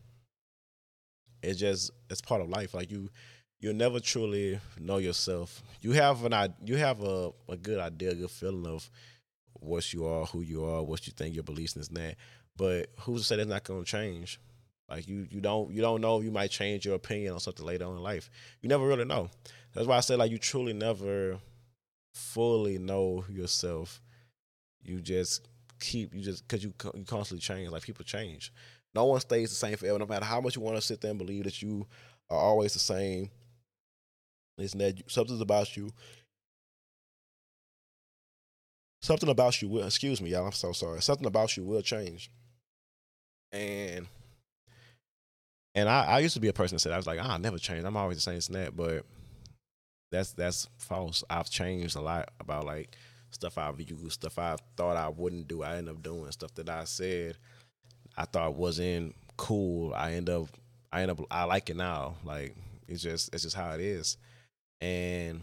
it's 1.42 1.60
just 1.60 1.92
it's 2.10 2.22
part 2.22 2.42
of 2.42 2.50
life. 2.50 2.74
Like 2.74 2.92
you, 2.92 3.10
you'll 3.60 3.76
never 3.76 4.00
truly 4.00 4.60
know 4.80 4.98
yourself. 4.98 5.62
You 5.82 5.92
have 5.92 6.24
an 6.26 6.34
I 6.34 6.50
you 6.64 6.78
have 6.78 7.04
a, 7.04 7.32
a 7.50 7.58
good 7.58 7.80
idea, 7.80 8.12
a 8.12 8.16
good 8.16 8.32
feeling 8.32 8.68
of 8.68 8.90
what 9.54 9.94
you 9.94 10.06
are, 10.06 10.26
who 10.26 10.42
you 10.42 10.66
are, 10.66 10.84
what 10.84 11.08
you 11.08 11.14
think 11.14 11.36
your 11.36 11.44
beliefs 11.44 11.76
and 11.76 11.86
that. 11.86 12.16
But 12.56 12.90
who's 13.02 13.22
to 13.22 13.28
say 13.28 13.36
that's 13.38 13.50
not 13.50 13.64
going 13.64 13.84
to 13.84 13.90
change? 13.90 14.40
Like 14.90 15.08
you, 15.08 15.26
you 15.30 15.42
don't, 15.42 15.72
you 15.72 15.82
don't 15.82 16.02
know. 16.02 16.20
You 16.22 16.30
might 16.30 16.52
change 16.52 16.86
your 16.86 16.96
opinion 16.96 17.34
on 17.34 17.40
something 17.40 17.66
later 17.66 17.86
on 17.86 17.96
in 17.96 18.04
life. 18.04 18.30
You 18.62 18.70
never 18.70 18.86
really 18.86 19.06
know. 19.06 19.30
That's 19.74 19.88
why 19.88 19.98
I 19.98 20.02
said 20.02 20.20
like 20.20 20.32
you 20.32 20.38
truly 20.38 20.74
never 20.74 21.40
fully 22.14 22.78
know 22.78 23.26
yourself. 23.30 24.02
You 24.84 25.02
just 25.02 25.48
keep 25.84 26.14
you 26.14 26.22
just 26.22 26.48
because 26.48 26.64
you 26.64 26.74
you 26.96 27.04
constantly 27.04 27.42
change. 27.42 27.70
Like 27.70 27.84
people 27.84 28.06
change. 28.06 28.52
No 28.96 29.06
one 29.06 29.20
stays 29.20 29.50
the 29.50 29.56
same 29.56 29.76
forever. 29.78 30.00
No 30.00 30.06
matter 30.06 30.26
how 30.26 30.42
much 30.42 30.56
you 30.56 30.62
want 30.62 30.78
to 30.78 30.82
sit 30.82 31.02
there 31.02 31.12
and 31.12 31.18
believe 31.18 31.44
that 31.46 31.62
you 31.62 31.86
are 32.30 32.38
always 32.38 32.74
the 32.74 32.80
same. 32.80 33.30
It's 34.58 34.74
that 34.74 35.02
something's 35.08 35.42
about 35.42 35.76
you. 35.76 35.92
Something 39.02 39.30
about 39.30 39.62
you 39.62 39.68
will. 39.68 39.86
Excuse 39.86 40.22
me, 40.22 40.30
y'all. 40.30 40.46
I'm 40.46 40.52
so 40.54 40.72
sorry. 40.72 41.02
Something 41.02 41.26
about 41.28 41.58
you 41.58 41.64
will 41.64 41.82
change. 41.82 42.32
And 43.52 44.08
and 45.76 45.90
I, 45.90 46.06
I 46.06 46.20
used 46.20 46.36
to 46.36 46.40
be 46.40 46.48
a 46.48 46.54
person 46.54 46.76
that 46.76 46.80
said 46.80 46.92
I 46.92 46.98
was 46.98 47.08
like, 47.08 47.20
I'll 47.20 47.40
never 47.40 47.58
change. 47.58 47.84
I'm 47.84 47.98
always 47.98 48.24
the 48.24 48.40
same 48.40 48.54
that. 48.54 48.76
But 48.76 49.06
that's 50.12 50.34
that's 50.34 50.70
false. 50.78 51.24
I've 51.30 51.50
changed 51.50 51.96
a 51.96 52.02
lot 52.02 52.30
about 52.40 52.66
like 52.66 52.96
stuff 53.34 53.58
I 53.58 53.72
view, 53.72 54.10
stuff 54.10 54.40
I 54.40 54.56
thought 54.78 54.98
I 54.98 55.10
wouldn't 55.10 55.48
do. 55.48 55.64
I 55.64 55.78
end 55.78 55.90
up 55.90 56.02
doing 56.02 56.32
stuff 56.32 56.54
that 56.56 56.70
I 56.70 56.86
said 56.86 57.38
I 58.18 58.26
thought 58.26 58.56
wasn't 58.56 59.16
cool. 59.38 59.94
I 59.94 60.14
end 60.14 60.30
up 60.30 60.48
I 60.92 61.02
end 61.02 61.12
up 61.12 61.20
I 61.32 61.44
like 61.46 61.70
it 61.70 61.78
now. 61.78 62.16
Like 62.24 62.56
it's 62.88 63.02
just 63.02 63.34
it's 63.34 63.44
just 63.44 63.56
how 63.56 63.72
it 63.72 63.82
is. 63.82 64.18
And 64.82 65.42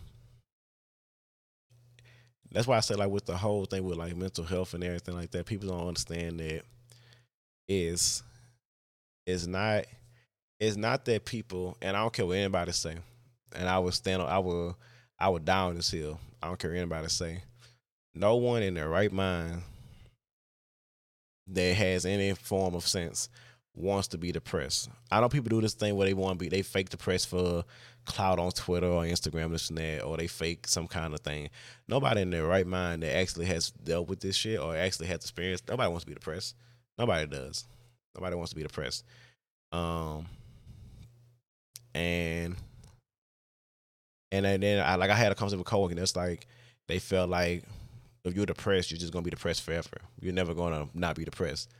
that's 2.52 2.66
why 2.66 2.76
I 2.76 2.80
say 2.80 2.94
like 2.94 3.10
with 3.10 3.26
the 3.26 3.36
whole 3.36 3.64
thing 3.64 3.84
with 3.84 3.96
like 3.96 4.16
mental 4.16 4.44
health 4.44 4.74
and 4.74 4.84
everything 4.84 5.14
like 5.14 5.30
that, 5.32 5.46
people 5.46 5.68
don't 5.68 5.88
understand 5.88 6.40
that 6.40 6.62
is 7.68 8.22
it's 9.26 9.46
not 9.46 9.84
it's 10.58 10.76
not 10.76 11.04
that 11.06 11.24
people 11.24 11.76
and 11.80 11.96
I 11.96 12.00
don't 12.00 12.12
care 12.12 12.26
what 12.26 12.36
anybody 12.36 12.72
say. 12.72 12.96
And 13.52 13.68
I 13.68 13.78
would 13.78 13.94
stand 13.94 14.22
on 14.22 14.28
I 14.28 14.38
would 14.38 14.74
I 15.18 15.28
would 15.28 15.44
down 15.44 15.74
this 15.74 15.90
hill. 15.90 16.20
I 16.42 16.46
don't 16.46 16.58
care 16.58 16.70
what 16.70 16.78
anybody 16.78 17.08
say. 17.08 17.42
No 18.14 18.36
one 18.36 18.62
in 18.62 18.74
their 18.74 18.88
right 18.88 19.12
mind 19.12 19.62
that 21.46 21.74
has 21.74 22.04
any 22.04 22.32
form 22.34 22.74
of 22.74 22.86
sense 22.86 23.28
wants 23.74 24.08
to 24.08 24.18
be 24.18 24.32
depressed. 24.32 24.88
I 25.10 25.20
know 25.20 25.28
people 25.28 25.48
do 25.48 25.60
this 25.60 25.74
thing 25.74 25.96
where 25.96 26.06
they 26.06 26.14
want 26.14 26.38
to 26.38 26.44
be, 26.44 26.48
they 26.48 26.62
fake 26.62 26.90
depressed 26.90 27.28
for 27.28 27.64
clout 28.04 28.38
on 28.38 28.50
Twitter 28.50 28.86
or 28.86 29.04
Instagram, 29.04 29.52
this 29.52 29.68
and 29.68 29.78
that, 29.78 30.02
or 30.02 30.16
they 30.16 30.26
fake 30.26 30.66
some 30.66 30.86
kind 30.86 31.14
of 31.14 31.20
thing. 31.20 31.50
Nobody 31.88 32.22
in 32.22 32.30
their 32.30 32.46
right 32.46 32.66
mind 32.66 33.02
that 33.02 33.14
actually 33.14 33.46
has 33.46 33.70
dealt 33.70 34.08
with 34.08 34.20
this 34.20 34.36
shit 34.36 34.60
or 34.60 34.76
actually 34.76 35.06
has 35.06 35.16
experience, 35.16 35.62
nobody 35.68 35.88
wants 35.88 36.04
to 36.04 36.08
be 36.08 36.14
depressed. 36.14 36.56
Nobody 36.98 37.26
does. 37.26 37.64
Nobody 38.14 38.36
wants 38.36 38.50
to 38.50 38.56
be 38.56 38.62
depressed. 38.62 39.04
Um, 39.72 40.26
and 41.94 42.56
and 44.32 44.44
then 44.44 44.84
I 44.84 44.96
like 44.96 45.10
I 45.10 45.14
had 45.14 45.32
a 45.32 45.34
conversation 45.34 45.58
with 45.58 45.66
a 45.66 45.70
coworker, 45.70 45.92
and 45.92 46.00
it's 46.00 46.16
like 46.16 46.46
they 46.88 46.98
felt 46.98 47.30
like 47.30 47.64
if 48.24 48.34
you're 48.34 48.46
depressed, 48.46 48.90
you're 48.90 48.98
just 48.98 49.12
gonna 49.12 49.22
be 49.22 49.30
depressed 49.30 49.62
forever. 49.62 49.88
You're 50.20 50.34
never 50.34 50.54
gonna 50.54 50.88
not 50.94 51.16
be 51.16 51.24
depressed. 51.24 51.70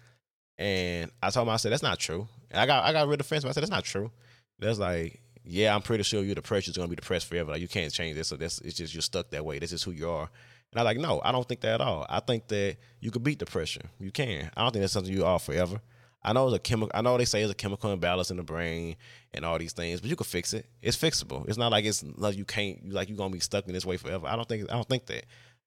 And 0.59 1.11
I 1.23 1.31
told 1.31 1.49
him, 1.49 1.55
I 1.55 1.57
said, 1.57 1.73
that's 1.73 1.83
not 1.83 1.99
true. 1.99 2.29
And 2.51 2.61
I 2.61 2.67
got 2.67 2.85
I 2.85 2.93
got 2.93 3.25
fence, 3.25 3.45
but 3.45 3.51
I 3.51 3.53
said, 3.53 3.63
that's 3.63 3.71
not 3.71 3.85
true. 3.85 4.11
That's 4.59 4.79
like, 4.79 5.21
yeah, 5.45 5.75
I'm 5.75 5.83
pretty 5.83 6.03
sure 6.03 6.23
you're 6.23 6.35
depressed, 6.35 6.67
you're 6.67 6.75
gonna 6.75 6.89
be 6.89 6.97
depressed 6.97 7.27
forever. 7.27 7.53
Like 7.53 7.61
you 7.61 7.69
can't 7.69 7.93
change 7.93 8.17
this. 8.17 8.29
So 8.29 8.37
that's 8.37 8.61
it's 8.61 8.77
just 8.77 8.95
you're 8.95 9.03
stuck 9.03 9.31
that 9.31 9.45
way. 9.45 9.59
This 9.59 9.73
is 9.73 9.83
who 9.83 9.93
you 9.93 10.09
are. 10.11 10.29
And 10.73 10.79
I'm 10.79 10.85
like, 10.85 10.99
no, 10.99 11.21
I 11.25 11.33
don't 11.33 11.49
think 11.49 11.61
that 11.63 11.75
at 11.75 11.81
all. 11.81 12.07
I 12.09 12.21
think 12.21 12.47
that 12.49 12.77
you 13.01 13.11
could 13.11 13.25
beat 13.25 13.39
depression. 13.39 13.89
You 13.99 14.11
can. 14.11 14.51
I 14.57 14.63
don't 14.63 14.73
think 14.73 14.83
that's 14.83 14.93
something 14.93 15.13
you 15.13 15.25
are 15.25 15.39
forever. 15.39 15.81
I 16.23 16.33
know 16.35 16.47
it's 16.47 16.57
a 16.57 16.59
chemical. 16.59 16.91
I 16.95 17.01
know 17.01 17.17
they 17.17 17.25
say 17.25 17.43
it's 17.43 17.51
a 17.51 17.55
chemical 17.55 17.91
imbalance 17.91 18.31
in 18.31 18.37
the 18.37 18.43
brain 18.43 18.97
and 19.33 19.45
all 19.45 19.59
these 19.59 19.73
things, 19.73 20.01
but 20.01 20.11
you 20.11 20.17
can 20.17 20.27
fix 20.27 20.53
it. 20.53 20.67
It's 20.83 20.97
fixable. 20.97 21.49
It's 21.49 21.57
not 21.57 21.73
like 21.73 21.87
it's 21.87 22.05
like 22.17 22.37
you 22.37 22.45
can't. 22.45 22.93
Like 22.93 23.09
you're 23.09 23.17
gonna 23.17 23.33
be 23.33 23.41
stuck 23.41 23.67
in 23.67 23.73
this 23.73 23.87
way 23.87 23.97
forever. 23.97 24.27
I 24.27 24.37
don't 24.37 24.47
think. 24.47 24.71
I 24.71 24.75
don't 24.75 24.89
think 24.89 25.07
that. 25.07 25.25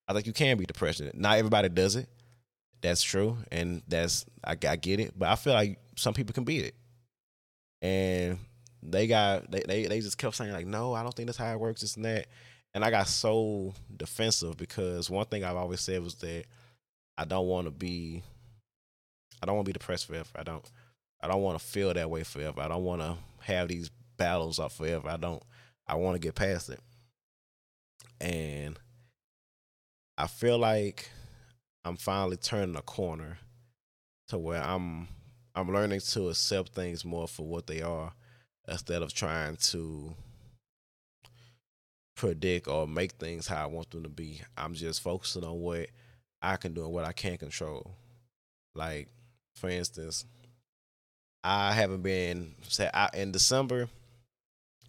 I 0.07 0.13
think 0.13 0.27
you 0.27 0.33
can 0.33 0.57
be 0.57 0.65
depressed. 0.65 1.01
Not 1.13 1.37
everybody 1.37 1.69
does 1.69 1.95
it. 1.95 2.09
That's 2.81 3.01
true, 3.01 3.37
and 3.51 3.81
that's 3.87 4.25
I, 4.43 4.51
I 4.51 4.75
get 4.75 4.99
it. 4.99 5.13
But 5.17 5.29
I 5.29 5.35
feel 5.35 5.53
like 5.53 5.79
some 5.95 6.13
people 6.13 6.33
can 6.33 6.43
beat 6.43 6.65
it, 6.65 6.75
and 7.81 8.37
they 8.81 9.07
got 9.07 9.49
they, 9.49 9.61
they 9.65 9.85
they 9.85 10.01
just 10.01 10.17
kept 10.17 10.35
saying 10.35 10.51
like, 10.51 10.67
no, 10.67 10.93
I 10.93 11.01
don't 11.01 11.15
think 11.15 11.27
that's 11.27 11.37
how 11.37 11.51
it 11.53 11.59
works. 11.59 11.95
And 11.95 12.03
that, 12.03 12.27
and 12.73 12.83
I 12.83 12.89
got 12.89 13.07
so 13.07 13.73
defensive 13.95 14.57
because 14.57 15.09
one 15.09 15.25
thing 15.25 15.45
I've 15.45 15.55
always 15.55 15.79
said 15.79 16.03
was 16.03 16.15
that 16.15 16.43
I 17.17 17.23
don't 17.23 17.47
want 17.47 17.67
to 17.67 17.71
be, 17.71 18.21
I 19.41 19.45
don't 19.45 19.55
want 19.55 19.65
to 19.65 19.69
be 19.69 19.79
depressed 19.79 20.07
forever. 20.07 20.29
I 20.35 20.43
don't, 20.43 20.69
I 21.21 21.29
don't 21.29 21.41
want 21.41 21.57
to 21.57 21.65
feel 21.65 21.93
that 21.93 22.09
way 22.09 22.23
forever. 22.23 22.59
I 22.61 22.67
don't 22.67 22.83
want 22.83 23.01
to 23.01 23.15
have 23.43 23.69
these 23.69 23.89
battles 24.17 24.59
up 24.59 24.73
forever. 24.73 25.07
I 25.09 25.17
don't. 25.17 25.41
I 25.87 25.95
want 25.95 26.15
to 26.15 26.19
get 26.19 26.35
past 26.35 26.69
it, 26.69 26.79
and 28.19 28.77
I 30.17 30.27
feel 30.27 30.57
like 30.57 31.09
I'm 31.85 31.97
finally 31.97 32.37
turning 32.37 32.75
a 32.75 32.81
corner 32.81 33.39
to 34.27 34.37
where 34.37 34.61
I'm 34.61 35.07
I'm 35.55 35.71
learning 35.71 35.99
to 35.99 36.29
accept 36.29 36.73
things 36.73 37.05
more 37.05 37.27
for 37.27 37.45
what 37.45 37.67
they 37.67 37.81
are 37.81 38.13
instead 38.67 39.01
of 39.01 39.13
trying 39.13 39.55
to 39.57 40.15
predict 42.15 42.67
or 42.67 42.87
make 42.87 43.13
things 43.13 43.47
how 43.47 43.63
I 43.63 43.67
want 43.67 43.91
them 43.91 44.03
to 44.03 44.09
be. 44.09 44.41
I'm 44.57 44.73
just 44.73 45.01
focusing 45.01 45.43
on 45.43 45.59
what 45.59 45.89
I 46.41 46.55
can 46.57 46.73
do 46.73 46.83
and 46.83 46.93
what 46.93 47.05
I 47.05 47.11
can 47.11 47.37
control. 47.37 47.91
Like, 48.75 49.09
for 49.55 49.69
instance, 49.69 50.25
I 51.43 51.73
haven't 51.73 52.01
been 52.01 52.55
say 52.67 52.89
in 53.13 53.31
December, 53.31 53.89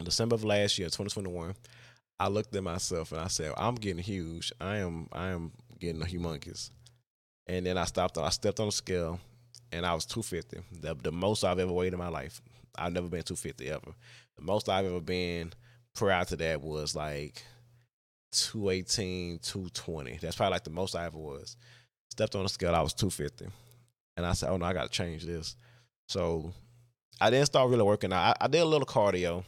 December 0.02 0.34
of 0.34 0.44
last 0.44 0.78
year, 0.78 0.86
2021. 0.88 1.54
I 2.18 2.28
looked 2.28 2.54
at 2.54 2.62
myself 2.62 3.12
and 3.12 3.20
I 3.20 3.28
said, 3.28 3.52
I'm 3.56 3.74
getting 3.74 4.02
huge. 4.02 4.52
I 4.60 4.78
am 4.78 5.08
I 5.12 5.28
am 5.28 5.52
getting 5.78 6.02
humongous. 6.02 6.70
And 7.46 7.66
then 7.66 7.76
I 7.76 7.84
stopped 7.84 8.18
I 8.18 8.28
stepped 8.30 8.60
on 8.60 8.66
the 8.66 8.72
scale 8.72 9.20
and 9.72 9.84
I 9.84 9.94
was 9.94 10.06
250. 10.06 10.80
The, 10.80 10.94
the 10.94 11.12
most 11.12 11.44
I've 11.44 11.58
ever 11.58 11.72
weighed 11.72 11.92
in 11.92 11.98
my 11.98 12.08
life. 12.08 12.40
I've 12.76 12.92
never 12.92 13.08
been 13.08 13.22
250 13.22 13.68
ever. 13.68 13.94
The 14.36 14.42
most 14.42 14.68
I've 14.68 14.86
ever 14.86 15.00
been 15.00 15.52
prior 15.94 16.24
to 16.24 16.36
that 16.36 16.60
was 16.60 16.94
like 16.96 17.42
218, 18.32 19.38
220. 19.38 20.18
That's 20.20 20.36
probably 20.36 20.52
like 20.52 20.64
the 20.64 20.70
most 20.70 20.96
I 20.96 21.06
ever 21.06 21.18
was. 21.18 21.56
Stepped 22.10 22.34
on 22.34 22.44
the 22.44 22.48
scale, 22.48 22.74
I 22.74 22.82
was 22.82 22.94
250. 22.94 23.46
And 24.16 24.26
I 24.26 24.32
said, 24.32 24.50
oh 24.50 24.56
no, 24.56 24.66
I 24.66 24.72
got 24.72 24.84
to 24.84 24.88
change 24.88 25.24
this. 25.24 25.56
So 26.08 26.52
I 27.20 27.30
didn't 27.30 27.46
start 27.46 27.70
really 27.70 27.82
working 27.82 28.12
out. 28.12 28.36
I, 28.40 28.44
I 28.44 28.48
did 28.48 28.60
a 28.60 28.64
little 28.64 28.86
cardio 28.86 29.44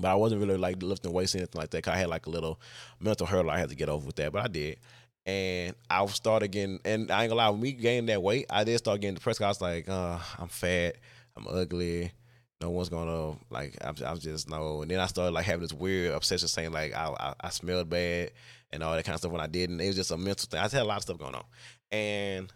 but 0.00 0.08
I 0.08 0.14
wasn't 0.14 0.40
really 0.40 0.56
like 0.56 0.82
lifting 0.82 1.12
weights 1.12 1.34
or 1.34 1.38
anything 1.38 1.60
like 1.60 1.70
that. 1.70 1.82
Cause 1.82 1.94
I 1.94 1.98
had 1.98 2.08
like 2.08 2.26
a 2.26 2.30
little 2.30 2.60
mental 3.00 3.26
hurdle 3.26 3.50
I 3.50 3.58
had 3.58 3.70
to 3.70 3.74
get 3.74 3.88
over 3.88 4.06
with 4.06 4.16
that, 4.16 4.32
but 4.32 4.44
I 4.44 4.48
did. 4.48 4.78
And 5.24 5.74
I 5.90 6.06
started 6.06 6.48
getting, 6.48 6.78
and 6.84 7.10
I 7.10 7.24
ain't 7.24 7.30
gonna 7.30 7.34
lie, 7.34 7.50
when 7.50 7.60
we 7.60 7.72
gained 7.72 8.08
that 8.08 8.22
weight, 8.22 8.46
I 8.48 8.62
did 8.62 8.78
start 8.78 9.00
getting 9.00 9.14
depressed. 9.14 9.42
I 9.42 9.48
was 9.48 9.60
like, 9.60 9.88
uh, 9.88 10.18
I'm 10.38 10.48
fat, 10.48 10.96
I'm 11.36 11.48
ugly, 11.48 12.12
no 12.60 12.70
one's 12.70 12.88
gonna 12.88 13.36
like. 13.50 13.76
I'm, 13.80 13.94
I'm 14.04 14.18
just 14.18 14.48
no. 14.48 14.82
And 14.82 14.90
then 14.90 15.00
I 15.00 15.06
started 15.06 15.32
like 15.32 15.44
having 15.44 15.62
this 15.62 15.72
weird 15.72 16.14
obsession, 16.14 16.48
saying 16.48 16.72
like 16.72 16.94
I, 16.94 17.08
I, 17.08 17.34
I 17.40 17.48
smelled 17.50 17.90
bad 17.90 18.32
and 18.72 18.82
all 18.82 18.94
that 18.94 19.04
kind 19.04 19.14
of 19.14 19.20
stuff 19.20 19.32
when 19.32 19.40
I 19.40 19.46
didn't. 19.46 19.80
It 19.80 19.88
was 19.88 19.96
just 19.96 20.10
a 20.10 20.16
mental 20.16 20.48
thing. 20.48 20.60
I 20.60 20.62
had 20.62 20.74
a 20.74 20.84
lot 20.84 20.96
of 20.96 21.02
stuff 21.02 21.18
going 21.18 21.34
on, 21.34 21.44
and 21.90 22.52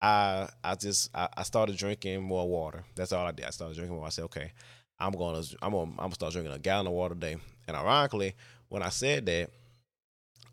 I 0.00 0.48
I 0.64 0.74
just 0.76 1.10
I, 1.14 1.28
I 1.36 1.42
started 1.42 1.76
drinking 1.76 2.22
more 2.22 2.48
water. 2.48 2.84
That's 2.94 3.12
all 3.12 3.26
I 3.26 3.32
did. 3.32 3.44
I 3.46 3.50
started 3.50 3.76
drinking 3.76 3.96
more. 3.96 4.06
I 4.06 4.10
said, 4.10 4.24
okay, 4.24 4.52
I'm 5.02 5.12
gonna 5.12 5.42
I'm 5.60 5.72
gonna 5.72 5.90
I'm 5.90 5.96
gonna 5.96 6.14
start 6.14 6.32
drinking 6.32 6.54
a 6.54 6.58
gallon 6.58 6.86
of 6.86 6.92
water 6.92 7.14
a 7.14 7.18
day. 7.18 7.36
And 7.66 7.76
ironically, 7.76 8.34
when 8.68 8.82
I 8.82 8.88
said 8.88 9.26
that, 9.26 9.50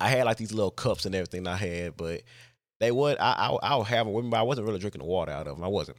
I 0.02 0.10
had 0.10 0.26
like 0.26 0.38
these 0.38 0.52
little 0.52 0.72
cups 0.72 1.06
and 1.06 1.14
everything 1.14 1.48
I 1.48 1.56
had, 1.56 1.96
but 1.96 2.24
they 2.80 2.92
would 2.92 3.18
I 3.20 3.32
I, 3.32 3.50
I 3.62 3.76
would 3.76 3.88
have 3.88 4.08
them 4.08 4.14
with 4.14 4.26
me, 4.26 4.32
but 4.32 4.40
I 4.40 4.44
wasn't 4.44 4.68
really 4.68 4.80
drinking 4.80 5.02
the 5.02 5.08
water 5.08 5.32
out 5.32 5.48
of 5.48 5.56
them. 5.56 5.64
I 5.64 5.68
wasn't. 5.68 5.98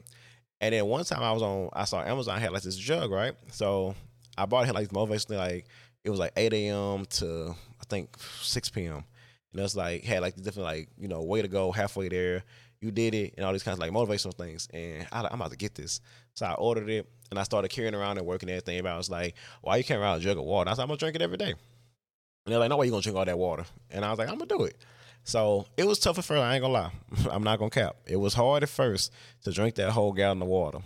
And 0.60 0.74
then 0.74 0.86
one 0.86 1.04
time 1.04 1.22
I 1.22 1.32
was 1.32 1.42
on, 1.42 1.70
I 1.72 1.84
saw 1.84 2.02
Amazon 2.02 2.38
had 2.38 2.52
like 2.52 2.62
this 2.62 2.76
jug, 2.76 3.10
right? 3.10 3.34
So 3.50 3.94
I 4.36 4.46
bought 4.46 4.68
it 4.68 4.74
like 4.74 4.88
motivational, 4.88 5.38
like 5.38 5.66
it 6.04 6.10
was 6.10 6.18
like 6.18 6.32
8 6.36 6.52
a.m. 6.52 7.06
to 7.06 7.54
I 7.80 7.84
think 7.88 8.16
6 8.18 8.68
p.m. 8.70 9.04
And 9.52 9.62
it's 9.62 9.76
like 9.76 10.04
had 10.04 10.22
like 10.22 10.36
different 10.36 10.66
like 10.66 10.88
you 10.98 11.08
know 11.08 11.22
way 11.22 11.40
to 11.40 11.48
go 11.48 11.70
halfway 11.70 12.08
there. 12.08 12.42
You 12.80 12.90
did 12.90 13.14
it 13.14 13.34
and 13.36 13.46
all 13.46 13.52
these 13.52 13.62
kinds 13.62 13.78
of 13.78 13.80
like 13.80 13.92
motivational 13.92 14.34
things. 14.34 14.66
And 14.72 15.06
I, 15.12 15.20
I'm 15.30 15.40
about 15.40 15.50
to 15.50 15.56
get 15.56 15.74
this. 15.74 16.00
So 16.34 16.46
I 16.46 16.54
ordered 16.54 16.88
it 16.88 17.06
and 17.30 17.38
I 17.38 17.42
started 17.44 17.68
carrying 17.68 17.94
around 17.94 18.18
and 18.18 18.26
working 18.26 18.48
everything. 18.48 18.76
Everybody 18.78 18.96
was 18.96 19.10
like, 19.10 19.34
"Why 19.62 19.76
you 19.76 19.84
carrying 19.84 20.02
around 20.02 20.18
a 20.18 20.20
jug 20.20 20.38
of 20.38 20.44
water?" 20.44 20.70
I 20.70 20.74
said, 20.74 20.82
"I'm 20.82 20.88
gonna 20.88 20.98
drink 20.98 21.16
it 21.16 21.22
every 21.22 21.38
day." 21.38 21.50
And 21.50 22.52
they're 22.52 22.58
like, 22.58 22.70
"No 22.70 22.76
way 22.76 22.86
you 22.86 22.92
gonna 22.92 23.02
drink 23.02 23.18
all 23.18 23.24
that 23.24 23.38
water?" 23.38 23.64
And 23.90 24.04
I 24.04 24.10
was 24.10 24.18
like, 24.18 24.28
"I'm 24.28 24.38
gonna 24.38 24.46
do 24.46 24.64
it." 24.64 24.76
So 25.24 25.66
it 25.76 25.86
was 25.86 25.98
tough 25.98 26.18
at 26.18 26.24
first. 26.24 26.40
I 26.40 26.54
ain't 26.54 26.62
gonna 26.62 26.72
lie. 26.72 26.92
I'm 27.30 27.42
not 27.42 27.58
gonna 27.58 27.70
cap. 27.70 27.96
It 28.06 28.16
was 28.16 28.34
hard 28.34 28.62
at 28.62 28.68
first 28.68 29.12
to 29.44 29.52
drink 29.52 29.74
that 29.76 29.90
whole 29.90 30.12
gallon 30.12 30.42
of 30.42 30.48
water. 30.48 30.80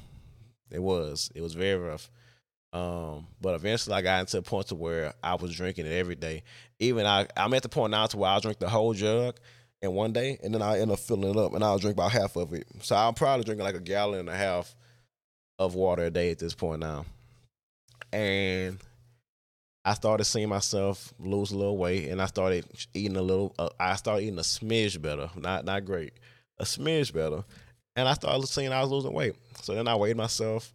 It 0.71 0.83
was. 0.83 1.31
It 1.35 1.41
was 1.41 1.55
very 1.55 1.79
rough. 1.79 2.11
Um, 2.73 3.29
but 3.41 3.55
eventually 3.55 3.95
I 3.95 4.03
got 4.03 4.21
into 4.21 4.39
a 4.39 4.43
point 4.43 4.67
to 4.69 4.75
where 4.75 5.15
I 5.23 5.37
was 5.37 5.55
drinking 5.55 5.87
it 5.87 5.93
every 5.93 6.17
day. 6.17 6.43
Even 6.81 7.07
I, 7.07 7.29
I'm 7.37 7.55
at 7.55 7.63
the 7.63 7.69
point 7.69 7.93
now 7.93 8.07
to 8.07 8.17
where 8.17 8.31
I'll 8.31 8.41
drink 8.41 8.59
the 8.59 8.69
whole 8.69 8.93
jug 8.93 9.37
in 9.81 9.93
one 9.93 10.13
day, 10.13 10.39
and 10.43 10.53
then 10.53 10.61
I 10.61 10.81
end 10.81 10.91
up 10.91 10.99
filling 10.99 11.31
it 11.31 11.37
up, 11.37 11.55
and 11.55 11.63
I'll 11.63 11.79
drink 11.79 11.95
about 11.95 12.11
half 12.11 12.35
of 12.35 12.53
it. 12.53 12.67
So 12.83 12.97
I'm 12.97 13.15
probably 13.15 13.45
drinking 13.45 13.65
like 13.65 13.77
a 13.77 13.81
gallon 13.81 14.21
and 14.21 14.29
a 14.29 14.35
half 14.35 14.75
of 15.59 15.75
water 15.75 16.05
a 16.05 16.11
day 16.11 16.31
at 16.31 16.39
this 16.39 16.55
point 16.55 16.81
now. 16.81 17.05
And 18.13 18.79
I 19.85 19.95
started 19.95 20.25
seeing 20.25 20.49
myself 20.49 21.13
lose 21.19 21.53
a 21.53 21.57
little 21.57 21.77
weight, 21.77 22.09
and 22.09 22.21
I 22.23 22.27
started 22.27 22.65
eating 22.95 23.17
a 23.17 23.23
little. 23.23 23.55
Uh, 23.59 23.69
I 23.79 23.97
started 23.97 24.23
eating 24.25 24.39
a 24.39 24.43
smidge 24.43 25.01
better, 25.01 25.29
not 25.37 25.65
not 25.65 25.85
great, 25.85 26.15
a 26.59 26.65
smidge 26.65 27.13
better, 27.13 27.45
and 27.97 28.09
I 28.09 28.15
started 28.15 28.47
seeing 28.47 28.73
I 28.73 28.81
was 28.83 28.91
losing 28.91 29.13
weight. 29.13 29.37
So 29.63 29.75
then 29.75 29.89
I 29.89 29.95
weighed 29.95 30.17
myself 30.17 30.73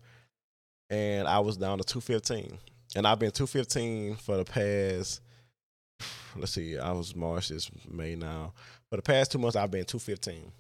and 0.90 1.28
I 1.28 1.40
was 1.40 1.58
down 1.58 1.78
to 1.78 1.84
215. 1.84 2.58
And 2.96 3.06
I've 3.06 3.20
been 3.20 3.32
215 3.32 4.16
for 4.16 4.38
the 4.38 4.46
past, 4.46 5.22
let's 6.36 6.54
see, 6.54 6.78
I 6.78 6.92
was 6.92 7.16
March, 7.16 7.50
this 7.50 7.70
May 7.90 8.16
now. 8.16 8.54
For 8.90 8.96
the 8.96 9.02
past 9.04 9.32
two 9.32 9.38
months, 9.38 9.56
I've 9.56 9.70
been 9.70 9.86
215. 9.86 10.52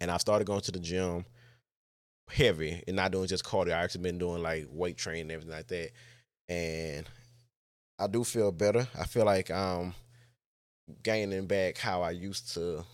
And 0.00 0.10
I've 0.10 0.20
started 0.20 0.46
going 0.46 0.60
to 0.62 0.72
the 0.72 0.78
gym 0.78 1.24
heavy 2.32 2.82
and 2.86 2.96
not 2.96 3.12
doing 3.12 3.26
just 3.26 3.44
cardio. 3.44 3.72
I 3.72 3.82
actually 3.82 4.02
been 4.02 4.18
doing 4.18 4.42
like 4.42 4.66
weight 4.70 4.96
training 4.96 5.22
and 5.22 5.32
everything 5.32 5.54
like 5.54 5.68
that. 5.68 5.90
And 6.48 7.06
I 7.98 8.06
do 8.06 8.24
feel 8.24 8.52
better. 8.52 8.86
I 8.98 9.04
feel 9.04 9.24
like 9.24 9.50
I'm 9.50 9.94
gaining 11.02 11.46
back 11.46 11.78
how 11.78 12.02
I 12.02 12.10
used 12.10 12.54
to 12.54 12.84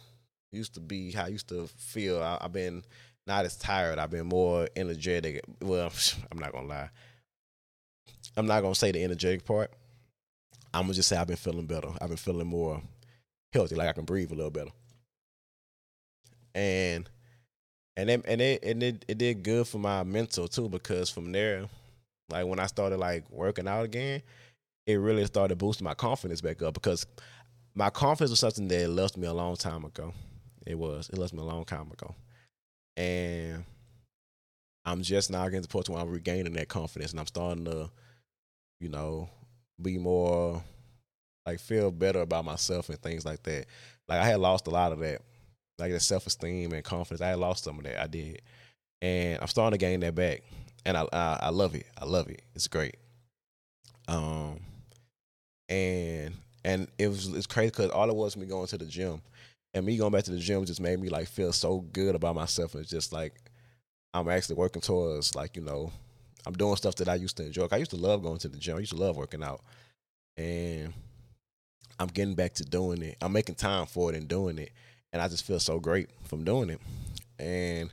used 0.53 0.75
to 0.75 0.81
be, 0.81 1.13
how 1.13 1.25
I 1.25 1.29
used 1.29 1.49
to 1.49 1.67
feel. 1.67 2.23
I, 2.23 2.39
have 2.43 2.53
been 2.53 2.83
not 3.27 3.45
as 3.45 3.57
tired. 3.57 3.99
I've 3.99 4.11
been 4.11 4.27
more 4.27 4.69
energetic. 4.77 5.43
Well, 5.61 5.93
I'm 6.33 6.39
not 6.39 6.53
gonna 6.53 6.67
lie. 6.67 6.91
I'm 8.37 8.47
not 8.47 8.63
gonna 8.63 8.75
say 8.75 8.93
the 8.93 9.03
energetic 9.03 9.45
part. 9.45 9.71
I'm 10.75 10.83
gonna 10.83 10.95
just 10.95 11.09
say 11.09 11.17
I've 11.17 11.27
been 11.27 11.37
feeling 11.37 11.67
better. 11.67 11.89
I've 12.01 12.09
been 12.09 12.17
feeling 12.17 12.47
more 12.47 12.83
healthy, 13.53 13.75
like 13.75 13.89
I 13.89 13.93
can 13.93 14.05
breathe 14.05 14.31
a 14.33 14.35
little 14.35 14.51
better. 14.51 14.73
And 16.55 17.09
and 17.97 18.11
it, 18.11 18.23
and 18.27 18.41
it 18.41 18.65
and 18.65 18.83
it, 18.83 19.05
it 19.09 19.19
did 19.19 19.43
good 19.43 19.67
for 19.67 19.79
my 19.79 20.03
mental 20.03 20.49
too 20.49 20.69
because 20.69 21.11
from 21.11 21.33
there, 21.33 21.69
like 22.31 22.47
when 22.47 22.61
I 22.61 22.67
started 22.67 22.99
like 22.99 23.29
working 23.31 23.69
out 23.69 23.85
again, 23.85 24.23
it 24.87 24.95
really 24.97 25.25
started 25.27 25.59
boosting 25.59 25.85
my 25.85 25.95
confidence 25.95 26.41
back 26.41 26.63
up 26.63 26.75
because 26.75 27.07
my 27.75 27.91
confidence 27.91 28.31
was 28.31 28.41
something 28.41 28.69
that 28.69 28.89
left 28.89 29.17
me 29.17 29.27
a 29.27 29.33
long 29.35 29.57
time 29.57 29.85
ago. 29.85 30.13
It 30.67 30.79
was. 30.79 31.09
It 31.11 31.19
left 31.19 31.33
me 31.33 31.41
a 31.41 31.45
long 31.45 31.65
time 31.65 31.91
ago 31.93 32.15
and 32.97 33.65
I'm 34.85 35.03
just 35.03 35.31
now 35.31 35.45
getting 35.45 35.63
to 35.63 35.69
the 35.69 35.73
point 35.73 35.89
where 35.89 36.01
I'm 36.01 36.09
regaining 36.09 36.53
that 36.55 36.69
confidence, 36.69 37.11
and 37.11 37.21
I'm 37.21 37.27
starting 37.27 37.65
to, 37.67 37.91
you 38.81 38.89
know, 38.89 39.29
be 39.81 39.99
more 39.99 40.63
like 41.45 41.61
feel 41.61 41.91
better 41.91 42.21
about 42.21 42.45
myself 42.45 42.89
and 42.89 43.01
things 43.01 43.25
like 43.25 43.43
that. 43.45 43.67
Like 44.09 44.21
I 44.21 44.27
had 44.27 44.41
lost 44.41 44.67
a 44.67 44.71
lot 44.71 44.93
of 44.93 45.01
that, 45.01 45.23
like 45.79 45.93
that 45.93 46.01
self 46.01 46.27
esteem 46.27 46.73
and 46.73 46.85
confidence. 46.85 47.21
I 47.21 47.35
lost 47.35 47.65
some 47.65 47.79
of 47.79 47.85
that. 47.85 48.01
I 48.01 48.07
did, 48.07 48.43
and 49.03 49.39
I'm 49.41 49.49
starting 49.49 49.79
to 49.79 49.85
gain 49.85 50.01
that 50.01 50.15
back, 50.15 50.43
and 50.85 50.97
I 50.97 51.07
I, 51.13 51.39
I 51.43 51.49
love 51.51 51.75
it. 51.75 51.87
I 52.01 52.05
love 52.05 52.29
it. 52.29 52.43
It's 52.55 52.69
great. 52.69 52.97
Um, 54.09 54.61
and 55.69 56.35
and 56.65 56.89
it 56.99 57.09
was 57.09 57.29
it's 57.29 57.47
crazy 57.47 57.71
because 57.71 57.91
all 57.91 58.09
it 58.09 58.17
was 58.17 58.37
me 58.37 58.47
going 58.47 58.67
to 58.69 58.79
the 58.79 58.87
gym 58.87 59.21
and 59.77 59.85
me 59.85 59.99
going 59.99 60.13
back 60.13 60.25
to 60.25 60.31
the 60.31 60.39
gym 60.39 60.65
just 60.65 60.81
made 60.81 60.99
me 60.99 61.11
like 61.11 61.29
feel 61.29 61.53
so 61.53 61.81
good 61.93 62.15
about 62.15 62.35
myself. 62.35 62.75
It's 62.75 62.91
just 62.91 63.13
like 63.13 63.35
I'm 64.15 64.29
actually 64.29 64.57
working 64.57 64.81
towards 64.81 65.35
like 65.35 65.55
you 65.55 65.63
know 65.63 65.93
I'm 66.47 66.55
doing 66.55 66.77
stuff 66.77 66.95
that 66.97 67.09
I 67.09 67.17
used 67.17 67.37
to 67.37 67.45
enjoy. 67.45 67.69
I 67.71 67.77
used 67.77 67.91
to 67.91 67.97
love 67.97 68.23
going 68.23 68.39
to 68.39 68.49
the 68.49 68.57
gym. 68.57 68.77
I 68.77 68.81
used 68.81 68.93
to 68.93 68.99
love 68.99 69.17
working 69.17 69.43
out, 69.43 69.61
and 70.37 70.95
I'm 71.99 72.09
getting 72.09 72.35
back 72.35 72.55
to 72.55 72.65
doing 72.65 73.03
it. 73.03 73.17
I'm 73.21 73.33
making 73.33 73.57
time 73.57 73.87
for 73.87 74.11
it 74.11 74.17
and 74.17 74.27
doing 74.27 74.59
it, 74.59 74.73
and 75.17 75.23
I 75.23 75.29
just 75.29 75.45
feel 75.45 75.61
so 75.61 75.79
great 75.79 76.09
from 76.25 76.45
doing 76.45 76.71
it. 76.71 76.81
And 77.39 77.93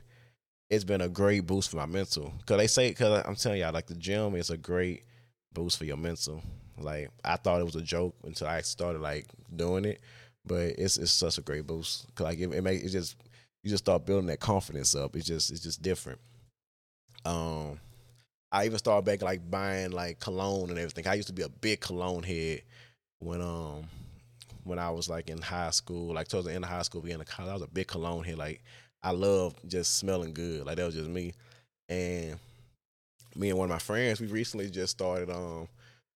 it's 0.70 0.84
been 0.84 1.00
a 1.00 1.08
great 1.08 1.46
boost 1.46 1.70
for 1.70 1.76
my 1.76 1.86
mental. 1.86 2.32
Cause 2.46 2.58
they 2.58 2.66
say, 2.66 2.92
cause 2.94 3.22
I'm 3.26 3.34
telling 3.34 3.60
y'all, 3.60 3.72
like 3.72 3.86
the 3.86 3.94
gym 3.94 4.34
is 4.36 4.50
a 4.50 4.56
great 4.56 5.04
boost 5.52 5.78
for 5.78 5.84
your 5.84 5.96
mental. 5.96 6.42
Like 6.78 7.10
I 7.24 7.36
thought 7.36 7.60
it 7.60 7.64
was 7.64 7.76
a 7.76 7.82
joke 7.82 8.14
until 8.24 8.46
I 8.46 8.60
started 8.60 9.00
like 9.00 9.26
doing 9.54 9.84
it 9.84 10.00
but 10.46 10.74
it's 10.78 10.96
it's 10.96 11.12
such 11.12 11.38
a 11.38 11.42
great 11.42 11.66
boost. 11.66 12.06
Cause 12.14 12.24
like 12.24 12.38
it, 12.38 12.52
it 12.52 12.62
make 12.62 12.82
it 12.82 12.90
just 12.90 13.16
you 13.62 13.70
just 13.70 13.84
start 13.84 14.06
building 14.06 14.26
that 14.26 14.40
confidence 14.40 14.94
up. 14.94 15.16
It's 15.16 15.26
just 15.26 15.50
it's 15.50 15.62
just 15.62 15.82
different. 15.82 16.20
Um, 17.24 17.80
I 18.52 18.66
even 18.66 18.78
started 18.78 19.06
back 19.06 19.22
like 19.22 19.50
buying 19.50 19.92
like 19.92 20.20
cologne 20.20 20.70
and 20.70 20.78
everything. 20.78 21.06
I 21.06 21.14
used 21.14 21.28
to 21.28 21.34
be 21.34 21.42
a 21.42 21.48
big 21.48 21.80
cologne 21.80 22.22
head 22.22 22.62
when 23.20 23.40
um 23.40 23.84
when 24.64 24.78
I 24.78 24.90
was 24.90 25.08
like 25.08 25.30
in 25.30 25.40
high 25.40 25.70
school, 25.70 26.14
like 26.14 26.28
towards 26.28 26.46
the 26.46 26.54
end 26.54 26.64
of 26.64 26.70
high 26.70 26.82
school, 26.82 27.02
being 27.02 27.20
a 27.20 27.24
college. 27.24 27.50
I 27.50 27.54
was 27.54 27.62
a 27.62 27.68
big 27.68 27.86
cologne 27.86 28.24
head. 28.24 28.38
Like 28.38 28.62
I 29.02 29.12
love 29.12 29.54
just 29.66 29.98
smelling 29.98 30.34
good. 30.34 30.66
Like 30.66 30.76
that 30.76 30.86
was 30.86 30.94
just 30.94 31.10
me. 31.10 31.32
And 31.88 32.38
me 33.36 33.50
and 33.50 33.58
one 33.58 33.66
of 33.66 33.74
my 33.74 33.78
friends, 33.78 34.20
we 34.20 34.26
recently 34.26 34.70
just 34.70 34.92
started 34.92 35.30
um 35.30 35.68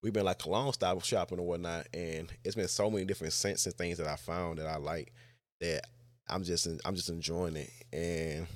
we've 0.02 0.12
been 0.12 0.24
like 0.24 0.38
cologne 0.38 0.72
style 0.72 1.00
shopping 1.00 1.38
and 1.38 1.46
whatnot, 1.46 1.86
and 1.92 2.32
it's 2.44 2.56
been 2.56 2.68
so 2.68 2.90
many 2.90 3.04
different 3.04 3.32
scents 3.32 3.66
and 3.66 3.74
things 3.74 3.98
that 3.98 4.06
I 4.06 4.16
found 4.16 4.58
that 4.58 4.66
I 4.66 4.76
like 4.76 5.12
that 5.60 5.82
I'm 6.28 6.44
just 6.44 6.66
I'm 6.84 6.94
just 6.94 7.08
enjoying 7.08 7.56
it, 7.56 7.70
and 7.92 8.46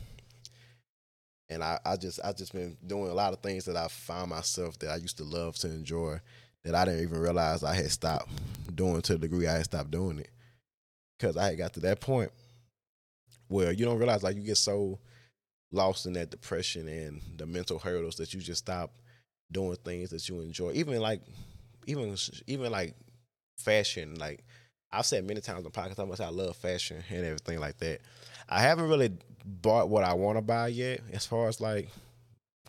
and 1.48 1.62
I, 1.62 1.78
I 1.84 1.96
just 1.96 2.20
I 2.24 2.32
just 2.32 2.52
been 2.52 2.76
doing 2.86 3.10
a 3.10 3.14
lot 3.14 3.32
of 3.32 3.40
things 3.40 3.64
that 3.66 3.76
I 3.76 3.88
found 3.88 4.30
myself 4.30 4.78
that 4.78 4.90
I 4.90 4.96
used 4.96 5.18
to 5.18 5.24
love 5.24 5.56
to 5.56 5.68
enjoy 5.68 6.18
that 6.64 6.74
I 6.74 6.84
didn't 6.84 7.02
even 7.02 7.20
realize 7.20 7.64
I 7.64 7.74
had 7.74 7.90
stopped 7.90 8.30
doing 8.74 9.02
to 9.02 9.14
the 9.14 9.18
degree 9.18 9.46
I 9.46 9.54
had 9.54 9.64
stopped 9.64 9.90
doing 9.90 10.18
it 10.18 10.30
because 11.18 11.36
I 11.36 11.46
had 11.46 11.58
got 11.58 11.74
to 11.74 11.80
that 11.80 12.00
point 12.00 12.30
where 13.48 13.72
you 13.72 13.84
don't 13.84 13.98
realize 13.98 14.22
like 14.22 14.36
you 14.36 14.42
get 14.42 14.56
so 14.56 14.98
lost 15.72 16.06
in 16.06 16.12
that 16.14 16.30
depression 16.30 16.88
and 16.88 17.20
the 17.36 17.46
mental 17.46 17.78
hurdles 17.78 18.16
that 18.16 18.32
you 18.32 18.40
just 18.40 18.60
stop 18.60 18.92
doing 19.50 19.76
things 19.84 20.10
that 20.10 20.28
you 20.28 20.40
enjoy. 20.40 20.72
Even 20.72 21.00
like, 21.00 21.20
even 21.86 22.16
even 22.46 22.70
like 22.72 22.94
fashion. 23.58 24.14
Like 24.16 24.44
I've 24.90 25.06
said 25.06 25.26
many 25.26 25.40
times 25.40 25.64
on 25.64 25.72
podcast 25.72 25.96
how 25.96 26.04
much 26.04 26.20
I 26.20 26.28
love 26.28 26.56
fashion 26.56 27.02
and 27.10 27.24
everything 27.24 27.60
like 27.60 27.78
that. 27.78 28.00
I 28.48 28.60
haven't 28.60 28.88
really 28.88 29.12
bought 29.44 29.88
what 29.88 30.04
I 30.04 30.14
want 30.14 30.38
to 30.38 30.42
buy 30.42 30.68
yet, 30.68 31.00
as 31.12 31.26
far 31.26 31.48
as 31.48 31.60
like 31.60 31.88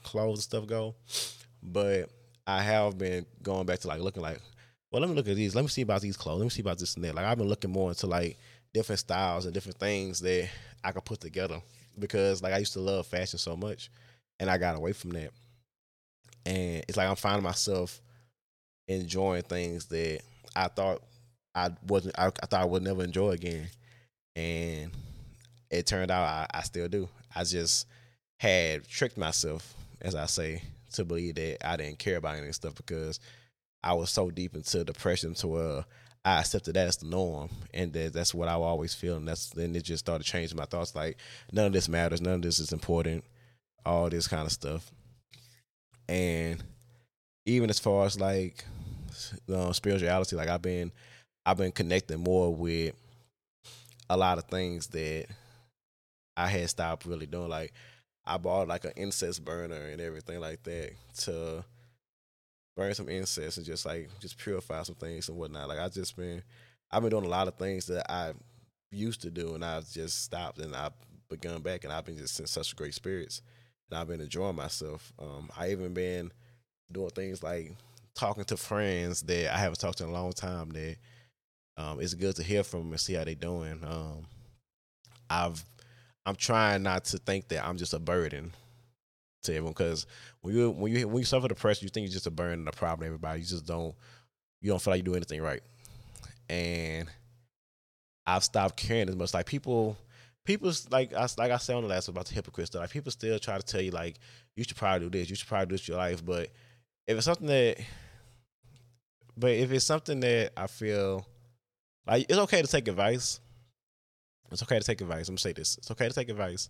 clothes 0.02 0.40
and 0.40 0.44
stuff 0.44 0.68
go. 0.68 0.96
But 1.62 2.10
I 2.46 2.62
have 2.62 2.98
been 2.98 3.26
going 3.42 3.66
back 3.66 3.80
to 3.80 3.88
like 3.88 4.02
looking 4.02 4.22
like, 4.24 4.40
well, 4.92 5.02
let 5.02 5.10
me 5.10 5.16
look 5.16 5.28
at 5.28 5.36
these. 5.36 5.56
Let 5.56 5.64
me 5.64 5.70
see 5.70 5.82
about 5.82 6.02
these 6.02 6.18
clothes. 6.18 6.40
Let 6.40 6.46
me 6.46 6.50
see 6.50 6.62
about 6.62 6.80
this 6.80 6.96
and 6.96 7.04
that. 7.04 7.16
Like 7.16 7.26
I've 7.26 7.38
been 7.38 7.48
looking 7.50 7.72
more 7.72 7.90
into 7.90 8.08
like 8.08 8.38
different 8.74 9.00
styles 9.00 9.46
and 9.46 9.54
different 9.54 9.80
things 9.80 10.20
that 10.20 10.50
I 10.84 10.92
could 10.92 11.06
put 11.06 11.22
together 11.22 11.62
because 11.98 12.42
like 12.44 12.54
I 12.54 12.58
used 12.58 12.74
to 12.74 12.80
love 12.80 13.08
fashion 13.08 13.40
so 13.40 13.56
much, 13.56 13.90
and 14.40 14.50
I 14.50 14.58
got 14.58 14.76
away 14.76 14.94
from 14.94 15.12
that 15.12 15.32
and 16.46 16.84
it's 16.88 16.98
like 16.98 17.08
I'm 17.08 17.16
finding 17.16 17.44
myself 17.44 18.02
enjoying 18.88 19.44
things 19.44 19.86
that 19.86 20.22
I 20.56 20.68
thought 20.68 21.02
I 21.56 21.70
wasn't. 21.88 22.18
I, 22.18 22.28
I 22.28 22.46
thought 22.46 22.62
I 22.62 22.66
would 22.66 22.84
never 22.84 23.04
enjoy 23.04 23.32
again, 23.32 23.68
and 24.36 24.92
it 25.70 25.88
turned 25.88 26.12
out 26.12 26.24
I, 26.24 26.48
I 26.54 26.62
still 26.64 26.88
do. 26.88 27.10
I 27.36 27.44
just 27.44 27.88
had 28.40 28.88
tricked 28.88 29.18
myself, 29.18 29.74
as 30.02 30.16
I 30.16 30.26
say, 30.26 30.62
to 30.94 31.06
believe 31.06 31.36
that 31.36 31.68
I 31.68 31.78
didn't 31.78 32.00
care 32.00 32.18
about 32.18 32.38
any 32.38 32.52
stuff 32.52 32.76
because 32.76 33.20
I 33.84 33.94
was 33.94 34.10
so 34.10 34.32
deep 34.32 34.56
into 34.56 34.84
depression 34.84 35.34
to 35.36 35.48
where 35.48 35.86
I 36.26 36.40
accepted 36.40 36.76
that 36.76 36.88
as 36.88 36.98
the 36.98 37.08
norm, 37.08 37.50
and 37.74 37.92
that 37.94 38.14
that's 38.14 38.34
what 38.34 38.48
I 38.48 38.54
always 38.54 38.94
feel, 38.94 39.18
and 39.18 39.28
that's 39.28 39.50
then 39.50 39.76
it 39.76 39.84
just 39.84 40.06
started 40.06 40.24
changing 40.24 40.58
my 40.58 40.66
thoughts. 40.66 40.96
Like 40.96 41.18
none 41.52 41.68
of 41.68 41.74
this 41.74 41.90
matters, 41.90 42.22
none 42.22 42.36
of 42.36 42.42
this 42.42 42.60
is 42.60 42.72
important, 42.72 43.26
all 43.86 44.10
this 44.10 44.28
kind 44.28 44.46
of 44.46 44.52
stuff 44.52 44.92
and 46.08 46.64
even 47.46 47.70
as 47.70 47.80
far 47.80 48.06
as 48.06 48.20
like 48.20 48.66
uh, 49.52 49.72
spirituality, 49.74 50.36
like 50.36 50.50
I've 50.50 50.62
been 50.62 50.92
I've 51.46 51.58
been 51.58 51.72
connecting 51.72 52.20
more 52.20 52.54
with 52.54 52.96
a 54.10 54.18
lot 54.18 54.38
of 54.38 54.46
things 54.46 54.88
that 54.88 55.26
I 56.38 56.48
had 56.48 56.70
stopped 56.70 57.06
really 57.06 57.26
doing. 57.26 57.50
Like 57.50 57.74
I 58.26 58.38
bought 58.38 58.68
like 58.68 58.86
an 58.86 58.94
incense 58.96 59.40
burner 59.40 59.76
and 59.76 60.00
everything 60.00 60.40
like 60.40 60.64
that 60.64 60.92
to 61.20 61.64
burn 62.76 62.94
some 62.94 63.10
incense 63.10 63.58
and 63.58 63.66
just 63.66 63.86
like 63.86 64.10
just 64.20 64.38
purify 64.38 64.84
some 64.84 64.96
things 64.96 65.30
and 65.30 65.38
whatnot. 65.38 65.68
Like 65.68 65.80
I 65.80 65.90
just 65.90 66.16
been 66.16 66.42
I've 66.92 67.02
been 67.02 67.12
doing 67.12 67.26
a 67.26 67.30
lot 67.30 67.48
of 67.48 67.56
things 67.56 67.88
that 67.88 68.10
I 68.12 68.34
used 68.92 69.22
to 69.22 69.30
do 69.30 69.56
and 69.56 69.66
I've 69.66 69.90
just 69.90 70.24
stopped 70.24 70.60
and 70.60 70.76
I've 70.76 70.94
begun 71.30 71.62
back 71.62 71.84
and 71.84 71.92
I've 71.92 72.06
been 72.06 72.18
just 72.18 72.40
in 72.40 72.48
such 72.48 72.76
great 72.76 72.94
spirits 72.94 73.42
and 73.90 74.00
I've 74.00 74.08
been 74.08 74.22
enjoying 74.22 74.56
myself. 74.56 75.12
Um, 75.20 75.50
I 75.58 75.72
even 75.72 75.94
been 75.94 76.32
doing 76.92 77.10
things 77.10 77.44
like 77.44 77.74
talking 78.16 78.44
to 78.46 78.58
friends 78.58 79.22
that 79.24 79.54
I 79.54 79.58
haven't 79.58 79.80
talked 79.80 79.98
to 79.98 80.04
in 80.06 80.12
a 80.12 80.14
long 80.14 80.32
time. 80.34 80.70
That 80.70 80.96
um, 81.78 82.00
it's 82.00 82.14
good 82.14 82.36
to 82.38 82.44
hear 82.44 82.64
from 82.64 82.82
them 82.82 82.92
and 82.92 83.00
see 83.00 83.14
how 83.14 83.24
they're 83.24 83.36
doing. 83.36 83.80
Um, 83.84 84.28
I've 85.30 85.64
I'm 86.26 86.36
trying 86.36 86.84
not 86.84 87.06
to 87.06 87.18
think 87.18 87.50
that 87.50 87.66
I'm 87.66 87.78
just 87.78 87.94
a 87.94 88.00
burden 88.00 88.54
to 89.44 89.52
everyone 89.52 89.74
because 89.74 90.08
when 90.42 90.56
you 90.56 90.72
when 90.72 90.92
you 90.92 91.08
when 91.08 91.20
you 91.20 91.26
suffer 91.26 91.48
depression, 91.48 91.86
you 91.86 91.90
think 91.90 92.06
you're 92.06 92.14
just 92.14 92.28
a 92.28 92.32
burden 92.32 92.60
and 92.60 92.68
a 92.68 92.72
problem 92.72 93.02
to 93.02 93.08
everybody. 93.08 93.42
You 93.42 93.46
just 93.46 93.66
don't 93.66 93.94
you 94.62 94.72
don't 94.72 94.82
feel 94.82 94.94
like 94.94 95.00
you 95.00 95.04
do 95.04 95.16
anything 95.16 95.42
right. 95.42 95.62
And 96.50 97.10
I've 98.26 98.44
stopped 98.44 98.78
caring 98.78 99.10
as 99.10 99.16
much. 99.16 99.34
Like 99.34 99.46
people 99.46 99.98
people 100.46 100.72
like 100.92 101.14
I 101.14 101.28
like 101.38 101.52
I 101.52 101.58
said 101.58 101.76
on 101.76 101.84
the 101.84 101.90
last 101.90 102.08
about 102.08 102.26
the 102.26 102.34
hypocrite 102.34 102.68
stuff. 102.68 102.82
Like 102.82 102.92
people 102.92 103.12
still 103.12 103.38
try 103.40 103.58
to 103.58 103.64
tell 103.64 103.82
you 103.82 103.92
like 103.92 104.18
you 104.56 104.64
should 104.64 104.78
probably 104.78 105.10
do 105.10 105.20
this, 105.20 105.30
you 105.30 105.36
should 105.36 105.48
probably 105.48 105.68
do 105.68 105.74
this 105.76 105.88
your 105.88 105.98
life. 105.98 106.24
But 106.24 106.50
if 107.06 107.18
it's 107.18 107.26
something 107.26 107.48
that 107.48 107.78
but 109.36 109.52
if 109.52 109.72
it's 109.72 109.86
something 109.86 110.20
that 110.22 110.54
I 110.56 110.68
feel 110.68 111.26
like 112.08 112.26
it's 112.30 112.40
okay 112.40 112.62
to 112.62 112.68
take 112.68 112.88
advice. 112.88 113.40
It's 114.54 114.64
okay 114.64 114.80
to 114.80 114.86
take 114.86 115.02
advice. 115.02 115.28
I'm 115.28 115.34
gonna 115.34 115.40
say 115.40 115.54
this. 115.54 115.78
It's 115.78 115.92
okay 115.92 116.08
to 116.08 116.14
take 116.14 116.30
advice, 116.30 116.70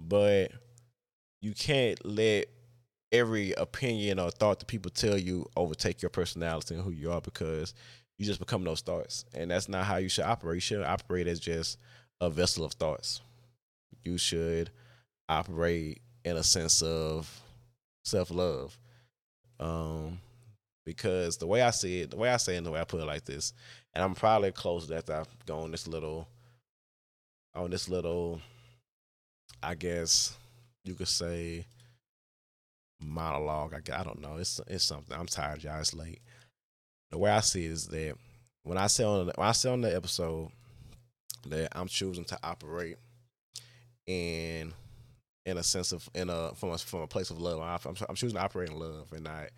but 0.00 0.52
you 1.40 1.52
can't 1.52 2.04
let 2.04 2.46
every 3.12 3.52
opinion 3.52 4.18
or 4.18 4.30
thought 4.30 4.58
that 4.58 4.66
people 4.66 4.90
tell 4.90 5.16
you 5.16 5.46
overtake 5.56 6.02
your 6.02 6.10
personality 6.10 6.74
and 6.74 6.82
who 6.82 6.90
you 6.90 7.12
are 7.12 7.20
because 7.20 7.74
you 8.18 8.26
just 8.26 8.40
become 8.40 8.64
those 8.64 8.80
thoughts. 8.80 9.24
And 9.34 9.50
that's 9.50 9.68
not 9.68 9.84
how 9.84 9.96
you 9.96 10.08
should 10.08 10.24
operate. 10.24 10.56
You 10.56 10.60
should 10.60 10.82
operate 10.82 11.26
as 11.26 11.40
just 11.40 11.78
a 12.20 12.30
vessel 12.30 12.64
of 12.64 12.72
thoughts. 12.72 13.20
You 14.04 14.18
should 14.18 14.70
operate 15.28 16.00
in 16.24 16.36
a 16.36 16.42
sense 16.42 16.82
of 16.82 17.42
self 18.04 18.30
love. 18.30 18.78
Um, 19.60 20.18
because 20.84 21.38
the 21.38 21.46
way 21.46 21.62
I 21.62 21.70
see 21.70 22.00
it, 22.00 22.10
the 22.10 22.16
way 22.16 22.30
I 22.30 22.36
say 22.36 22.54
it, 22.54 22.58
and 22.58 22.66
the 22.66 22.70
way 22.70 22.80
I 22.80 22.84
put 22.84 23.00
it 23.00 23.06
like 23.06 23.24
this, 23.24 23.52
and 23.94 24.04
I'm 24.04 24.14
probably 24.14 24.52
close 24.52 24.90
after 24.90 25.14
I've 25.14 25.46
gone 25.46 25.70
this 25.70 25.86
little, 25.86 26.28
on 27.54 27.70
this 27.70 27.88
little, 27.88 28.40
I 29.62 29.74
guess 29.74 30.36
you 30.84 30.94
could 30.94 31.08
say 31.08 31.66
monologue. 33.00 33.74
I, 33.74 34.00
I 34.00 34.04
don't 34.04 34.20
know. 34.20 34.36
It's 34.36 34.60
it's 34.66 34.84
something. 34.84 35.16
I'm 35.16 35.26
tired, 35.26 35.62
y'all. 35.62 35.80
It's 35.80 35.94
late. 35.94 36.20
The 37.10 37.18
way 37.18 37.30
I 37.30 37.40
see 37.40 37.66
it 37.66 37.70
is 37.72 37.86
that 37.88 38.14
when 38.62 38.78
I 38.78 38.86
say 38.86 39.04
on 39.04 39.30
when 39.34 39.48
I 39.48 39.52
say 39.52 39.70
on 39.70 39.80
the 39.80 39.94
episode 39.94 40.50
that 41.46 41.68
I'm 41.72 41.88
choosing 41.88 42.24
to 42.24 42.38
operate 42.42 42.96
in 44.06 44.72
in 45.46 45.58
a 45.58 45.62
sense 45.62 45.92
of 45.92 46.08
in 46.14 46.30
a 46.30 46.54
from 46.54 46.70
a 46.70 46.78
from 46.78 47.00
a 47.00 47.06
place 47.06 47.30
of 47.30 47.40
love. 47.40 47.86
I'm, 47.86 47.94
I'm 48.08 48.14
choosing 48.14 48.36
to 48.36 48.42
operate 48.44 48.70
in 48.70 48.78
love 48.78 49.12
and 49.12 49.24
not 49.24 49.50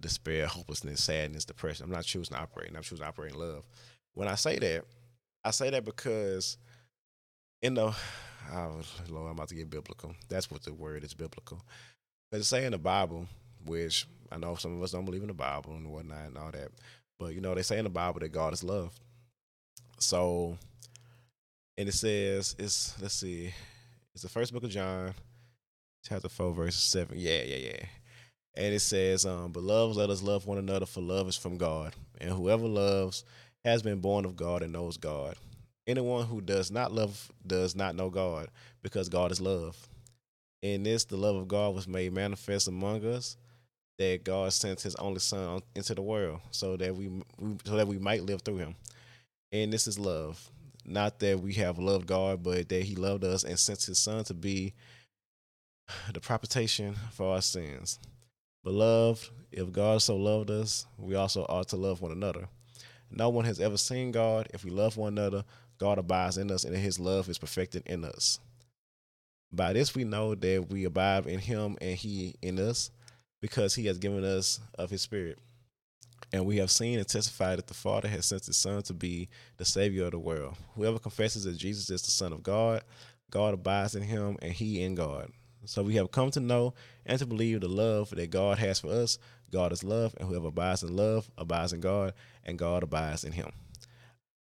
despair, 0.00 0.46
hopelessness, 0.46 1.02
sadness, 1.02 1.44
depression. 1.44 1.84
I'm 1.84 1.92
not 1.92 2.04
choosing 2.04 2.36
to 2.36 2.42
operate. 2.42 2.70
I'm 2.74 2.82
choosing 2.82 3.04
to 3.04 3.08
operate 3.08 3.32
in 3.32 3.38
love. 3.38 3.66
When 4.14 4.28
I 4.28 4.34
say 4.34 4.58
that, 4.58 4.84
I 5.44 5.50
say 5.52 5.70
that 5.70 5.84
because 5.84 6.58
in 7.62 7.74
the 7.74 7.94
oh 8.52 8.82
Lord, 9.08 9.26
I'm 9.26 9.36
about 9.36 9.48
to 9.48 9.54
get 9.54 9.70
biblical. 9.70 10.14
That's 10.28 10.50
what 10.50 10.62
the 10.62 10.72
word 10.72 11.04
is 11.04 11.14
biblical. 11.14 11.62
But 12.30 12.44
say 12.44 12.64
in 12.64 12.72
the 12.72 12.78
Bible, 12.78 13.26
which 13.64 14.06
I 14.30 14.38
know 14.38 14.54
some 14.56 14.76
of 14.76 14.82
us 14.82 14.92
don't 14.92 15.04
believe 15.04 15.22
in 15.22 15.28
the 15.28 15.34
Bible 15.34 15.74
and 15.74 15.90
whatnot 15.90 16.26
and 16.26 16.38
all 16.38 16.50
that, 16.50 16.70
but 17.18 17.34
you 17.34 17.40
know 17.40 17.54
they 17.54 17.62
say 17.62 17.78
in 17.78 17.84
the 17.84 17.90
Bible 17.90 18.20
that 18.20 18.32
God 18.32 18.52
is 18.52 18.64
love. 18.64 18.92
So, 19.98 20.58
and 21.78 21.88
it 21.88 21.94
says 21.94 22.56
it's 22.58 23.00
let's 23.00 23.14
see, 23.14 23.52
it's 24.14 24.22
the 24.22 24.28
first 24.28 24.52
book 24.52 24.64
of 24.64 24.70
John, 24.70 25.14
chapter 26.04 26.28
four, 26.28 26.52
verse 26.52 26.76
seven. 26.76 27.18
Yeah, 27.18 27.42
yeah, 27.42 27.56
yeah. 27.56 27.84
And 28.54 28.74
it 28.74 28.80
says, 28.80 29.24
um, 29.24 29.50
Beloved, 29.52 29.96
let 29.96 30.10
us 30.10 30.22
love 30.22 30.46
one 30.46 30.58
another, 30.58 30.84
for 30.84 31.00
love 31.00 31.26
is 31.26 31.38
from 31.38 31.56
God. 31.56 31.94
And 32.20 32.30
whoever 32.30 32.66
loves 32.66 33.24
has 33.64 33.82
been 33.82 34.00
born 34.00 34.26
of 34.26 34.36
God 34.36 34.62
and 34.62 34.74
knows 34.74 34.98
God. 34.98 35.36
Anyone 35.92 36.24
who 36.24 36.40
does 36.40 36.70
not 36.70 36.90
love 36.90 37.30
does 37.46 37.76
not 37.76 37.94
know 37.94 38.08
God, 38.08 38.48
because 38.82 39.10
God 39.10 39.30
is 39.30 39.42
love. 39.42 39.76
In 40.62 40.84
this, 40.84 41.04
the 41.04 41.18
love 41.18 41.36
of 41.36 41.48
God 41.48 41.74
was 41.74 41.86
made 41.86 42.14
manifest 42.14 42.66
among 42.66 43.04
us, 43.04 43.36
that 43.98 44.24
God 44.24 44.54
sent 44.54 44.80
His 44.80 44.94
only 44.94 45.20
Son 45.20 45.60
into 45.74 45.94
the 45.94 46.00
world, 46.00 46.40
so 46.50 46.78
that 46.78 46.96
we, 46.96 47.10
so 47.66 47.76
that 47.76 47.86
we 47.86 47.98
might 47.98 48.22
live 48.22 48.40
through 48.40 48.56
Him. 48.56 48.74
And 49.52 49.70
this 49.70 49.86
is 49.86 49.98
love, 49.98 50.50
not 50.86 51.18
that 51.18 51.40
we 51.40 51.52
have 51.54 51.78
loved 51.78 52.06
God, 52.06 52.42
but 52.42 52.70
that 52.70 52.84
He 52.84 52.96
loved 52.96 53.22
us 53.22 53.44
and 53.44 53.58
sent 53.58 53.82
His 53.82 53.98
Son 53.98 54.24
to 54.24 54.32
be 54.32 54.72
the 56.14 56.20
propitiation 56.20 56.94
for 57.12 57.34
our 57.34 57.42
sins. 57.42 57.98
Beloved, 58.64 59.28
if 59.50 59.70
God 59.70 60.00
so 60.00 60.16
loved 60.16 60.50
us, 60.50 60.86
we 60.96 61.16
also 61.16 61.42
ought 61.50 61.68
to 61.68 61.76
love 61.76 62.00
one 62.00 62.12
another. 62.12 62.48
No 63.10 63.28
one 63.28 63.44
has 63.44 63.60
ever 63.60 63.76
seen 63.76 64.10
God. 64.10 64.48
If 64.54 64.64
we 64.64 64.70
love 64.70 64.96
one 64.96 65.18
another, 65.18 65.44
God 65.82 65.98
abides 65.98 66.38
in 66.38 66.48
us, 66.52 66.62
and 66.62 66.76
his 66.76 67.00
love 67.00 67.28
is 67.28 67.38
perfected 67.38 67.82
in 67.86 68.04
us. 68.04 68.38
By 69.50 69.72
this 69.72 69.96
we 69.96 70.04
know 70.04 70.36
that 70.36 70.68
we 70.70 70.84
abide 70.84 71.26
in 71.26 71.40
him 71.40 71.76
and 71.80 71.96
he 71.96 72.36
in 72.40 72.60
us, 72.60 72.92
because 73.40 73.74
he 73.74 73.86
has 73.86 73.98
given 73.98 74.22
us 74.22 74.60
of 74.78 74.90
his 74.90 75.02
spirit. 75.02 75.40
And 76.32 76.46
we 76.46 76.58
have 76.58 76.70
seen 76.70 77.00
and 77.00 77.08
testified 77.08 77.58
that 77.58 77.66
the 77.66 77.74
Father 77.74 78.06
has 78.06 78.26
sent 78.26 78.46
his 78.46 78.56
Son 78.56 78.84
to 78.84 78.94
be 78.94 79.28
the 79.56 79.64
Savior 79.64 80.04
of 80.04 80.12
the 80.12 80.20
world. 80.20 80.54
Whoever 80.76 81.00
confesses 81.00 81.42
that 81.44 81.56
Jesus 81.56 81.90
is 81.90 82.02
the 82.02 82.12
Son 82.12 82.32
of 82.32 82.44
God, 82.44 82.84
God 83.32 83.52
abides 83.52 83.96
in 83.96 84.04
him 84.04 84.36
and 84.40 84.52
he 84.52 84.84
in 84.84 84.94
God. 84.94 85.32
So 85.64 85.82
we 85.82 85.96
have 85.96 86.12
come 86.12 86.30
to 86.30 86.40
know 86.40 86.74
and 87.04 87.18
to 87.18 87.26
believe 87.26 87.60
the 87.60 87.68
love 87.68 88.10
that 88.10 88.30
God 88.30 88.58
has 88.58 88.78
for 88.78 88.92
us. 88.92 89.18
God 89.50 89.72
is 89.72 89.82
love, 89.82 90.14
and 90.20 90.28
whoever 90.28 90.46
abides 90.46 90.84
in 90.84 90.94
love 90.94 91.28
abides 91.36 91.72
in 91.72 91.80
God, 91.80 92.14
and 92.44 92.56
God 92.56 92.84
abides 92.84 93.24
in 93.24 93.32
him. 93.32 93.50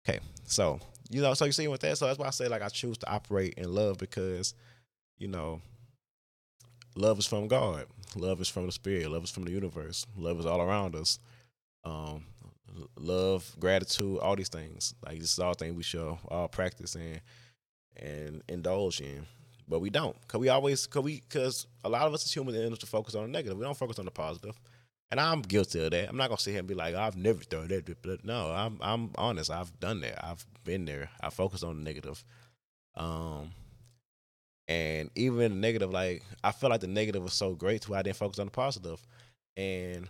Okay, 0.06 0.20
so 0.44 0.80
you 1.10 1.20
know, 1.20 1.34
so 1.34 1.44
you 1.44 1.52
see 1.52 1.68
with 1.68 1.80
that, 1.82 1.98
so 1.98 2.06
that's 2.06 2.18
why 2.18 2.26
I 2.26 2.30
say 2.30 2.48
like 2.48 2.62
I 2.62 2.68
choose 2.68 2.98
to 2.98 3.10
operate 3.10 3.54
in 3.56 3.74
love 3.74 3.98
because, 3.98 4.54
you 5.18 5.28
know, 5.28 5.60
love 6.96 7.18
is 7.18 7.26
from 7.26 7.48
God. 7.48 7.86
Love 8.16 8.40
is 8.40 8.48
from 8.48 8.66
the 8.66 8.72
Spirit. 8.72 9.10
Love 9.10 9.24
is 9.24 9.30
from 9.30 9.44
the 9.44 9.50
universe. 9.50 10.06
Love 10.16 10.40
is 10.40 10.46
all 10.46 10.60
around 10.60 10.96
us. 10.96 11.18
Um, 11.84 12.24
love, 12.96 13.54
gratitude, 13.58 14.18
all 14.18 14.36
these 14.36 14.48
things. 14.48 14.94
Like 15.04 15.18
this 15.18 15.32
is 15.32 15.38
all 15.38 15.54
things 15.54 15.74
we 15.74 15.82
should 15.82 16.16
all 16.28 16.48
practice 16.48 16.94
and 16.94 17.20
and 17.96 18.42
indulge 18.48 19.00
in 19.00 19.26
but 19.70 19.80
we 19.80 19.88
don't 19.88 20.20
because 20.22 20.40
we 20.40 20.48
always 20.48 20.86
because 20.86 21.02
we 21.02 21.20
because 21.20 21.66
a 21.84 21.88
lot 21.88 22.06
of 22.06 22.12
us 22.12 22.24
as 22.24 22.34
humans 22.34 22.58
end 22.58 22.72
up 22.72 22.78
to 22.80 22.86
focus 22.86 23.14
on 23.14 23.22
the 23.22 23.28
negative. 23.28 23.56
We 23.56 23.64
don't 23.64 23.76
focus 23.76 23.98
on 24.00 24.04
the 24.04 24.10
positive, 24.10 24.58
and 25.10 25.20
I'm 25.20 25.42
guilty 25.42 25.84
of 25.84 25.90
that. 25.92 26.08
I'm 26.08 26.16
not 26.16 26.28
gonna 26.28 26.38
sit 26.38 26.50
here 26.52 26.60
and 26.60 26.68
be 26.68 26.74
like 26.74 26.94
I've 26.94 27.16
never 27.16 27.42
done 27.44 27.68
that. 27.68 28.02
But 28.02 28.24
no, 28.24 28.50
I'm 28.52 28.78
I'm 28.80 29.10
honest. 29.16 29.50
I've 29.50 29.78
done 29.80 30.00
that. 30.02 30.24
I've 30.24 30.44
been 30.64 30.84
there. 30.84 31.10
I 31.20 31.30
focus 31.30 31.62
on 31.62 31.76
the 31.76 31.82
negative. 31.82 32.24
Um, 32.96 33.52
and 34.68 35.10
even 35.16 35.52
the 35.52 35.58
negative, 35.58 35.90
like 35.90 36.22
I 36.44 36.52
feel 36.52 36.70
like 36.70 36.80
the 36.80 36.86
negative 36.86 37.22
was 37.22 37.34
so 37.34 37.54
great 37.54 37.82
to 37.82 37.90
where 37.90 38.00
I 38.00 38.02
didn't 38.02 38.16
focus 38.16 38.38
on 38.38 38.46
the 38.46 38.52
positive. 38.52 39.04
and 39.56 40.08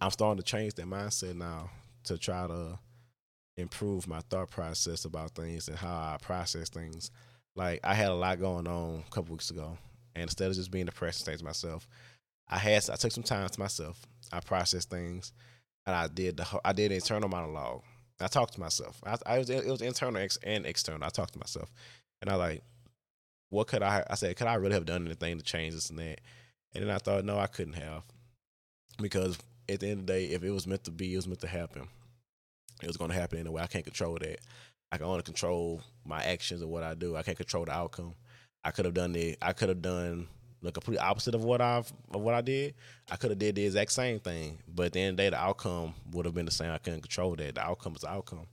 I'm 0.00 0.10
starting 0.10 0.42
to 0.42 0.44
change 0.44 0.74
that 0.74 0.86
mindset 0.86 1.34
now 1.36 1.70
to 2.04 2.16
try 2.18 2.46
to 2.46 2.78
improve 3.56 4.06
my 4.06 4.20
thought 4.30 4.50
process 4.50 5.04
about 5.04 5.32
things 5.32 5.68
and 5.68 5.76
how 5.76 6.14
I 6.14 6.18
process 6.22 6.68
things 6.68 7.10
like 7.56 7.80
I 7.82 7.94
had 7.94 8.08
a 8.08 8.14
lot 8.14 8.38
going 8.38 8.68
on 8.68 9.04
a 9.06 9.10
couple 9.10 9.32
weeks 9.32 9.50
ago, 9.50 9.76
and 10.14 10.22
instead 10.22 10.50
of 10.50 10.56
just 10.56 10.70
being 10.70 10.86
depressed 10.86 11.18
and 11.18 11.22
staying 11.24 11.38
to 11.38 11.44
myself, 11.44 11.88
I 12.48 12.58
had 12.58 12.88
I 12.90 12.96
took 12.96 13.12
some 13.12 13.22
time 13.22 13.48
to 13.48 13.60
myself. 13.60 14.00
I 14.32 14.40
processed 14.40 14.90
things, 14.90 15.32
and 15.86 15.94
I 15.94 16.08
did 16.08 16.36
the 16.36 16.60
I 16.64 16.72
did 16.72 16.92
internal 16.92 17.28
monologue. 17.28 17.82
I 18.20 18.26
talked 18.26 18.54
to 18.54 18.60
myself. 18.60 19.00
I, 19.06 19.16
I 19.26 19.38
was 19.38 19.50
it 19.50 19.66
was 19.66 19.82
internal 19.82 20.26
and 20.42 20.66
external. 20.66 21.04
I 21.04 21.10
talked 21.10 21.34
to 21.34 21.38
myself, 21.38 21.70
and 22.20 22.30
I 22.30 22.34
like, 22.34 22.62
what 23.50 23.66
could 23.66 23.82
I? 23.82 24.04
I 24.08 24.14
said, 24.14 24.36
could 24.36 24.46
I 24.46 24.54
really 24.54 24.74
have 24.74 24.86
done 24.86 25.06
anything 25.06 25.38
to 25.38 25.44
change 25.44 25.74
this 25.74 25.90
and 25.90 25.98
that? 25.98 26.20
And 26.74 26.84
then 26.84 26.94
I 26.94 26.98
thought, 26.98 27.24
no, 27.24 27.38
I 27.38 27.46
couldn't 27.46 27.74
have, 27.74 28.02
because 29.00 29.38
at 29.68 29.80
the 29.80 29.88
end 29.88 30.00
of 30.00 30.06
the 30.06 30.12
day, 30.12 30.24
if 30.26 30.42
it 30.42 30.50
was 30.50 30.66
meant 30.66 30.84
to 30.84 30.90
be, 30.90 31.12
it 31.12 31.16
was 31.16 31.26
meant 31.28 31.40
to 31.40 31.48
happen. 31.48 31.88
It 32.82 32.86
was 32.86 32.96
going 32.96 33.10
to 33.10 33.16
happen 33.16 33.38
in 33.38 33.46
a 33.46 33.52
way 33.52 33.62
I 33.62 33.66
can't 33.66 33.84
control 33.84 34.18
that. 34.20 34.38
I 34.90 34.96
can 34.96 35.06
only 35.06 35.22
control 35.22 35.82
my 36.04 36.22
actions 36.22 36.62
and 36.62 36.70
what 36.70 36.82
I 36.82 36.94
do. 36.94 37.16
I 37.16 37.22
can't 37.22 37.36
control 37.36 37.64
the 37.64 37.72
outcome. 37.72 38.14
I 38.64 38.70
could 38.70 38.84
have 38.84 38.94
done 38.94 39.12
the 39.12 39.36
I 39.42 39.52
could 39.52 39.68
have 39.68 39.82
done 39.82 40.28
the 40.62 40.72
complete 40.72 40.98
opposite 40.98 41.34
of 41.34 41.44
what 41.44 41.60
I've 41.60 41.92
of 42.12 42.20
what 42.20 42.34
I 42.34 42.40
did. 42.40 42.74
I 43.10 43.16
could 43.16 43.30
have 43.30 43.38
did 43.38 43.54
the 43.54 43.66
exact 43.66 43.92
same 43.92 44.20
thing, 44.20 44.58
but 44.68 44.86
at 44.86 44.92
the 44.92 45.00
end 45.00 45.10
of 45.10 45.16
the 45.16 45.22
day, 45.24 45.30
the 45.30 45.40
outcome 45.40 45.94
would 46.12 46.24
have 46.24 46.34
been 46.34 46.46
the 46.46 46.50
same. 46.50 46.70
I 46.70 46.78
couldn't 46.78 47.02
control 47.02 47.36
that. 47.36 47.54
The 47.54 47.62
outcome 47.62 47.94
is 47.94 48.02
the 48.02 48.10
outcome. 48.10 48.46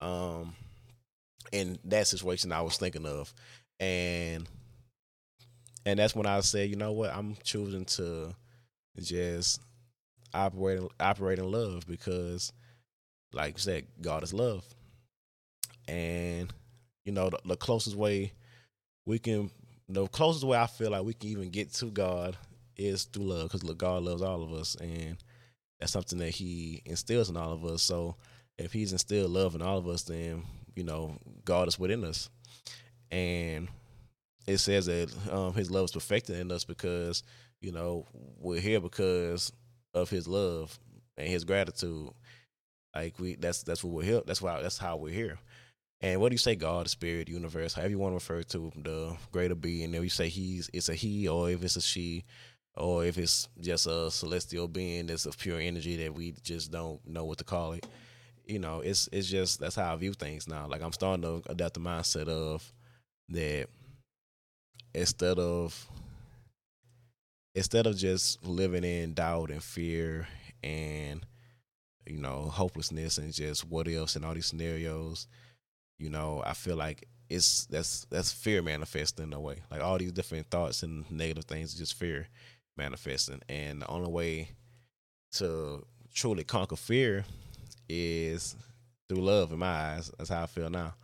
Um, 0.00 0.54
and 1.52 1.78
that 1.84 2.06
situation, 2.06 2.52
I 2.52 2.62
was 2.62 2.76
thinking 2.76 3.06
of, 3.06 3.32
and 3.78 4.48
and 5.84 5.98
that's 5.98 6.14
when 6.14 6.26
I 6.26 6.40
said, 6.40 6.70
you 6.70 6.76
know 6.76 6.92
what, 6.92 7.14
I'm 7.14 7.36
choosing 7.44 7.84
to 7.84 8.34
just 9.00 9.60
operate 10.34 10.80
operate 10.98 11.38
in 11.38 11.50
love 11.50 11.86
because, 11.86 12.52
like 13.32 13.54
you 13.54 13.60
said, 13.60 13.86
God 14.00 14.22
is 14.22 14.32
love 14.32 14.64
and 15.88 16.52
you 17.04 17.12
know 17.12 17.30
the, 17.30 17.38
the 17.44 17.56
closest 17.56 17.96
way 17.96 18.32
we 19.04 19.18
can 19.18 19.50
the 19.88 20.06
closest 20.08 20.44
way 20.44 20.58
I 20.58 20.66
feel 20.66 20.90
like 20.90 21.04
we 21.04 21.14
can 21.14 21.30
even 21.30 21.50
get 21.50 21.72
to 21.74 21.86
God 21.86 22.36
is 22.76 23.04
through 23.04 23.24
love 23.24 23.44
because 23.44 23.64
look, 23.64 23.78
God 23.78 24.02
loves 24.02 24.22
all 24.22 24.42
of 24.42 24.52
us 24.52 24.74
and 24.76 25.16
that's 25.80 25.92
something 25.92 26.18
that 26.18 26.30
he 26.30 26.82
instills 26.84 27.30
in 27.30 27.36
all 27.36 27.52
of 27.52 27.64
us 27.64 27.82
so 27.82 28.16
if 28.58 28.72
he's 28.72 28.92
instilled 28.92 29.30
love 29.30 29.54
in 29.54 29.62
all 29.62 29.78
of 29.78 29.88
us 29.88 30.02
then 30.02 30.42
you 30.74 30.84
know 30.84 31.16
God 31.44 31.68
is 31.68 31.78
within 31.78 32.04
us 32.04 32.28
and 33.10 33.68
it 34.46 34.58
says 34.58 34.86
that 34.86 35.12
um, 35.32 35.54
His 35.54 35.70
love 35.70 35.86
is 35.86 35.92
perfected 35.92 36.38
in 36.38 36.50
us 36.52 36.64
because 36.64 37.22
you 37.60 37.72
know 37.72 38.06
we're 38.38 38.60
here 38.60 38.80
because 38.80 39.52
of 39.94 40.10
His 40.10 40.28
love 40.28 40.78
and 41.16 41.28
His 41.28 41.44
gratitude. 41.44 42.10
Like 42.94 43.18
we, 43.18 43.34
that's 43.36 43.62
that's 43.62 43.82
what 43.84 43.92
we're 43.92 44.02
here. 44.04 44.22
That's 44.26 44.40
why 44.40 44.62
that's 44.62 44.78
how 44.78 44.96
we're 44.96 45.12
here. 45.12 45.38
And 46.00 46.20
what 46.20 46.28
do 46.28 46.34
you 46.34 46.38
say, 46.38 46.56
God, 46.56 46.90
Spirit, 46.90 47.28
universe, 47.28 47.74
however 47.74 47.90
you 47.90 47.98
want 47.98 48.12
to 48.12 48.16
refer 48.16 48.42
to 48.42 48.70
the 48.76 49.16
greater 49.32 49.54
being? 49.54 49.94
If 49.94 50.02
you 50.02 50.10
say 50.10 50.28
He's, 50.28 50.68
it's 50.72 50.88
a 50.88 50.94
He, 50.94 51.26
or 51.26 51.50
if 51.50 51.64
it's 51.64 51.76
a 51.76 51.80
She, 51.80 52.24
or 52.76 53.04
if 53.04 53.16
it's 53.16 53.48
just 53.60 53.86
a 53.86 54.10
celestial 54.10 54.68
being 54.68 55.06
that's 55.06 55.24
of 55.26 55.38
pure 55.38 55.58
energy 55.58 55.96
that 55.96 56.14
we 56.14 56.34
just 56.42 56.70
don't 56.70 57.00
know 57.06 57.24
what 57.24 57.38
to 57.38 57.44
call 57.44 57.72
it. 57.72 57.86
You 58.44 58.58
know, 58.58 58.80
it's 58.80 59.08
it's 59.10 59.28
just 59.28 59.58
that's 59.58 59.74
how 59.74 59.92
I 59.92 59.96
view 59.96 60.12
things 60.12 60.46
now. 60.46 60.66
Like 60.68 60.82
I'm 60.82 60.92
starting 60.92 61.22
to 61.22 61.42
adapt 61.50 61.74
the 61.74 61.80
mindset 61.80 62.28
of 62.28 62.72
that 63.30 63.66
instead 64.94 65.38
of 65.38 65.88
instead 67.54 67.86
of 67.86 67.96
just 67.96 68.44
living 68.44 68.84
in 68.84 69.14
doubt 69.14 69.50
and 69.50 69.62
fear 69.62 70.28
and 70.62 71.24
you 72.06 72.18
know 72.18 72.42
hopelessness 72.42 73.18
and 73.18 73.32
just 73.32 73.66
what 73.66 73.88
else 73.88 74.14
and 74.14 74.24
all 74.24 74.34
these 74.34 74.46
scenarios 74.46 75.26
you 75.98 76.10
know 76.10 76.42
i 76.44 76.52
feel 76.52 76.76
like 76.76 77.06
it's 77.28 77.66
that's 77.66 78.06
that's 78.10 78.32
fear 78.32 78.62
manifesting 78.62 79.26
in 79.26 79.32
a 79.32 79.40
way. 79.40 79.56
Like 79.70 79.82
all 79.82 79.98
these 79.98 80.12
different 80.12 80.48
thoughts 80.50 80.82
and 80.82 81.10
negative 81.10 81.44
things 81.44 81.74
just 81.74 81.94
fear 81.94 82.28
manifesting. 82.76 83.40
And 83.48 83.82
the 83.82 83.88
only 83.88 84.10
way 84.10 84.50
to 85.32 85.84
truly 86.14 86.44
conquer 86.44 86.76
fear 86.76 87.24
is 87.88 88.56
through 89.08 89.22
love 89.22 89.52
in 89.52 89.58
my 89.58 89.66
eyes. 89.66 90.10
That's 90.18 90.30
how 90.30 90.42
i 90.42 90.46
feel 90.46 90.70
now. 90.70 90.94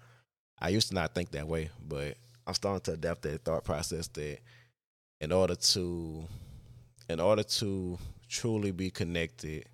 I 0.60 0.68
used 0.68 0.88
to 0.88 0.94
not 0.94 1.14
think 1.14 1.32
that 1.32 1.48
way 1.48 1.70
but 1.88 2.16
i'm 2.46 2.54
starting 2.54 2.80
to 2.80 2.92
adapt 2.92 3.22
that 3.22 3.44
thought 3.44 3.64
process 3.64 4.06
that 4.08 4.38
in 5.20 5.32
order 5.32 5.56
to 5.56 6.24
in 7.08 7.18
order 7.18 7.42
to 7.42 7.98
truly 8.28 8.70
be 8.70 8.88
connected 8.90 9.64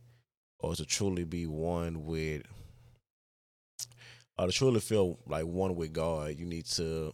or 0.60 0.74
to 0.74 0.86
truly 0.86 1.24
be 1.24 1.46
one 1.46 2.06
with 2.06 2.42
or 4.38 4.46
to 4.46 4.52
truly 4.52 4.80
feel 4.80 5.18
like 5.26 5.44
one 5.44 5.74
with 5.74 5.92
God, 5.92 6.36
you 6.38 6.46
need 6.46 6.66
to 6.66 7.12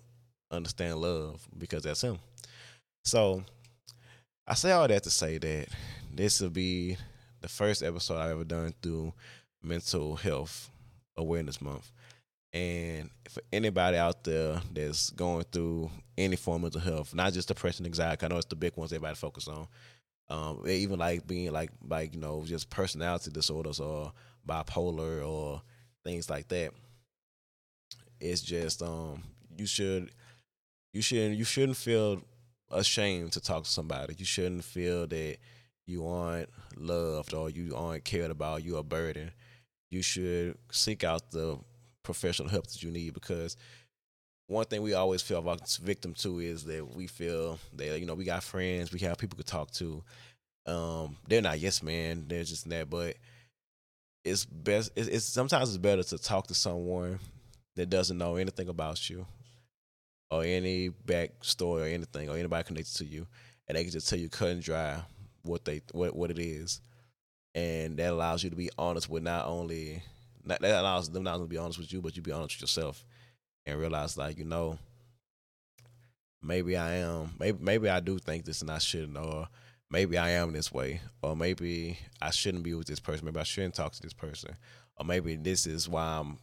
understand 0.50 0.98
love 0.98 1.46
because 1.56 1.82
that's 1.82 2.02
him. 2.02 2.18
So 3.04 3.44
I 4.46 4.54
say 4.54 4.72
all 4.72 4.86
that 4.86 5.02
to 5.04 5.10
say 5.10 5.38
that 5.38 5.68
this 6.12 6.40
will 6.40 6.50
be 6.50 6.96
the 7.40 7.48
first 7.48 7.82
episode 7.82 8.18
I've 8.18 8.32
ever 8.32 8.44
done 8.44 8.74
through 8.82 9.12
mental 9.62 10.16
health 10.16 10.70
awareness 11.16 11.60
month. 11.60 11.90
And 12.52 13.10
for 13.28 13.42
anybody 13.52 13.96
out 13.96 14.22
there 14.22 14.60
that's 14.72 15.10
going 15.10 15.44
through 15.50 15.90
any 16.16 16.36
form 16.36 16.56
of 16.64 16.74
mental 16.74 16.80
health, 16.92 17.14
not 17.14 17.32
just 17.32 17.48
depression, 17.48 17.84
anxiety, 17.84 18.24
I 18.24 18.28
know 18.28 18.36
it's 18.36 18.46
the 18.46 18.54
big 18.54 18.76
ones 18.76 18.92
everybody 18.92 19.16
focus 19.16 19.48
on. 19.48 19.66
Um, 20.30 20.62
even 20.66 20.98
like 20.98 21.26
being 21.26 21.52
like 21.52 21.70
like 21.86 22.14
you 22.14 22.20
know 22.20 22.44
just 22.46 22.70
personality 22.70 23.30
disorders 23.30 23.78
or 23.78 24.12
bipolar 24.48 25.26
or 25.26 25.60
things 26.04 26.30
like 26.30 26.48
that. 26.48 26.70
It's 28.24 28.40
just 28.40 28.82
um 28.82 29.22
you 29.56 29.66
should 29.66 30.10
you 30.94 31.02
shouldn't 31.02 31.36
you 31.36 31.44
shouldn't 31.44 31.76
feel 31.76 32.22
ashamed 32.70 33.32
to 33.32 33.40
talk 33.40 33.64
to 33.64 33.70
somebody. 33.70 34.14
You 34.16 34.24
shouldn't 34.24 34.64
feel 34.64 35.06
that 35.06 35.36
you 35.86 36.06
aren't 36.06 36.48
loved 36.76 37.34
or 37.34 37.50
you 37.50 37.74
aren't 37.76 38.04
cared 38.04 38.30
about. 38.30 38.64
You 38.64 38.76
are 38.76 38.80
a 38.80 38.84
burden. 38.84 39.30
You 39.90 40.00
should 40.00 40.56
seek 40.72 41.04
out 41.04 41.30
the 41.32 41.58
professional 42.02 42.48
help 42.48 42.66
that 42.68 42.82
you 42.82 42.90
need 42.90 43.12
because 43.12 43.58
one 44.46 44.64
thing 44.64 44.80
we 44.80 44.94
always 44.94 45.20
feel 45.20 45.38
about 45.38 45.70
victim 45.82 46.14
to 46.14 46.38
is 46.38 46.64
that 46.64 46.94
we 46.94 47.06
feel 47.06 47.58
that 47.74 48.00
you 48.00 48.06
know 48.06 48.14
we 48.14 48.24
got 48.24 48.42
friends, 48.42 48.90
we 48.90 49.00
have 49.00 49.18
people 49.18 49.36
to 49.36 49.44
talk 49.44 49.70
to. 49.72 50.02
Um, 50.66 51.18
they're 51.28 51.42
not 51.42 51.60
yes 51.60 51.82
man, 51.82 52.24
they're 52.26 52.44
just 52.44 52.70
that. 52.70 52.88
But 52.88 53.16
it's 54.24 54.46
best. 54.46 54.92
It's, 54.96 55.08
it's 55.08 55.24
sometimes 55.26 55.68
it's 55.68 55.78
better 55.78 56.02
to 56.02 56.16
talk 56.16 56.46
to 56.46 56.54
someone 56.54 57.18
that 57.76 57.90
doesn't 57.90 58.18
know 58.18 58.36
anything 58.36 58.68
about 58.68 59.08
you 59.10 59.26
or 60.30 60.44
any 60.44 60.90
backstory 60.90 61.82
or 61.82 61.84
anything 61.84 62.28
or 62.28 62.36
anybody 62.36 62.64
connected 62.64 62.96
to 62.96 63.04
you, 63.04 63.26
and 63.68 63.76
they 63.76 63.84
can 63.84 63.92
just 63.92 64.08
tell 64.08 64.18
you 64.18 64.28
cut 64.28 64.48
and 64.48 64.62
dry 64.62 65.00
what 65.42 65.64
they 65.64 65.82
what 65.92 66.14
what 66.16 66.30
it 66.30 66.38
is, 66.38 66.80
and 67.54 67.96
that 67.98 68.12
allows 68.12 68.42
you 68.42 68.50
to 68.50 68.56
be 68.56 68.70
honest 68.78 69.08
with 69.08 69.22
not 69.22 69.46
only 69.46 70.02
that 70.46 70.62
allows 70.62 71.08
them 71.10 71.22
not 71.22 71.36
only 71.36 71.46
to 71.46 71.50
be 71.50 71.58
honest 71.58 71.78
with 71.78 71.92
you, 71.92 72.02
but 72.02 72.16
you 72.16 72.22
be 72.22 72.32
honest 72.32 72.56
with 72.56 72.62
yourself 72.62 73.04
and 73.66 73.78
realize 73.78 74.16
like 74.16 74.38
you 74.38 74.44
know 74.44 74.78
maybe 76.42 76.76
I 76.76 76.96
am 76.96 77.34
maybe 77.38 77.58
maybe 77.60 77.88
I 77.88 78.00
do 78.00 78.18
think 78.18 78.44
this 78.44 78.60
and 78.60 78.70
I 78.70 78.78
shouldn't 78.78 79.16
or 79.16 79.48
maybe 79.90 80.18
I 80.18 80.30
am 80.30 80.52
this 80.52 80.72
way 80.72 81.00
or 81.22 81.34
maybe 81.34 81.98
I 82.20 82.30
shouldn't 82.30 82.64
be 82.64 82.74
with 82.74 82.86
this 82.86 83.00
person 83.00 83.24
maybe 83.24 83.40
I 83.40 83.44
shouldn't 83.44 83.74
talk 83.74 83.92
to 83.92 84.02
this 84.02 84.12
person 84.12 84.56
or 84.96 85.06
maybe 85.06 85.36
this 85.36 85.66
is 85.66 85.88
why 85.88 86.04
I'm 86.04 86.38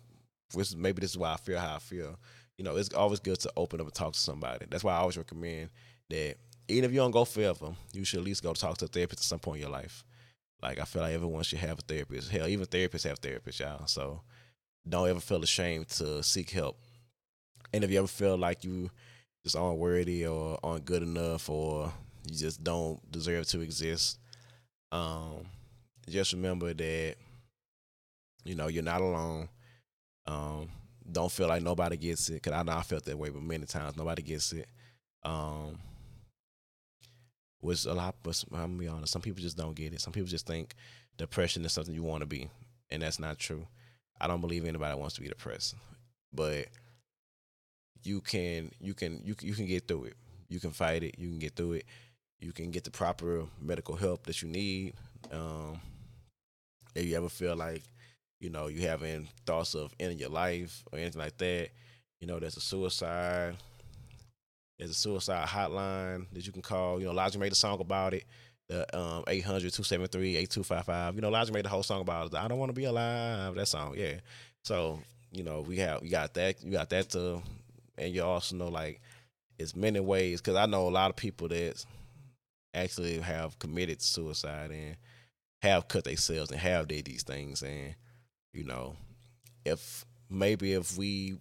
maybe 0.76 1.02
this 1.02 1.12
is 1.12 1.18
why 1.18 1.34
I 1.34 1.38
feel 1.38 1.60
how 1.60 1.76
I 1.76 1.80
feel. 1.80 2.18
You 2.58 2.66
know 2.66 2.76
it's 2.76 2.94
always 2.94 3.20
good 3.20 3.40
to 3.42 3.52
open 3.58 3.80
up 3.80 3.88
and 3.88 3.96
talk 3.96 4.14
to 4.14 4.20
somebody. 4.20 4.66
That's 4.70 4.84
why 4.84 4.94
I 4.94 4.98
always 4.98 5.18
recommend 5.18 5.70
that 6.10 6.36
even 6.68 6.86
if 6.86 6.92
you 6.92 6.98
don't 6.98 7.12
go 7.12 7.26
forever 7.26 7.74
you 7.92 8.04
should 8.06 8.20
at 8.20 8.26
least 8.26 8.44
go 8.44 8.54
talk 8.54 8.78
to 8.78 8.86
a 8.86 8.88
therapist 8.88 9.22
at 9.22 9.26
some 9.26 9.40
point 9.40 9.58
in 9.58 9.62
your 9.64 9.72
life. 9.72 10.04
Like 10.62 10.80
I 10.80 10.84
feel 10.84 11.02
like 11.02 11.14
everyone 11.14 11.44
should 11.44 11.60
have 11.60 11.80
a 11.80 11.82
therapist. 11.82 12.30
Hell 12.30 12.48
even 12.48 12.66
therapists 12.66 13.08
have 13.08 13.20
therapists 13.20 13.60
y'all. 13.60 13.88
So 13.88 14.22
don't 14.88 15.10
ever 15.10 15.20
feel 15.20 15.44
ashamed 15.44 15.90
to 15.90 16.24
seek 16.24 16.50
help. 16.52 16.78
And 17.74 17.84
if 17.84 17.92
you 17.92 18.00
ever 18.00 18.08
feel 18.08 18.38
like 18.38 18.64
you 18.64 18.90
just 19.44 19.56
aren't 19.56 19.80
worthy 19.80 20.26
or 20.26 20.60
aren't 20.64 20.86
good 20.86 21.04
enough 21.04 21.50
or 21.50 21.92
you 22.30 22.38
just 22.38 22.64
don't 22.64 23.00
deserve 23.12 23.48
to 23.48 23.62
exist, 23.62 24.20
um, 24.92 25.46
just 26.10 26.34
remember 26.34 26.74
that 26.74 27.16
you 28.44 28.56
know 28.56 28.68
you're 28.68 28.84
not 28.84 29.02
alone. 29.02 29.50
Um, 30.26 30.70
don't 31.10 31.32
feel 31.32 31.48
like 31.48 31.64
nobody 31.64 31.98
gets 31.98 32.30
it 32.30 32.36
because 32.36 32.54
I 32.54 32.64
know 32.64 32.74
I 32.74 32.82
felt 32.82 33.06
that 33.06 33.18
way, 33.18 33.30
but 33.30 33.42
many 33.42 33.66
times 33.66 33.98
nobody 33.98 34.22
gets 34.22 34.54
it. 34.54 34.68
Um, 35.24 35.80
which 37.60 37.86
a 37.86 37.94
lot, 37.94 38.16
but 38.24 38.44
I'm 38.52 38.60
gonna 38.60 38.78
be 38.78 38.88
honest, 38.88 39.14
some 39.14 39.22
people 39.22 39.42
just 39.42 39.58
don't 39.58 39.76
get 39.76 39.94
it. 39.94 40.02
Some 40.02 40.14
people 40.14 40.28
just 40.28 40.48
think 40.48 40.74
depression 41.18 41.64
is 41.66 41.74
something 41.74 41.94
you 41.94 42.04
want 42.04 42.22
to 42.22 42.28
be, 42.28 42.50
and 42.90 43.02
that's 43.02 43.20
not 43.20 43.40
true. 43.40 43.68
I 44.20 44.28
don't 44.28 44.42
believe 44.42 44.66
anybody 44.66 44.98
wants 45.00 45.16
to 45.16 45.22
be 45.22 45.28
depressed, 45.28 45.76
but 46.34 46.68
you 48.04 48.22
can 48.22 48.72
you 48.80 48.94
can 48.94 49.22
you 49.24 49.36
you 49.42 49.54
can 49.54 49.68
get 49.68 49.88
through 49.88 50.06
it. 50.06 50.16
You 50.50 50.60
can 50.60 50.72
fight 50.72 51.04
it. 51.04 51.18
You 51.18 51.30
can 51.30 51.40
get 51.40 51.56
through 51.56 51.74
it. 51.74 51.86
You 52.40 52.52
can 52.52 52.72
get 52.72 52.84
the 52.84 52.92
proper 52.92 53.46
medical 53.62 53.96
help 53.96 54.24
that 54.26 54.42
you 54.42 54.50
need. 54.50 54.96
Um, 55.32 55.80
if 56.96 57.06
you 57.06 57.16
ever 57.16 57.30
feel 57.30 57.56
like 57.56 57.84
you 58.42 58.50
know 58.50 58.68
you 58.68 58.82
having 58.82 59.30
thoughts 59.46 59.76
of 59.76 59.94
ending 60.00 60.20
your 60.20 60.30
life 60.30 60.84
or 60.92 61.00
anything 61.00 61.22
like 61.22 61.38
that, 61.38 61.70
you 62.20 62.28
know 62.28 62.40
there's 62.40 62.58
a 62.58 62.62
suicide. 62.62 63.56
There's 64.78 64.92
a 64.92 64.96
suicide 64.96 65.48
hotline 65.48 66.26
that 66.34 66.46
you 66.46 66.52
can 66.52 66.64
call. 66.64 67.00
You 67.00 67.06
know, 67.06 67.12
Logic 67.12 67.40
made 67.40 67.52
a 67.52 67.56
song 67.56 67.80
about 67.80 68.16
it. 68.16 68.26
The 68.68 68.98
um 68.98 69.24
800-273-8255. 69.26 71.16
You 71.16 71.22
know, 71.22 71.30
Logic 71.30 71.54
made 71.54 71.66
the 71.66 71.70
whole 71.70 71.84
song 71.84 72.02
about 72.02 72.28
it. 72.28 72.36
I 72.36 72.48
don't 72.48 72.58
want 72.58 72.70
to 72.70 72.74
be 72.74 72.86
alive. 72.86 73.54
That 73.54 73.68
song, 73.68 73.94
yeah. 73.96 74.16
So, 74.64 75.00
you 75.32 75.44
know, 75.44 75.62
we 75.62 75.78
have 75.78 76.04
you 76.04 76.10
got 76.10 76.34
that 76.34 76.64
you 76.64 76.72
got 76.72 76.90
that 76.90 77.10
to 77.12 77.44
and 77.98 78.14
you 78.14 78.24
also 78.24 78.56
know 78.56 78.70
like 78.70 79.02
it's 79.60 79.76
many 79.76 80.00
ways 80.00 80.42
because 80.42 80.56
I 80.56 80.66
know 80.66 80.88
a 80.88 80.90
lot 80.90 81.12
of 81.12 81.16
people 81.16 81.48
that 81.50 81.86
actually 82.74 83.20
have 83.20 83.60
committed 83.60 84.02
suicide 84.02 84.72
and 84.72 84.96
have 85.62 85.88
cut 85.88 86.06
themselves 86.06 86.50
and 86.50 86.60
have 86.60 86.88
did 86.88 87.06
these 87.06 87.24
things 87.24 87.62
and 87.62 87.96
you 88.54 88.64
know 88.64 88.96
if 89.66 90.06
maybe 90.30 90.74
if 90.74 90.98
we 90.98 91.38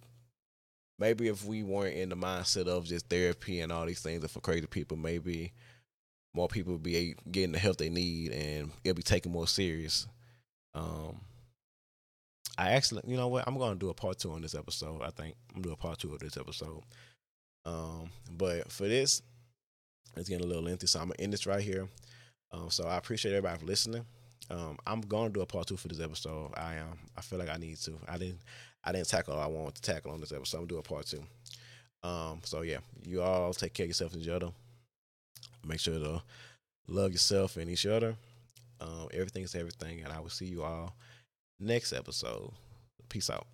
maybe 0.99 1.27
if 1.27 1.45
we 1.45 1.63
weren't 1.63 1.95
in 1.95 2.09
the 2.09 2.15
mindset 2.15 2.67
of 2.67 2.85
just 2.85 3.07
therapy 3.07 3.61
and 3.61 3.71
all 3.71 3.85
these 3.85 4.01
things 4.01 4.29
for 4.31 4.39
crazy 4.39 4.67
people 4.67 4.97
maybe 4.97 5.51
more 6.33 6.47
people 6.47 6.73
would 6.73 6.83
be 6.83 7.15
getting 7.29 7.51
the 7.51 7.59
help 7.59 7.77
they 7.77 7.89
need 7.89 8.31
and 8.31 8.71
it'll 8.83 8.95
be 8.95 9.01
taken 9.01 9.31
more 9.31 9.47
serious 9.47 10.07
um 10.73 11.19
I 12.57 12.71
actually, 12.71 13.01
you 13.07 13.17
know 13.17 13.27
what? 13.27 13.45
I'm 13.47 13.57
gonna 13.57 13.75
do 13.75 13.89
a 13.89 13.93
part 13.93 14.19
two 14.19 14.31
on 14.31 14.41
this 14.41 14.55
episode. 14.55 15.01
I 15.01 15.09
think 15.09 15.35
I'm 15.49 15.61
gonna 15.61 15.69
do 15.69 15.73
a 15.73 15.77
part 15.77 15.99
two 15.99 16.13
of 16.13 16.19
this 16.19 16.37
episode. 16.37 16.83
Um, 17.65 18.09
but 18.29 18.71
for 18.71 18.87
this, 18.87 19.21
it's 20.15 20.29
getting 20.29 20.45
a 20.45 20.47
little 20.47 20.63
lengthy, 20.63 20.87
so 20.87 20.99
I'm 20.99 21.07
gonna 21.07 21.15
end 21.19 21.33
this 21.33 21.47
right 21.47 21.61
here. 21.61 21.87
Um, 22.51 22.69
so 22.69 22.85
I 22.85 22.97
appreciate 22.97 23.31
everybody 23.31 23.59
for 23.59 23.65
listening. 23.65 24.05
Um, 24.51 24.77
I'm 24.85 24.99
gonna 25.01 25.29
do 25.29 25.41
a 25.41 25.45
part 25.45 25.67
two 25.67 25.77
for 25.77 25.87
this 25.87 26.01
episode. 26.01 26.51
I 26.55 26.75
am. 26.75 26.99
I 27.17 27.21
feel 27.21 27.39
like 27.39 27.49
I 27.49 27.55
need 27.55 27.77
to. 27.77 27.93
I 28.07 28.17
didn't. 28.17 28.39
I 28.83 28.91
didn't 28.91 29.07
tackle 29.07 29.33
all 29.33 29.39
I 29.39 29.47
wanted 29.47 29.75
to 29.75 29.81
tackle 29.81 30.11
on 30.11 30.19
this 30.19 30.33
episode. 30.33 30.57
I'm 30.57 30.63
gonna 30.63 30.73
do 30.73 30.77
a 30.79 30.83
part 30.83 31.05
two. 31.05 31.23
Um, 32.03 32.41
so 32.43 32.61
yeah, 32.61 32.79
you 33.05 33.21
all 33.21 33.53
take 33.53 33.73
care 33.73 33.85
of 33.85 33.89
yourself 33.89 34.13
and 34.13 34.21
each 34.21 34.27
other. 34.27 34.51
Make 35.65 35.79
sure 35.79 35.97
to 35.97 36.21
love 36.87 37.11
yourself 37.11 37.55
and 37.57 37.69
each 37.69 37.85
other. 37.85 38.15
Um, 38.81 39.07
everything 39.13 39.43
is 39.43 39.55
everything, 39.55 40.01
and 40.01 40.11
I 40.11 40.19
will 40.19 40.29
see 40.29 40.47
you 40.47 40.63
all 40.63 40.95
next 41.59 41.93
episode. 41.93 42.51
Peace 43.07 43.29
out. 43.29 43.47